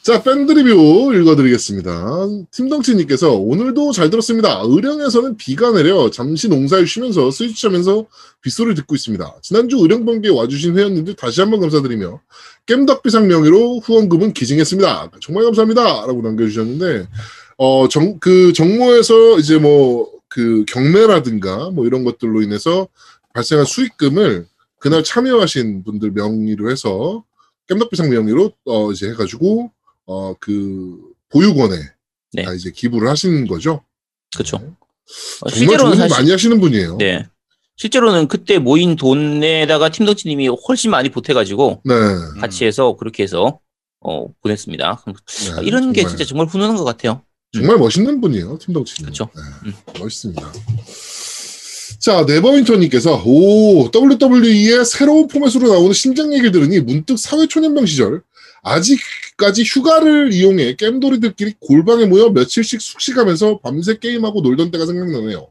자, 0.03 0.21
밴드 0.21 0.51
리뷰 0.51 1.13
읽어드리겠습니다. 1.15 2.27
팀덩치님께서 2.51 3.35
오늘도 3.35 3.93
잘 3.93 4.09
들었습니다. 4.09 4.61
의령에서는 4.65 5.37
비가 5.37 5.71
내려 5.71 6.11
잠시 6.11 6.49
농사를 6.49 6.85
쉬면서 6.85 7.31
스위치 7.31 7.67
하면서 7.67 8.05
빗소리 8.41 8.75
듣고 8.75 8.95
있습니다. 8.95 9.35
지난주 9.41 9.77
의령 9.77 10.03
번개에 10.03 10.29
와주신 10.29 10.77
회원님들 10.77 11.13
다시 11.13 11.39
한번 11.39 11.61
감사드리며 11.61 12.19
겜덕비상 12.65 13.29
명의로 13.29 13.79
후원금은 13.79 14.33
기증했습니다. 14.33 15.11
정말 15.21 15.45
감사합니다. 15.45 15.81
라고 16.05 16.21
남겨주셨는데, 16.21 17.07
어, 17.59 17.87
정, 17.87 18.19
그 18.19 18.51
정모에서 18.51 19.39
이제 19.39 19.57
뭐, 19.57 20.11
그 20.27 20.65
경매라든가 20.67 21.69
뭐 21.69 21.85
이런 21.85 22.03
것들로 22.03 22.41
인해서 22.41 22.89
발생한 23.33 23.65
수익금을 23.65 24.47
그날 24.79 25.01
참여하신 25.01 25.85
분들 25.85 26.11
명의로 26.11 26.69
해서 26.69 27.23
겜덕비상 27.69 28.09
명의로 28.09 28.51
어, 28.65 28.91
이제 28.91 29.07
해가지고 29.11 29.71
어, 30.05 30.33
그, 30.39 30.99
보육원에 31.29 31.75
네. 32.33 32.43
다 32.43 32.53
이제 32.53 32.71
기부를 32.71 33.09
하신 33.09 33.47
거죠. 33.47 33.83
그렇죠. 34.33 34.57
어, 34.57 35.49
정말 35.49 35.57
실제로는 35.57 35.77
좋은 35.77 35.91
일 35.91 36.09
사실 36.09 36.17
많이 36.17 36.31
하시는 36.31 36.59
분이에요. 36.59 36.97
네. 36.97 37.25
실제로는 37.75 38.27
그때 38.27 38.59
모인 38.59 38.95
돈에다가 38.95 39.89
팀덩치님이 39.89 40.47
훨씬 40.67 40.91
많이 40.91 41.09
보태가지고 41.09 41.81
네. 41.85 41.95
같이 42.39 42.65
해서 42.65 42.95
그렇게 42.97 43.23
해서 43.23 43.59
어, 43.99 44.27
보냈습니다. 44.41 45.03
네, 45.05 45.51
아, 45.57 45.61
이런 45.61 45.93
게 45.93 46.01
정말, 46.01 46.17
진짜 46.17 46.25
정말 46.25 46.47
훈훈한 46.47 46.75
것 46.75 46.83
같아요. 46.83 47.21
정말 47.53 47.77
멋있는 47.77 48.19
분이에요, 48.19 48.57
팀덩치는. 48.59 49.09
그쵸. 49.09 49.29
네, 49.35 49.71
멋있습니다. 49.99 50.53
자, 51.99 52.25
네버윈터님께서, 52.25 53.23
오, 53.25 53.89
WWE의 53.93 54.83
새로운 54.85 55.27
포맷으로 55.27 55.69
나오는 55.69 55.93
신작 55.93 56.33
얘기를 56.33 56.51
들으니 56.51 56.81
문득 56.81 57.17
사회초년병 57.17 57.85
시절, 57.85 58.21
아직까지 58.63 59.63
휴가를 59.63 60.33
이용해 60.33 60.75
겜돌이들끼리 60.77 61.55
골방에 61.59 62.05
모여 62.05 62.29
며칠씩 62.29 62.81
숙식하면서 62.81 63.59
밤새 63.59 63.97
게임하고 63.99 64.41
놀던 64.41 64.71
때가 64.71 64.85
생각나네요. 64.85 65.47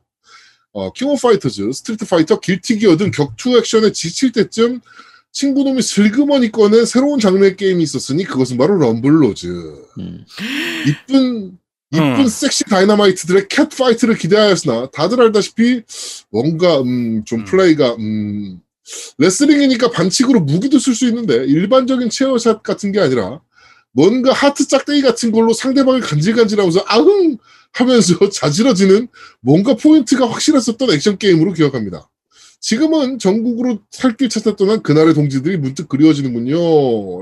어, 0.73 0.93
킹 0.93 1.09
오브 1.09 1.21
파이터즈, 1.21 1.71
스트리트 1.73 2.07
파이터, 2.07 2.41
길티 2.41 2.79
기어 2.79 2.97
등 2.97 3.11
격투 3.11 3.59
액션에 3.59 3.93
지칠 3.93 4.33
때쯤 4.33 4.81
친구놈이 5.31 5.83
슬그머니 5.83 6.51
꺼낸 6.51 6.85
새로운 6.85 7.21
장르의 7.21 7.57
게임이 7.57 7.83
있었으니 7.83 8.25
그것은 8.25 8.57
바로 8.57 8.79
럼블로즈. 8.79 9.47
음. 9.99 10.25
이쁜 10.87 11.59
이쁜 11.93 12.21
음. 12.21 12.27
섹시 12.27 12.65
다이너마이트들의 12.65 13.49
cat 13.49 13.69
fight를 13.77 14.17
기대하였으나 14.17 14.91
다들 14.91 15.21
알다시피 15.21 15.83
뭔가 16.31 16.81
음, 16.81 17.23
좀 17.27 17.41
음. 17.41 17.45
플레이가 17.45 17.97
음, 17.97 18.61
레슬링이니까 19.19 19.91
반칙으로 19.91 20.41
무기도 20.41 20.79
쓸 20.79 20.95
수 20.95 21.07
있는데 21.09 21.37
일반적인 21.45 22.11
체어샷 22.11 22.63
같은 22.63 22.93
게 22.93 23.01
아니라 23.01 23.41
뭔가 23.93 24.33
하트 24.33 24.67
짝대기 24.67 25.03
같은 25.03 25.33
걸로 25.33 25.53
상대방을 25.53 26.01
간질간질하면서 26.01 26.85
아흥 26.87 27.37
하면서 27.73 28.15
자지러지는 28.31 29.09
뭔가 29.41 29.75
포인트가 29.75 30.29
확실했었던 30.31 30.91
액션 30.93 31.19
게임으로 31.19 31.53
기억합니다. 31.53 32.09
지금은 32.65 33.19
전국으로 33.19 33.81
살길 33.91 34.29
떠난 34.57 34.83
그날의 34.85 35.15
동지들이 35.15 35.57
문득 35.57 35.89
그리워지는군요. 35.89 36.55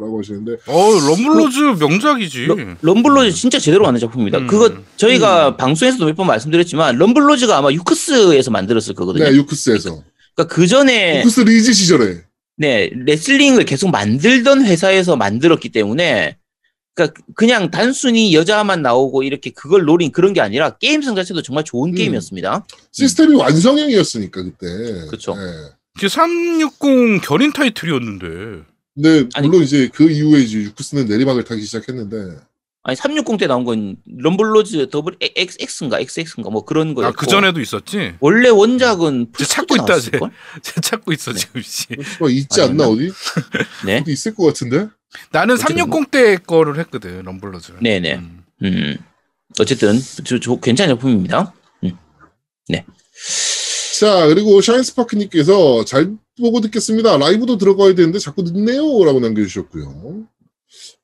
라고 0.00 0.18
하시는데 0.18 0.58
어 0.66 0.90
럼블로즈 1.08 1.82
명작이지. 1.82 2.44
러- 2.44 2.56
럼블로즈 2.82 3.32
진짜 3.34 3.58
제대로 3.58 3.84
만든 3.84 4.00
작품입니다. 4.00 4.36
음. 4.38 4.46
그거 4.46 4.70
저희가 4.96 5.56
방송에서도 5.56 6.04
몇 6.04 6.14
번 6.14 6.26
말씀드렸지만 6.26 6.96
럼블로즈가 6.98 7.56
아마 7.56 7.72
유크스에서 7.72 8.50
만들었을 8.50 8.94
거거든요. 8.94 9.24
네, 9.24 9.34
유쿠스에서. 9.36 10.02
그러니까 10.40 10.46
그 10.54 10.66
전에 10.66 11.18
유쿠스 11.20 11.40
리즈 11.40 11.72
시절에 11.72 12.22
네 12.56 12.90
레슬링을 12.94 13.64
계속 13.64 13.90
만들던 13.90 14.64
회사에서 14.64 15.16
만들었기 15.16 15.70
때문에 15.70 16.36
그러니까 16.94 17.20
그냥 17.34 17.70
단순히 17.70 18.34
여자만 18.34 18.82
나오고 18.82 19.22
이렇게 19.22 19.50
그걸 19.50 19.84
노린 19.84 20.12
그런 20.12 20.32
게 20.32 20.40
아니라 20.40 20.76
게임성 20.76 21.14
자체도 21.14 21.42
정말 21.42 21.64
좋은 21.64 21.90
음. 21.90 21.94
게임이었습니다. 21.94 22.66
시스템이 22.92 23.34
완성형이었으니까 23.36 24.42
그때. 24.42 25.06
그쵸. 25.08 25.34
네. 25.34 25.40
그360 25.98 27.22
결인 27.22 27.52
타이틀이었는데. 27.52 28.64
근데 28.94 29.28
아니- 29.34 29.48
물론 29.48 29.62
이제 29.62 29.88
그 29.92 30.10
이후에 30.10 30.40
이제 30.40 30.58
유쿠스는 30.58 31.06
내리막을 31.06 31.44
타기 31.44 31.62
시작했는데 31.62 32.36
아니 32.82 32.96
360때 32.96 33.46
나온 33.46 33.64
건 33.64 33.96
럼블로즈 34.06 34.88
더블 34.90 35.16
XX인가 35.20 36.00
XX인가 36.00 36.48
뭐 36.50 36.64
그런 36.64 36.94
거였고 36.94 37.12
아그 37.12 37.26
전에도 37.26 37.60
있었지. 37.60 38.14
원래 38.20 38.48
원작은 38.48 39.32
쟤 39.36 39.44
찾고 39.44 39.74
플스4 39.74 39.76
때 39.76 39.82
있다, 39.82 39.86
쟤. 39.86 40.10
나왔을걸? 40.10 40.30
제 40.62 40.80
찾고 40.80 41.12
있어 41.12 41.32
지금 41.34 41.60
씨. 41.60 41.86
뭐 42.18 42.30
있지 42.30 42.62
않나 42.62 42.84
아니었나? 42.84 42.88
어디? 42.88 43.12
네. 43.84 43.98
어디 44.00 44.12
있을 44.12 44.34
것 44.34 44.46
같은데? 44.46 44.88
나는 45.30 45.56
어쨌든 45.56 45.76
360때 45.76 46.46
거를 46.46 46.78
했거든 46.78 47.22
럼블로즈. 47.22 47.72
네네. 47.82 48.14
음. 48.14 48.44
음. 48.62 48.96
어쨌든 49.58 50.00
저, 50.24 50.38
저 50.40 50.56
괜찮은 50.56 50.94
작품입니다. 50.94 51.52
음. 51.84 51.92
네. 52.68 52.86
자 53.98 54.26
그리고 54.28 54.62
샤인스파크님께서 54.62 55.84
잘 55.84 56.16
보고 56.38 56.62
듣겠습니다. 56.62 57.18
라이브도 57.18 57.58
들어가야 57.58 57.94
되는데 57.94 58.18
자꾸 58.18 58.42
늦네요라고 58.42 59.20
남겨주셨고요. 59.20 60.24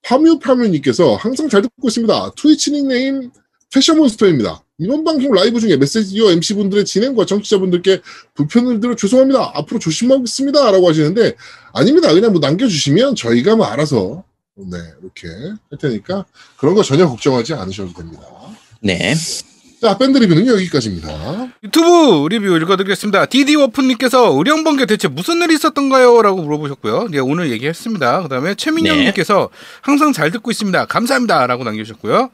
파뮤파뮤님께서 0.07 1.17
항상 1.17 1.49
잘 1.49 1.63
듣고 1.63 1.89
있습니다. 1.89 2.33
트위치 2.37 2.71
닉네임 2.71 3.31
패션몬스터입니다. 3.75 4.63
이번 4.79 5.05
방송 5.05 5.33
라이브 5.33 5.59
중에 5.59 5.77
메시지와 5.77 6.33
MC분들의 6.33 6.85
진행과 6.85 7.27
청취자분들께 7.27 8.03
불편을 8.35 8.81
드려 8.81 8.95
죄송합니다. 8.95 9.53
앞으로 9.55 9.81
조심하겠습니다. 9.81 10.71
라고 10.71 10.89
하시는데 10.89 11.35
아닙니다. 11.73 12.13
그냥 12.13 12.33
뭐 12.33 12.41
남겨주시면 12.41 13.17
저희가 13.17 13.57
뭐 13.57 13.67
알아서 13.67 14.23
네 14.55 14.79
이렇게 15.03 15.29
할 15.71 15.79
테니까 15.79 16.25
그런 16.57 16.75
거 16.75 16.83
전혀 16.83 17.09
걱정하지 17.09 17.55
않으셔도 17.55 17.93
됩니다. 17.93 18.23
네. 18.81 19.15
자 19.87 19.97
밴드 19.99 20.19
리뷰는 20.19 20.49
여기까지입니다. 20.49 21.47
유튜브 21.63 22.27
리뷰 22.29 22.57
읽어드리겠습니다. 22.57 23.27
디디 23.27 23.55
워프님께서 23.55 24.33
의령번개 24.37 24.85
대체 24.85 25.07
무슨 25.07 25.41
일이 25.43 25.55
있었던가요? 25.55 26.23
라고 26.23 26.43
물어보셨고요. 26.43 27.07
네, 27.13 27.21
오늘 27.21 27.53
얘기했습니다. 27.53 28.23
그 28.25 28.29
다음에 28.29 28.57
최민영님께서 28.57 29.49
항상 29.83 30.13
잘 30.13 30.33
듣고 30.33 30.51
있습니다. 30.51 30.87
감사합니다. 30.87 31.47
라고 31.47 31.63
남겨주셨고요. 31.63 32.31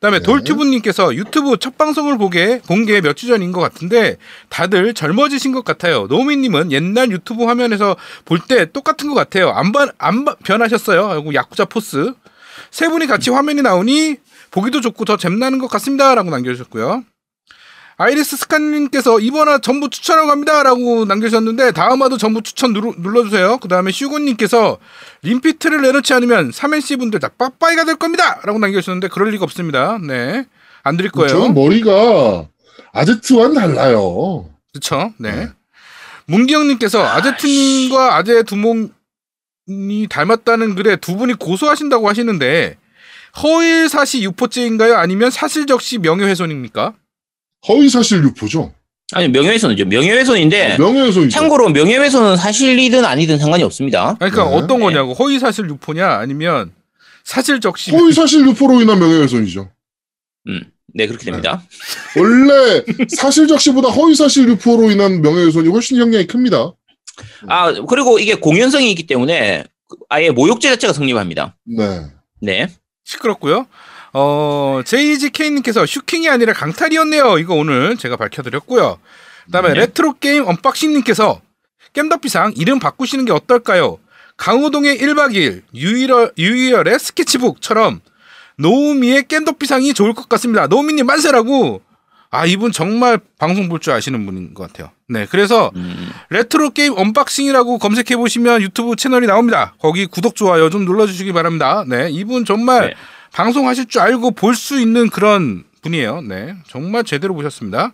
그다음에 0.00 0.18
네. 0.18 0.24
돌튜브님께서 0.24 1.14
유튜브 1.14 1.56
첫 1.60 1.78
방송을 1.78 2.18
보게 2.18 2.60
본게몇주 2.66 3.28
전인 3.28 3.52
것 3.52 3.60
같은데 3.60 4.16
다들 4.48 4.92
젊어지신 4.92 5.52
것 5.52 5.64
같아요. 5.64 6.08
노미님은 6.08 6.72
옛날 6.72 7.12
유튜브 7.12 7.44
화면에서 7.44 7.94
볼 8.24 8.40
때 8.48 8.66
똑같은 8.72 9.06
것 9.08 9.14
같아요. 9.14 9.50
안, 9.50 9.70
반- 9.70 9.92
안 9.98 10.24
바- 10.24 10.34
변하셨어요. 10.42 11.06
그리고 11.10 11.34
야쿠자 11.34 11.66
포스 11.66 12.14
세 12.72 12.88
분이 12.88 13.06
같이 13.06 13.30
화면이 13.30 13.62
나오니 13.62 14.16
보기도 14.50 14.80
좋고 14.80 15.04
더 15.04 15.16
잼나는 15.16 15.58
것 15.58 15.68
같습니다라고 15.68 16.30
남겨주셨고요. 16.30 17.04
아이리스 17.98 18.36
스칸님께서 18.36 19.20
이번화 19.20 19.58
전부 19.58 19.88
추천하고 19.88 20.28
갑니다라고 20.28 21.06
남겨주셨는데 21.06 21.72
다음화도 21.72 22.18
전부 22.18 22.42
추천 22.42 22.74
누르, 22.74 22.92
눌러주세요. 22.98 23.56
그 23.58 23.68
다음에 23.68 23.90
슈고님께서 23.90 24.76
림피트를 25.22 25.80
내놓지 25.80 26.12
않으면 26.12 26.50
3NC 26.50 26.98
분들 26.98 27.20
다 27.20 27.28
빠빠이가 27.28 27.84
될 27.84 27.96
겁니다라고 27.96 28.58
남겨주셨는데 28.58 29.08
그럴 29.08 29.30
리가 29.30 29.44
없습니다. 29.44 29.98
네, 30.06 30.44
안 30.82 30.98
드릴 30.98 31.10
거예요. 31.10 31.28
저는 31.28 31.54
머리가 31.54 32.46
아제트와는 32.92 33.54
달라요. 33.54 34.50
그렇죠. 34.72 35.14
네. 35.18 35.34
네. 35.34 35.48
문기영님께서 36.26 37.02
아제트님과 37.02 38.16
아재 38.16 38.42
두목이 38.42 38.90
닮았다는 40.10 40.74
글에 40.74 40.96
두 40.96 41.16
분이 41.16 41.34
고소하신다고 41.34 42.08
하시는데 42.08 42.76
허일사시 43.42 44.22
유포죄인가요? 44.22 44.96
아니면 44.96 45.30
사실적시 45.30 45.98
명예훼손입니까? 45.98 46.94
허위 47.68 47.88
사실 47.88 48.22
유포죠. 48.22 48.72
아니 49.12 49.28
명예훼손이죠. 49.28 49.84
명예훼손인데 49.84 50.74
어, 50.74 50.78
명예훼손이죠. 50.78 51.30
참고로 51.30 51.68
명예훼손은 51.68 52.36
사실이든 52.36 53.04
아니든 53.04 53.38
상관이 53.38 53.62
없습니다. 53.62 54.16
그러니까 54.18 54.48
네. 54.48 54.56
어떤 54.56 54.78
네. 54.78 54.84
거냐고 54.84 55.12
허위 55.14 55.38
사실 55.38 55.68
유포냐 55.68 56.08
아니면 56.08 56.72
사실적시 57.24 57.92
허위 57.92 58.12
사실 58.12 58.44
유포로 58.46 58.80
인한 58.80 58.98
명예훼손이죠. 58.98 59.70
음, 60.48 60.60
네 60.94 61.06
그렇게 61.06 61.24
됩니다. 61.24 61.62
원래 62.16 62.82
사실적시보다 63.08 63.90
허위 63.90 64.14
사실 64.14 64.48
유포로 64.48 64.90
인한 64.90 65.22
명예훼손이 65.22 65.68
훨씬 65.68 65.98
형량이 65.98 66.26
큽니다. 66.26 66.72
아 67.48 67.72
그리고 67.88 68.18
이게 68.18 68.34
공연성이 68.34 68.90
있기 68.90 69.06
때문에 69.06 69.64
아예 70.08 70.30
모욕죄 70.30 70.68
자체가 70.70 70.92
성립합니다. 70.92 71.56
네. 71.64 72.06
네. 72.40 72.68
시끄럽고요. 73.06 73.66
어, 74.12 74.80
JGK님께서 74.84 75.86
슈킹이 75.86 76.28
아니라 76.28 76.52
강탈이었네요. 76.52 77.38
이거 77.38 77.54
오늘 77.54 77.96
제가 77.96 78.16
밝혀드렸고요. 78.16 78.98
그 79.46 79.50
다음에 79.52 79.68
네. 79.68 79.74
레트로 79.80 80.14
게임 80.18 80.46
언박싱님께서 80.46 81.40
겜덕비상 81.92 82.54
이름 82.56 82.78
바꾸시는 82.78 83.24
게 83.24 83.32
어떨까요? 83.32 83.98
강호동의 84.36 84.98
1박 84.98 85.32
2일, 85.34 85.62
유희열, 85.74 86.32
유희열의 86.36 86.98
스케치북처럼 86.98 88.00
노우미의 88.58 89.28
겜덕비상이 89.28 89.94
좋을 89.94 90.12
것 90.12 90.28
같습니다. 90.28 90.66
노우미님 90.66 91.06
만세라고. 91.06 91.80
아 92.30 92.44
이분 92.46 92.72
정말 92.72 93.18
방송 93.38 93.68
볼 93.68 93.78
줄 93.80 93.92
아시는 93.92 94.26
분인 94.26 94.52
것 94.54 94.66
같아요. 94.66 94.90
네, 95.08 95.26
그래서 95.30 95.70
음, 95.76 96.10
레트로 96.30 96.70
게임 96.70 96.94
언박싱이라고 96.96 97.78
검색해 97.78 98.16
보시면 98.16 98.62
유튜브 98.62 98.96
채널이 98.96 99.26
나옵니다. 99.26 99.74
거기 99.80 100.06
구독 100.06 100.34
좋아요 100.34 100.68
좀 100.70 100.84
눌러주시기 100.84 101.32
바랍니다. 101.32 101.84
네, 101.86 102.08
이분 102.10 102.44
정말 102.44 102.88
네. 102.88 102.94
방송하실 103.32 103.86
줄 103.86 104.00
알고 104.02 104.32
볼 104.32 104.54
수 104.54 104.80
있는 104.80 105.08
그런 105.10 105.64
분이에요. 105.82 106.22
네, 106.22 106.54
정말 106.68 107.04
제대로 107.04 107.34
보셨습니다. 107.34 107.92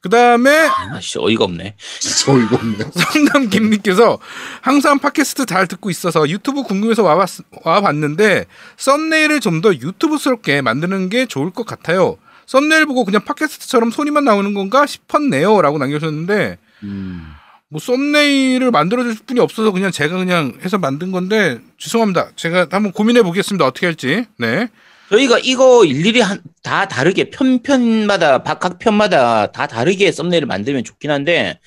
그 0.00 0.08
다음에 0.08 0.50
아 0.66 0.98
씨 1.00 1.18
어이가 1.18 1.44
없네. 1.44 1.76
진짜 2.00 2.32
어이가 2.32 2.56
없네. 2.56 2.84
성남 2.96 3.50
김님께서 3.50 4.18
항상 4.62 4.98
팟캐스트 4.98 5.44
잘 5.44 5.66
듣고 5.66 5.90
있어서 5.90 6.26
유튜브 6.30 6.62
궁금해서 6.62 7.02
와봤, 7.02 7.28
와봤는데 7.64 8.46
썸네일을 8.78 9.40
좀 9.40 9.60
더 9.60 9.74
유튜브스럽게 9.74 10.62
만드는 10.62 11.10
게 11.10 11.26
좋을 11.26 11.50
것 11.50 11.66
같아요. 11.66 12.16
썸네일 12.50 12.84
보고 12.86 13.04
그냥 13.04 13.24
팟캐스트처럼 13.24 13.92
소리만 13.92 14.24
나오는 14.24 14.52
건가 14.54 14.84
싶었네요. 14.84 15.62
라고 15.62 15.78
남겨주셨는데 15.78 16.58
음. 16.82 17.28
뭐 17.68 17.78
썸네일을 17.78 18.72
만들어줄 18.72 19.14
분이 19.24 19.38
없어서 19.38 19.70
그냥 19.70 19.92
제가 19.92 20.16
그냥 20.18 20.58
해서 20.64 20.76
만든 20.76 21.12
건데 21.12 21.60
죄송합니다. 21.78 22.32
제가 22.34 22.66
한번 22.72 22.90
고민해 22.90 23.22
보겠습니다. 23.22 23.64
어떻게 23.64 23.86
할지. 23.86 24.24
네. 24.36 24.66
저희가 25.10 25.38
이거 25.44 25.84
일일이 25.84 26.20
한, 26.20 26.42
다 26.64 26.88
다르게 26.88 27.30
편편마다 27.30 28.42
바- 28.42 28.58
각 28.58 28.80
편마다 28.80 29.52
다 29.52 29.68
다르게 29.68 30.10
썸네일을 30.10 30.46
만들면 30.48 30.82
좋긴 30.82 31.12
한데 31.12 31.60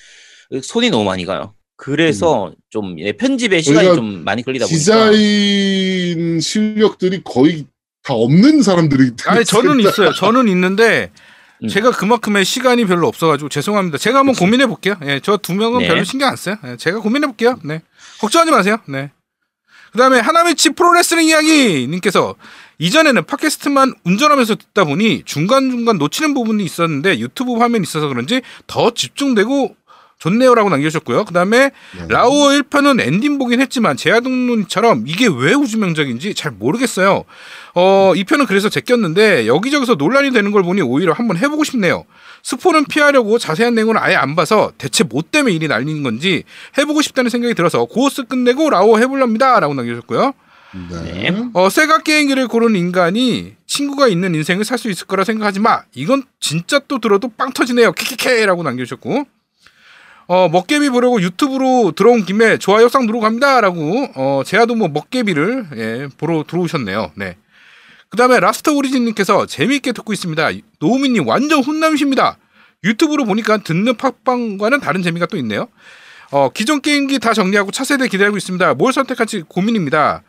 손이 0.62 0.90
너무 0.90 1.04
많이 1.04 1.24
가요. 1.24 1.54
그래서 1.76 2.52
좀 2.68 2.98
예, 3.00 3.12
편집에 3.12 3.62
시간이 3.62 3.94
좀 3.94 4.22
많이 4.22 4.42
걸리다 4.42 4.66
보니까 4.66 4.78
디자인 4.78 6.40
실력들이 6.40 7.22
거의 7.24 7.64
다 8.04 8.12
없는 8.14 8.62
사람들이 8.62 9.12
아니 9.26 9.44
저는 9.44 9.80
있어요. 9.80 10.12
저는 10.12 10.46
있는데 10.48 11.10
음. 11.62 11.68
제가 11.68 11.90
그만큼의 11.90 12.44
시간이 12.44 12.84
별로 12.84 13.08
없어가지고 13.08 13.48
죄송합니다. 13.48 13.98
제가 13.98 14.18
한번 14.18 14.34
고민해 14.34 14.66
볼게요. 14.66 14.96
예, 15.04 15.20
저 15.20 15.36
두 15.38 15.54
명은 15.54 15.80
네. 15.80 15.88
별로 15.88 16.04
신경 16.04 16.28
안 16.28 16.36
써요. 16.36 16.56
예, 16.66 16.76
제가 16.76 17.00
고민해 17.00 17.26
볼게요. 17.26 17.58
네, 17.64 17.80
걱정하지 18.20 18.50
마세요. 18.50 18.76
네. 18.88 19.10
그다음에 19.92 20.18
하나미치 20.18 20.70
프로레슬링 20.70 21.28
이야기 21.28 21.86
님께서 21.88 22.34
이전에는 22.78 23.24
팟캐스트만 23.24 23.94
운전하면서 24.04 24.56
듣다 24.56 24.84
보니 24.84 25.22
중간 25.24 25.70
중간 25.70 25.98
놓치는 25.98 26.34
부분이 26.34 26.64
있었는데 26.64 27.20
유튜브 27.20 27.54
화면이 27.54 27.84
있어서 27.84 28.08
그런지 28.08 28.42
더 28.66 28.90
집중되고 28.92 29.76
좋네요라고 30.24 30.70
남겨주셨고요. 30.70 31.24
그다음에 31.26 31.70
네. 31.98 32.06
라오 32.08 32.30
1편은 32.30 33.00
엔딩 33.00 33.38
보긴 33.38 33.60
했지만 33.60 33.96
제아동론처럼 33.96 35.04
이게 35.06 35.26
왜 35.26 35.52
우주 35.52 35.78
명작인지 35.78 36.34
잘 36.34 36.50
모르겠어요. 36.52 37.24
어, 37.74 38.12
2편은 38.16 38.46
그래서 38.46 38.68
제꼈는데 38.70 39.46
여기저기서 39.46 39.96
논란이 39.96 40.32
되는 40.32 40.50
걸 40.50 40.62
보니 40.62 40.80
오히려 40.80 41.12
한번 41.12 41.36
해보고 41.36 41.64
싶네요. 41.64 42.04
스포는 42.42 42.86
피하려고 42.86 43.38
자세한 43.38 43.74
내용은 43.74 43.96
아예 43.98 44.14
안 44.14 44.34
봐서 44.34 44.72
대체 44.78 45.04
뭐 45.04 45.22
때문에 45.30 45.54
이 45.54 45.68
난린 45.68 46.02
건지 46.02 46.44
해보고 46.78 47.02
싶다는 47.02 47.30
생각이 47.30 47.54
들어서 47.54 47.84
고어스 47.84 48.24
끝내고 48.24 48.70
라오 48.70 48.98
해볼랍니다. 48.98 49.60
라고 49.60 49.74
남겨주셨고요. 49.74 50.32
네. 50.90 51.32
어, 51.52 51.68
세가 51.68 51.98
게임기를 51.98 52.48
고른 52.48 52.74
인간이 52.76 53.54
친구가 53.66 54.08
있는 54.08 54.34
인생을 54.34 54.64
살 54.64 54.78
수 54.78 54.90
있을 54.90 55.06
거라 55.06 55.22
생각하지 55.24 55.60
마. 55.60 55.82
이건 55.94 56.24
진짜 56.40 56.80
또 56.88 56.98
들어도 56.98 57.28
빵 57.36 57.52
터지네요. 57.52 57.92
키키케라고 57.92 58.62
남겨주셨고. 58.62 59.24
어, 60.26 60.48
먹개비 60.48 60.88
보려고 60.90 61.20
유튜브로 61.20 61.92
들어온 61.92 62.24
김에 62.24 62.56
좋아요 62.58 62.88
싹 62.88 63.02
누르고 63.04 63.20
갑니다라고 63.20 64.08
어, 64.14 64.42
제아도 64.44 64.74
뭐 64.74 64.88
먹개비를 64.88 65.66
예, 65.76 66.08
보러 66.16 66.44
들어오셨네요. 66.46 67.12
네. 67.16 67.36
그다음에 68.08 68.40
라스트 68.40 68.70
오리진님께서 68.70 69.46
재미있게 69.46 69.92
듣고 69.92 70.12
있습니다. 70.12 70.50
노우미님 70.78 71.26
완전 71.28 71.62
훈남이십니다. 71.62 72.38
유튜브로 72.84 73.24
보니까 73.24 73.58
듣는 73.58 73.96
팟빵과는 73.96 74.80
다른 74.80 75.02
재미가 75.02 75.26
또 75.26 75.36
있네요. 75.38 75.68
어, 76.30 76.48
기존 76.48 76.80
게임기 76.80 77.18
다 77.18 77.32
정리하고 77.34 77.70
차세대 77.70 78.08
기다리고 78.08 78.36
있습니다. 78.36 78.74
뭘 78.74 78.92
선택할지 78.92 79.42
고민입니다. 79.48 80.22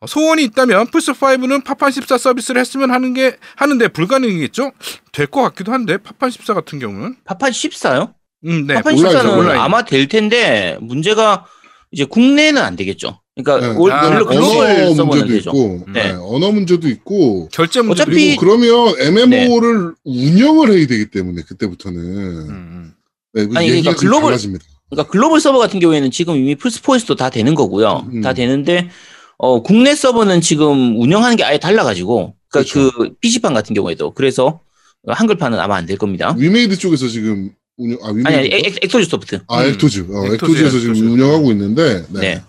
어, 0.00 0.06
소원이 0.06 0.42
있다면 0.44 0.86
플스5는 0.86 1.64
파판 1.64 1.90
14 1.90 2.16
서비스를 2.18 2.60
했으면 2.60 2.90
하는 2.90 3.12
게 3.12 3.36
하는데 3.56 3.88
불가능이겠죠? 3.88 4.72
될 5.12 5.26
것 5.26 5.42
같기도 5.42 5.72
한데 5.72 5.98
파판 5.98 6.30
14 6.30 6.54
같은 6.54 6.78
경우는 6.78 7.16
파판 7.24 7.50
14요? 7.50 8.12
음, 8.46 8.66
네. 8.66 8.74
파판 8.74 8.94
온라인이죠, 8.98 9.18
14는 9.28 9.38
온라인. 9.38 9.60
아마 9.60 9.84
될 9.84 10.08
텐데 10.08 10.76
문제가 10.80 11.46
이제 11.90 12.04
국내는 12.04 12.60
안 12.62 12.76
되겠죠. 12.76 13.20
그러니까 13.36 13.66
네. 13.72 13.78
올- 13.78 13.92
아, 13.92 14.10
그치. 14.18 14.24
글로벌 14.26 14.66
언어 14.82 14.94
서버는 14.94 15.06
문제도 15.06 15.26
되죠. 15.28 15.50
있고, 15.50 15.84
네. 15.92 16.02
네, 16.04 16.10
언어 16.20 16.50
문제도 16.50 16.86
있고, 16.88 17.48
결제 17.52 17.80
문제 17.80 18.02
어차피- 18.02 18.36
그리고 18.36 18.40
그러면 18.40 18.94
MMO를 18.98 19.94
운영을 20.04 20.70
해야 20.72 20.86
되기 20.86 21.10
때문에 21.10 21.42
그때부터는 21.42 21.98
음, 21.98 22.92
네, 23.34 23.42
아니, 23.54 23.70
얘기가 23.70 23.92
그러니까 23.92 23.94
좀 23.94 24.00
글로벌- 24.10 24.22
달라집니다. 24.32 24.64
그러니까 24.90 25.10
글로벌 25.10 25.40
서버 25.40 25.58
같은 25.58 25.80
경우에는 25.80 26.10
지금 26.10 26.36
이미 26.36 26.54
플스4에서도 26.54 27.16
다 27.16 27.30
되는 27.30 27.54
거고요. 27.54 28.06
음. 28.12 28.20
다 28.20 28.34
되는데 28.34 28.90
어, 29.38 29.62
국내 29.62 29.94
서버는 29.94 30.40
지금 30.42 31.00
운영하는 31.00 31.36
게 31.36 31.44
아예 31.44 31.58
달라가지고 31.58 32.34
그러니까 32.50 32.70
그렇죠. 32.72 32.90
그 32.96 33.14
PC판 33.20 33.54
같은 33.54 33.74
경우에도 33.74 34.12
그래서 34.12 34.60
한글판은 35.08 35.58
아마 35.58 35.76
안 35.76 35.86
될 35.86 35.96
겁니다. 35.96 36.34
위메이드 36.38 36.76
쪽에서 36.78 37.08
지금 37.08 37.50
운영, 37.82 37.98
아, 38.02 38.08
위메이드. 38.08 38.28
아니 38.28 38.36
아니 38.38 38.46
엑- 38.54 38.66
엑- 38.66 38.84
엑소즈 38.84 39.08
소프트. 39.08 39.42
아, 39.48 39.62
음. 39.62 39.68
액토즈. 39.70 40.00
어, 40.10 40.24
액토즈, 40.26 40.34
액토즈에서 40.52 40.78
지금 40.78 40.94
액토즈. 40.94 41.10
운영하고 41.12 41.50
있는데, 41.52 42.06
네. 42.10 42.20
네. 42.20 42.42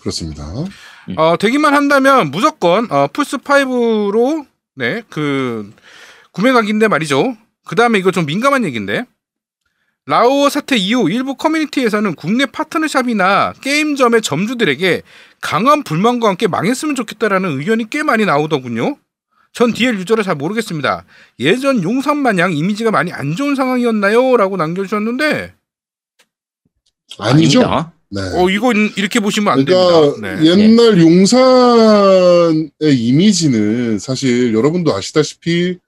그렇습니다. 0.00 0.44
어, 1.16 1.36
되기만 1.38 1.74
한다면 1.74 2.30
무조건 2.30 2.90
어, 2.90 3.08
플스 3.12 3.36
5로 3.38 4.46
네, 4.76 5.02
그 5.10 5.72
구매 6.32 6.52
각인데 6.52 6.88
말이죠. 6.88 7.36
그 7.66 7.74
다음에 7.76 7.98
이거 7.98 8.10
좀 8.10 8.26
민감한 8.26 8.64
얘기인데. 8.64 9.04
라오어 10.06 10.48
사태 10.48 10.76
이후 10.76 11.10
일부 11.10 11.34
커뮤니티에서는 11.36 12.14
국내 12.14 12.46
파트너샵이나 12.46 13.52
게임점의 13.60 14.22
점주들에게 14.22 15.02
강한 15.40 15.82
불만과 15.84 16.28
함께 16.28 16.48
망했으면 16.48 16.94
좋겠다라는 16.94 17.58
의견이 17.58 17.90
꽤 17.90 18.02
많이 18.02 18.24
나오더군요. 18.24 18.96
전 19.52 19.72
DL 19.72 19.98
유저라 19.98 20.22
잘 20.22 20.36
모르겠습니다. 20.36 21.04
예전 21.40 21.82
용산 21.82 22.18
마냥 22.18 22.52
이미지가 22.52 22.90
많이 22.90 23.12
안 23.12 23.34
좋은 23.36 23.54
상황이었나요? 23.54 24.36
라고 24.36 24.56
남겨주셨는데 24.56 25.54
아니죠. 27.18 27.62
아닙니다. 27.62 27.92
네. 28.12 28.20
어 28.34 28.50
이건 28.50 28.90
이렇게 28.96 29.20
보시면 29.20 29.52
안 29.52 29.64
그러니까 29.64 30.12
됩니다. 30.20 30.36
네. 30.40 30.46
옛날 30.46 31.00
용산의 31.00 32.70
이미지는 32.96 33.98
사실 33.98 34.52
여러분도 34.54 34.94
아시다시피 34.94 35.78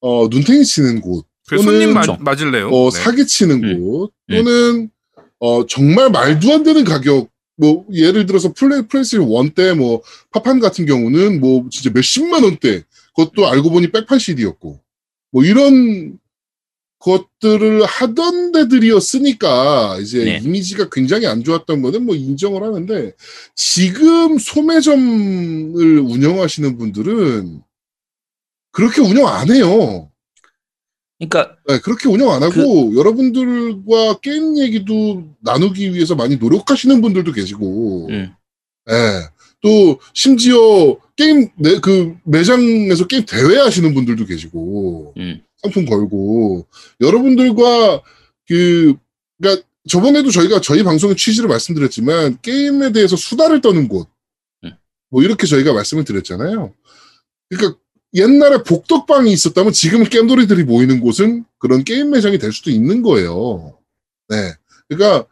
어, 0.00 0.28
눈탱이 0.28 0.64
치는 0.64 1.00
곳그 1.00 1.22
또는 1.48 1.64
손님 1.64 1.94
맞, 1.94 2.02
그렇죠. 2.02 2.22
맞을래요? 2.22 2.68
어, 2.68 2.90
네. 2.90 2.98
사기 2.98 3.26
치는 3.26 3.64
음. 3.64 3.80
곳 3.80 4.12
또는 4.30 4.90
어, 5.38 5.66
정말 5.66 6.10
말도 6.10 6.52
안 6.52 6.62
되는 6.62 6.84
가격 6.84 7.28
뭐 7.56 7.86
예를 7.92 8.26
들어서 8.26 8.52
플레이 8.52 8.82
플레이스 8.82 9.18
1때 9.18 9.74
뭐 9.76 10.02
파판 10.32 10.60
같은 10.60 10.86
경우는 10.86 11.40
뭐 11.40 11.66
진짜 11.70 11.90
몇십만 11.94 12.42
원대 12.42 12.82
그것도 13.14 13.46
알고 13.48 13.70
보니 13.70 13.92
백판 13.92 14.18
CD였고 14.18 14.80
뭐 15.30 15.44
이런 15.44 16.18
것들을 16.98 17.84
하던 17.84 18.52
데들이었으니까 18.52 19.98
이제 20.00 20.24
네. 20.24 20.40
이미지가 20.42 20.88
굉장히 20.90 21.26
안 21.26 21.44
좋았던 21.44 21.82
거는 21.82 22.06
뭐 22.06 22.14
인정을 22.14 22.62
하는데 22.62 23.12
지금 23.54 24.38
소매점을 24.38 25.98
운영하시는 25.98 26.78
분들은 26.78 27.60
그렇게 28.72 29.02
운영 29.02 29.28
안 29.28 29.50
해요. 29.52 30.10
그러니까 31.18 31.56
네, 31.66 31.78
그렇게 31.78 32.08
운영 32.08 32.30
안 32.30 32.42
하고 32.42 32.94
여러분들과 32.96 34.18
게임 34.20 34.58
얘기도 34.58 35.24
나누기 35.40 35.94
위해서 35.94 36.14
많이 36.14 36.36
노력하시는 36.36 37.00
분들도 37.00 37.32
계시고, 37.32 38.08
음. 38.10 38.34
예. 38.90 38.94
또 39.62 39.98
심지어 40.12 40.56
게임 41.16 41.48
내, 41.56 41.78
그 41.80 42.16
매장에서 42.24 43.06
게임 43.06 43.24
대회 43.24 43.58
하시는 43.58 43.94
분들도 43.94 44.26
계시고, 44.26 45.14
음. 45.16 45.42
상품 45.62 45.86
걸고 45.86 46.66
여러분들과 47.00 48.02
그 48.46 48.94
그러니까 49.38 49.66
저번에도 49.88 50.30
저희가 50.30 50.60
저희 50.60 50.82
방송의 50.82 51.16
취지를 51.16 51.48
말씀드렸지만 51.48 52.38
게임에 52.42 52.92
대해서 52.92 53.16
수다를 53.16 53.60
떠는 53.60 53.88
곳, 53.88 54.08
음. 54.64 54.72
뭐 55.10 55.22
이렇게 55.22 55.46
저희가 55.46 55.72
말씀을 55.72 56.04
드렸잖아요. 56.04 56.74
그러니까 57.48 57.78
옛날에 58.14 58.62
복덕방이 58.62 59.32
있었다면 59.32 59.72
지금은 59.72 60.08
겜돌이들이 60.08 60.64
모이는 60.64 61.00
곳은 61.00 61.44
그런 61.58 61.84
게임 61.84 62.10
매장이 62.10 62.38
될 62.38 62.52
수도 62.52 62.70
있는 62.70 63.02
거예요. 63.02 63.76
네. 64.28 64.54
그러니까 64.88 65.26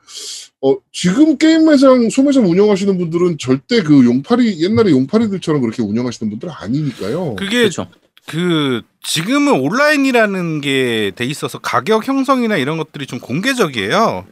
어, 0.60 0.76
지금 0.92 1.36
게임 1.36 1.66
매장, 1.66 2.08
소매점 2.10 2.46
운영하시는 2.46 2.96
분들은 2.98 3.38
절대 3.38 3.82
그 3.82 4.04
용팔이, 4.04 4.62
옛날에 4.62 4.90
용팔이들처럼 4.90 5.60
그렇게 5.60 5.82
운영하시는 5.82 6.30
분들은 6.30 6.52
아니니까요. 6.56 7.36
그게 7.36 7.60
그렇죠. 7.60 7.88
그 8.28 8.82
지금은 9.02 9.54
온라인이라는 9.60 10.60
게 10.60 11.10
돼 11.16 11.24
있어서 11.24 11.58
가격 11.58 12.06
형성이나 12.06 12.56
이런 12.56 12.78
것들이 12.78 13.06
좀 13.06 13.18
공개적이에요. 13.18 14.26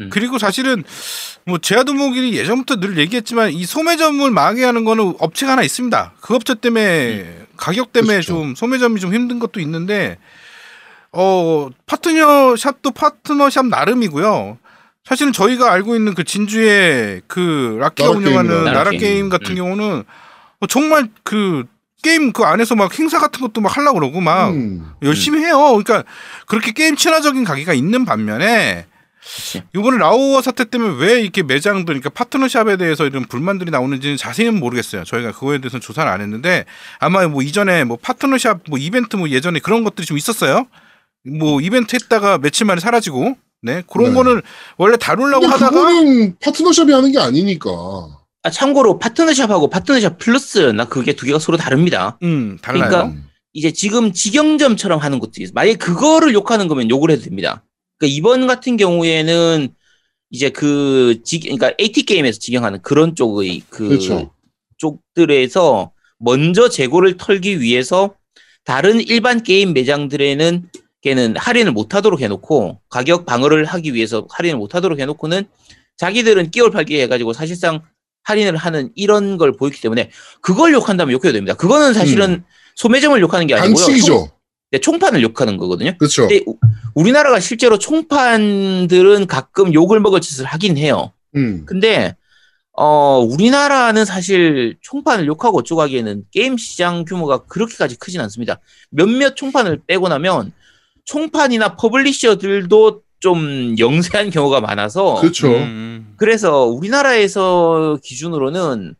음. 0.00 0.10
그리고 0.10 0.38
사실은 0.38 0.82
뭐 1.44 1.58
제아도목이 1.58 2.34
예전부터 2.34 2.80
늘 2.80 2.98
얘기했지만 2.98 3.52
이 3.52 3.64
소매점을 3.64 4.30
망하게 4.30 4.64
하는 4.64 4.84
거는 4.84 5.14
업체가 5.18 5.52
하나 5.52 5.62
있습니다. 5.62 6.14
그 6.20 6.34
업체 6.34 6.54
때문에 6.54 7.46
가격 7.56 7.92
때문에 7.92 8.14
그렇죠. 8.14 8.32
좀 8.32 8.54
소매점이 8.54 9.00
좀 9.00 9.14
힘든 9.14 9.38
것도 9.38 9.60
있는데 9.60 10.16
어 11.12 11.68
파트너 11.86 12.56
샵도 12.56 12.92
파트너 12.92 13.50
샵 13.50 13.66
나름이고요. 13.66 14.58
사실은 15.04 15.32
저희가 15.32 15.72
알고 15.72 15.96
있는 15.96 16.14
그 16.14 16.24
진주의 16.24 17.22
그 17.26 17.76
라키가 17.80 18.10
운영하는. 18.10 18.64
나라 18.64 18.90
게임. 18.90 19.28
같은 19.28 19.52
음. 19.52 19.56
경우는 19.56 20.04
어, 20.60 20.66
정말 20.66 21.08
그 21.24 21.64
게임 22.02 22.32
그 22.32 22.44
안에서 22.44 22.76
막 22.76 22.96
행사 22.98 23.18
같은 23.18 23.40
것도 23.40 23.60
막 23.60 23.76
하려고 23.76 23.98
그러고 23.98 24.20
막 24.20 24.50
음. 24.50 24.92
열심히 25.02 25.40
해요. 25.40 25.58
그러니까 25.58 26.04
그렇게 26.46 26.72
게임 26.72 26.96
친화적인 26.96 27.44
가게가 27.44 27.74
있는 27.74 28.04
반면에 28.04 28.86
그치. 29.22 29.62
이번에 29.76 29.98
라오어 29.98 30.40
사태 30.42 30.64
때문에 30.64 31.04
왜 31.04 31.20
이렇게 31.20 31.42
매장들, 31.42 31.84
그러니까 31.86 32.10
파트너샵에 32.10 32.76
대해서 32.78 33.06
이런 33.06 33.24
불만들이 33.24 33.70
나오는지는 33.70 34.16
자세히는 34.16 34.58
모르겠어요. 34.58 35.04
저희가 35.04 35.32
그거에 35.32 35.58
대해서는 35.58 35.80
조사를 35.80 36.10
안 36.10 36.20
했는데 36.20 36.64
아마 36.98 37.26
뭐 37.28 37.42
이전에 37.42 37.84
뭐 37.84 37.98
파트너샵 38.00 38.62
뭐 38.68 38.78
이벤트 38.78 39.16
뭐 39.16 39.28
예전에 39.28 39.60
그런 39.60 39.84
것들이 39.84 40.06
좀 40.06 40.16
있었어요. 40.16 40.66
뭐 41.38 41.60
이벤트 41.60 41.96
했다가 41.96 42.38
며칠 42.38 42.66
만에 42.66 42.80
사라지고 42.80 43.36
네 43.62 43.82
그런 43.86 44.10
네. 44.10 44.14
거는 44.14 44.42
원래 44.78 44.96
다루려고 44.96 45.40
근데 45.40 45.52
하다가 45.52 45.70
그거는 45.70 46.36
파트너샵이 46.40 46.92
하는 46.92 47.12
게 47.12 47.18
아니니까. 47.18 47.70
아, 48.42 48.48
참고로 48.48 48.98
파트너샵하고 48.98 49.68
파트너샵 49.68 50.16
플러스 50.16 50.58
나 50.58 50.86
그게 50.86 51.12
두 51.12 51.26
개가 51.26 51.38
서로 51.38 51.58
다릅니다. 51.58 52.18
음 52.22 52.56
달라요. 52.62 52.88
그러니까 52.88 53.20
이제 53.52 53.70
지금 53.70 54.12
직영점처럼 54.14 54.98
하는 54.98 55.18
것도 55.18 55.32
있어요. 55.38 55.52
만약에 55.54 55.76
그거를 55.76 56.32
욕하는 56.32 56.68
거면 56.68 56.88
욕을 56.88 57.10
해도 57.10 57.22
됩니다. 57.22 57.62
그러니까 58.00 58.16
이번 58.16 58.46
같은 58.46 58.76
경우에는 58.76 59.68
이제 60.30 60.48
그 60.48 61.20
직, 61.22 61.42
그러니까 61.42 61.72
AT 61.78 62.04
게임에서 62.04 62.38
직영하는 62.38 62.80
그런 62.82 63.14
쪽의 63.14 63.62
그 63.68 63.88
그렇죠. 63.88 64.32
쪽들에서 64.78 65.92
먼저 66.18 66.68
재고를 66.68 67.16
털기 67.18 67.60
위해서 67.60 68.14
다른 68.64 69.00
일반 69.00 69.42
게임 69.42 69.72
매장들에는 69.74 70.70
걔는 71.02 71.36
할인을 71.36 71.72
못 71.72 71.94
하도록 71.94 72.20
해놓고 72.20 72.80
가격 72.88 73.26
방어를 73.26 73.64
하기 73.64 73.94
위해서 73.94 74.26
할인을 74.30 74.58
못 74.58 74.74
하도록 74.74 74.98
해놓고는 74.98 75.44
자기들은 75.96 76.50
끼월 76.50 76.70
팔기 76.70 76.98
해가지고 77.00 77.32
사실상 77.32 77.82
할인을 78.22 78.56
하는 78.56 78.90
이런 78.94 79.38
걸 79.38 79.52
보였기 79.52 79.80
때문에 79.80 80.10
그걸 80.40 80.72
욕한다면 80.72 81.12
욕해도 81.12 81.32
됩니다. 81.32 81.54
그거는 81.54 81.94
사실은 81.94 82.44
소매점을 82.76 83.20
욕하는 83.20 83.46
게 83.46 83.54
아니고요. 83.54 83.74
총, 83.74 83.86
반칙이죠. 83.86 84.30
네, 84.72 84.78
총판을 84.78 85.22
욕하는 85.22 85.56
거거든요. 85.56 85.96
그렇죠. 85.98 86.28
근데 86.28 86.44
우- 86.94 87.00
우리나라가 87.00 87.40
실제로 87.40 87.78
총판들은 87.78 89.26
가끔 89.26 89.72
욕을 89.74 90.00
먹을 90.00 90.20
짓을 90.20 90.44
하긴 90.44 90.76
해요. 90.78 91.12
음. 91.36 91.64
근데 91.66 92.16
어 92.72 93.18
우리나라는 93.18 94.04
사실 94.04 94.76
총판을 94.80 95.26
욕하고 95.26 95.58
어쩌고 95.58 95.82
하기에는 95.82 96.24
게임 96.30 96.56
시장 96.56 97.04
규모가 97.04 97.38
그렇게까지 97.46 97.96
크진 97.98 98.20
않습니다. 98.22 98.60
몇몇 98.90 99.34
총판을 99.36 99.82
빼고 99.86 100.08
나면 100.08 100.52
총판이나 101.04 101.76
publisher들도 101.76 103.02
좀 103.18 103.74
영세한 103.78 104.30
경우가 104.30 104.60
많아서 104.60 105.16
그렇죠. 105.16 105.48
음, 105.48 106.14
그래서 106.16 106.64
우리나라에서 106.64 107.98
기준으로는 108.02 108.94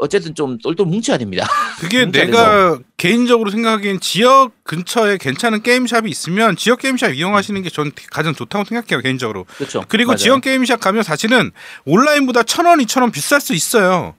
어쨌든 0.00 0.34
좀 0.34 0.58
똘똘 0.58 0.86
뭉쳐야 0.86 1.18
됩니다. 1.18 1.46
그게. 1.78 2.04
내가 2.10 2.78
개인적으로 2.96 3.50
생각하기엔 3.50 4.00
지역 4.00 4.52
근처에 4.64 5.18
괜찮은 5.18 5.62
게임샵이 5.62 6.10
있으면 6.10 6.56
지역 6.56 6.80
게임샵 6.80 7.14
이용하시는 7.14 7.62
게 7.62 7.70
전 7.70 7.92
가장 8.10 8.34
좋다고 8.34 8.64
생각해요 8.64 9.00
개인적으로. 9.02 9.44
그렇죠. 9.56 9.84
그리고 9.88 10.08
맞아요. 10.10 10.16
지역 10.16 10.40
게임샵 10.40 10.80
가면 10.80 11.02
사실은 11.02 11.52
온라인보다 11.84 12.42
천 12.42 12.66
원, 12.66 12.80
이천 12.80 13.02
원 13.02 13.12
비쌀 13.12 13.40
수 13.40 13.52
있어요. 13.54 14.16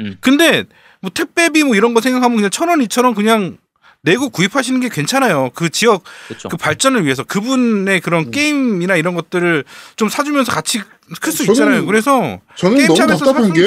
음. 0.00 0.16
근데 0.20 0.64
뭐 1.00 1.10
택배비 1.12 1.64
뭐 1.64 1.74
이런 1.74 1.94
거 1.94 2.00
생각하면 2.00 2.36
그냥 2.36 2.50
천 2.50 2.68
원, 2.68 2.82
이천 2.82 3.04
원 3.04 3.14
그냥 3.14 3.56
내고 4.04 4.28
구입하시는 4.30 4.80
게 4.80 4.88
괜찮아요. 4.88 5.50
그 5.54 5.70
지역 5.70 6.02
그렇죠. 6.28 6.48
그 6.48 6.56
발전을 6.56 7.04
위해서 7.04 7.22
그분의 7.22 8.00
그런 8.00 8.30
게임이나 8.30 8.96
이런 8.96 9.14
것들을 9.14 9.64
좀 9.96 10.08
사주면서 10.08 10.50
같이 10.52 10.80
클 11.20 11.32
수 11.32 11.44
있잖아요. 11.44 11.86
그래서 11.86 12.40
저는 12.56 12.86
너무 12.86 13.06
답답한 13.06 13.52
게. 13.52 13.60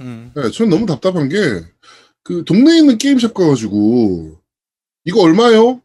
음. 0.00 0.32
네, 0.34 0.50
저는 0.50 0.70
너무 0.70 0.86
답답한 0.86 1.28
게, 1.28 1.36
그, 2.22 2.44
동네에 2.44 2.78
있는 2.78 2.98
게임샵 2.98 3.32
가가지고, 3.32 4.36
이거 5.04 5.20
얼마요? 5.22 5.80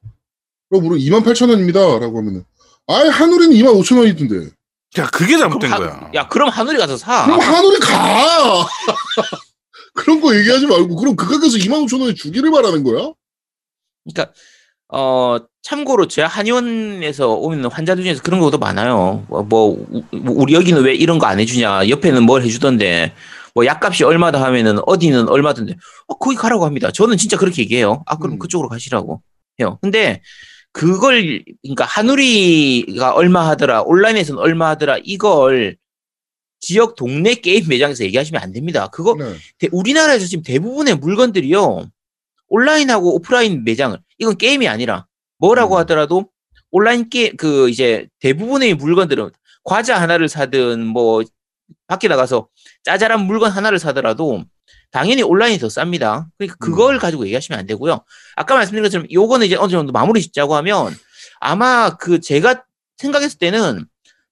라고 0.72 0.82
물어, 0.82 0.96
28,000원입니다. 0.98 2.00
라고 2.00 2.18
하면은, 2.18 2.44
아예 2.88 3.08
한우리는 3.10 3.56
25,000원이던데. 3.56 4.52
야 4.98 5.08
그게 5.08 5.38
잘못된 5.38 5.72
그럼 5.72 5.84
거야. 5.84 5.96
하, 5.96 6.14
야 6.14 6.28
그럼 6.28 6.50
하늘이 6.50 6.78
가서 6.78 6.98
사. 6.98 7.26
그럼 7.26 7.40
한우리 7.40 7.80
가! 7.80 8.68
그런 9.94 10.20
거 10.20 10.36
얘기하지 10.36 10.66
말고, 10.68 10.96
그럼 10.98 11.16
그 11.16 11.26
가격에서 11.28 11.58
25,000원에 11.58 12.16
주기를 12.16 12.52
바라는 12.52 12.84
거야? 12.84 13.12
그러니까 14.06 14.34
어 14.90 15.38
참고로 15.64 16.08
제가 16.08 16.28
한의원에서 16.28 17.30
오는 17.30 17.66
환자들 17.66 18.04
중에서 18.04 18.22
그런 18.22 18.40
경우도 18.40 18.58
많아요. 18.60 19.26
뭐, 19.30 19.44
뭐 19.44 19.70
우- 19.90 20.04
우리 20.12 20.54
여기는 20.54 20.82
왜 20.84 20.94
이런 20.94 21.20
거 21.20 21.26
안 21.26 21.40
해주냐? 21.40 21.88
옆에는 21.90 22.24
뭘 22.24 22.44
해주던데 22.44 23.14
뭐 23.56 23.66
약값이 23.66 24.04
얼마다 24.04 24.42
하면은 24.44 24.80
어디는 24.86 25.30
얼마던데 25.30 25.76
어 26.08 26.18
거기 26.18 26.36
가라고 26.36 26.66
합니다. 26.66 26.92
저는 26.92 27.18
진짜 27.18 27.38
그렇게 27.38 27.62
얘기해요. 27.64 28.04
아 28.06 28.18
그럼 28.18 28.34
음. 28.34 28.40
그쪽으로 28.40 28.68
가시라고 28.70 29.22
해요. 29.60 29.80
근데 29.82 30.22
그걸 30.74 31.44
그러니까 31.62 31.86
한우리가 31.86 33.14
얼마 33.14 33.48
하더라 33.50 33.84
온라인에서는 33.84 34.40
얼마 34.42 34.70
하더라 34.70 34.98
이걸 35.04 35.78
지역 36.60 36.96
동네 36.96 37.36
게임 37.36 37.68
매장에서 37.68 38.04
얘기하시면 38.06 38.42
안 38.42 38.52
됩니다. 38.52 38.88
그거 38.88 39.16
네. 39.18 39.34
대- 39.60 39.70
우리나라에서 39.72 40.26
지금 40.26 40.44
대부분의 40.44 40.96
물건들이요 40.96 41.86
온라인하고 42.50 43.16
오프라인 43.16 43.64
매장을 43.64 43.98
이건 44.18 44.38
게임이 44.38 44.68
아니라 44.68 45.08
뭐라고 45.40 45.76
음. 45.76 45.80
하더라도 45.80 46.30
온라인 46.72 47.10
게그 47.10 47.70
이제 47.70 48.08
대부분의 48.20 48.76
물건들은 48.76 49.30
과자 49.64 50.00
하나를 50.02 50.28
사든 50.28 50.86
뭐 50.86 51.24
밖에 51.88 52.08
나가서 52.08 52.48
짜잘한 52.84 53.22
물건 53.26 53.52
하나를 53.52 53.80
사더라도 53.80 54.44
당연히 54.92 55.24
온라인이 55.24 55.60
더 55.60 55.68
쌉니다. 55.68 56.28
그러니까 56.38 56.56
그걸 56.60 57.00
가지고 57.00 57.26
얘기하시면 57.26 57.60
안 57.60 57.66
되고요. 57.66 58.04
아까 58.36 58.56
말씀드린 58.56 58.84
것처럼 58.84 59.08
요거는 59.12 59.48
이제 59.48 59.56
어느 59.56 59.72
정도 59.72 59.92
마무리 59.92 60.22
짓자고 60.22 60.56
하면 60.56 60.96
아마 61.40 61.98
그 61.98 62.20
제가 62.20 62.64
생각했을 62.98 63.40
때는 63.40 63.86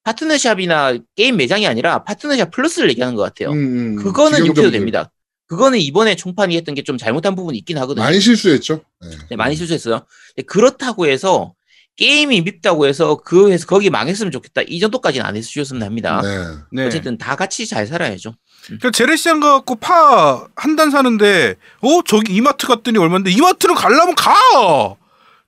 파트너샵이나 0.03 0.97
게임 1.15 1.37
매장이 1.37 1.67
아니라 1.67 2.03
파트너샵 2.03 2.51
플러스를 2.51 2.89
얘기하는 2.89 3.15
것 3.15 3.23
같아요. 3.23 3.51
음, 3.51 3.57
음. 3.57 3.95
그거는. 3.95 4.45
욕해도 4.45 4.71
됩니다. 4.71 5.11
그거는 5.51 5.79
이번에 5.79 6.15
총판이 6.15 6.55
했던 6.55 6.75
게 6.75 6.81
좀 6.81 6.97
잘못한 6.97 7.35
부분이 7.35 7.57
있긴 7.59 7.77
하거든요. 7.79 8.03
많이 8.05 8.19
실수했죠. 8.21 8.81
네. 9.01 9.09
네, 9.31 9.35
많이 9.35 9.55
실수했어요. 9.57 10.05
그렇다고 10.47 11.07
해서 11.07 11.53
게임이 11.97 12.41
밉다고 12.41 12.87
해서 12.87 13.17
그 13.17 13.51
해서 13.51 13.65
거기 13.67 13.89
망했으면 13.89 14.31
좋겠다 14.31 14.61
이 14.67 14.79
정도까지는 14.79 15.25
안 15.25 15.35
해주셨으면 15.35 15.83
합니다. 15.83 16.21
네. 16.21 16.57
네. 16.71 16.85
어쨌든 16.87 17.17
다 17.17 17.35
같이 17.35 17.67
잘 17.67 17.85
살아야죠. 17.85 18.33
그러니까 18.65 18.91
재래시장 18.91 19.41
가갖고 19.41 19.75
파 19.75 20.47
한 20.55 20.75
단 20.77 20.89
사는데 20.89 21.55
어 21.81 22.01
저기 22.05 22.33
이마트 22.33 22.65
갔더니 22.65 22.97
얼마인데 22.97 23.29
이마트를 23.31 23.75
가려면 23.75 24.15
가 24.15 24.33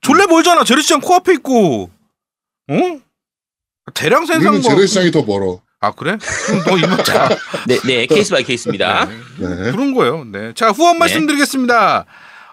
졸라 0.02 0.26
멀잖아 0.26 0.64
재래시장 0.64 1.00
코앞에 1.00 1.32
있고 1.34 1.90
어 2.68 2.74
대량 3.94 4.26
생산 4.26 4.48
우리는 4.54 4.60
뭐 4.62 4.70
재래시장이 4.74 5.10
더 5.10 5.22
멀어. 5.22 5.60
아 5.84 5.90
그래 5.92 6.16
그럼 6.46 6.62
너 6.66 6.76
이마트 6.78 7.12
가. 7.12 7.28
네, 7.68 7.78
네 7.84 8.06
case 8.06 8.30
by 8.30 8.42
case입니다. 8.44 9.06
네. 9.38 9.46
그런 9.72 9.94
거예요 9.94 10.24
네 10.24 10.52
자 10.54 10.70
후원 10.70 10.94
네. 10.94 10.98
말씀드리겠습니다 11.00 12.06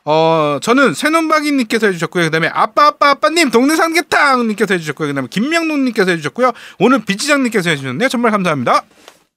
어 0.03 0.57
저는 0.61 0.93
새눈박이님께서 0.95 1.87
해주셨고요 1.87 2.25
그다음에 2.25 2.47
아빠 2.53 2.87
아빠 2.87 3.11
아빠님 3.11 3.51
동네 3.51 3.75
삼계탕님께서 3.75 4.73
해주셨고요 4.73 5.09
그다음에 5.09 5.27
김명록님께서 5.29 6.11
해주셨고요 6.11 6.51
오늘 6.79 7.05
비지장님께서 7.05 7.69
해주셨네요 7.69 8.09
정말 8.09 8.31
감사합니다 8.31 8.83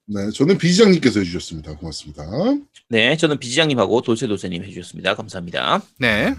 네, 0.06 0.30
저는 0.34 0.58
비지장님께서 0.58 1.20
해주셨습니다. 1.20 1.76
고맙습니다. 1.76 2.24
네, 2.90 3.16
저는 3.16 3.38
비지장님하고 3.38 4.02
돌쇠돌쇠님 4.02 4.62
해주셨습니다. 4.64 5.14
감사합니다. 5.14 5.80
네 5.98 6.34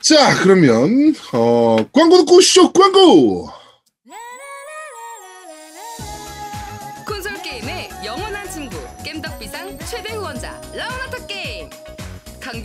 자, 0.00 0.40
그러면 0.42 1.12
어, 1.32 1.76
광고 1.92 2.18
듣고 2.18 2.40
쇼 2.40 2.72
광고. 2.72 3.50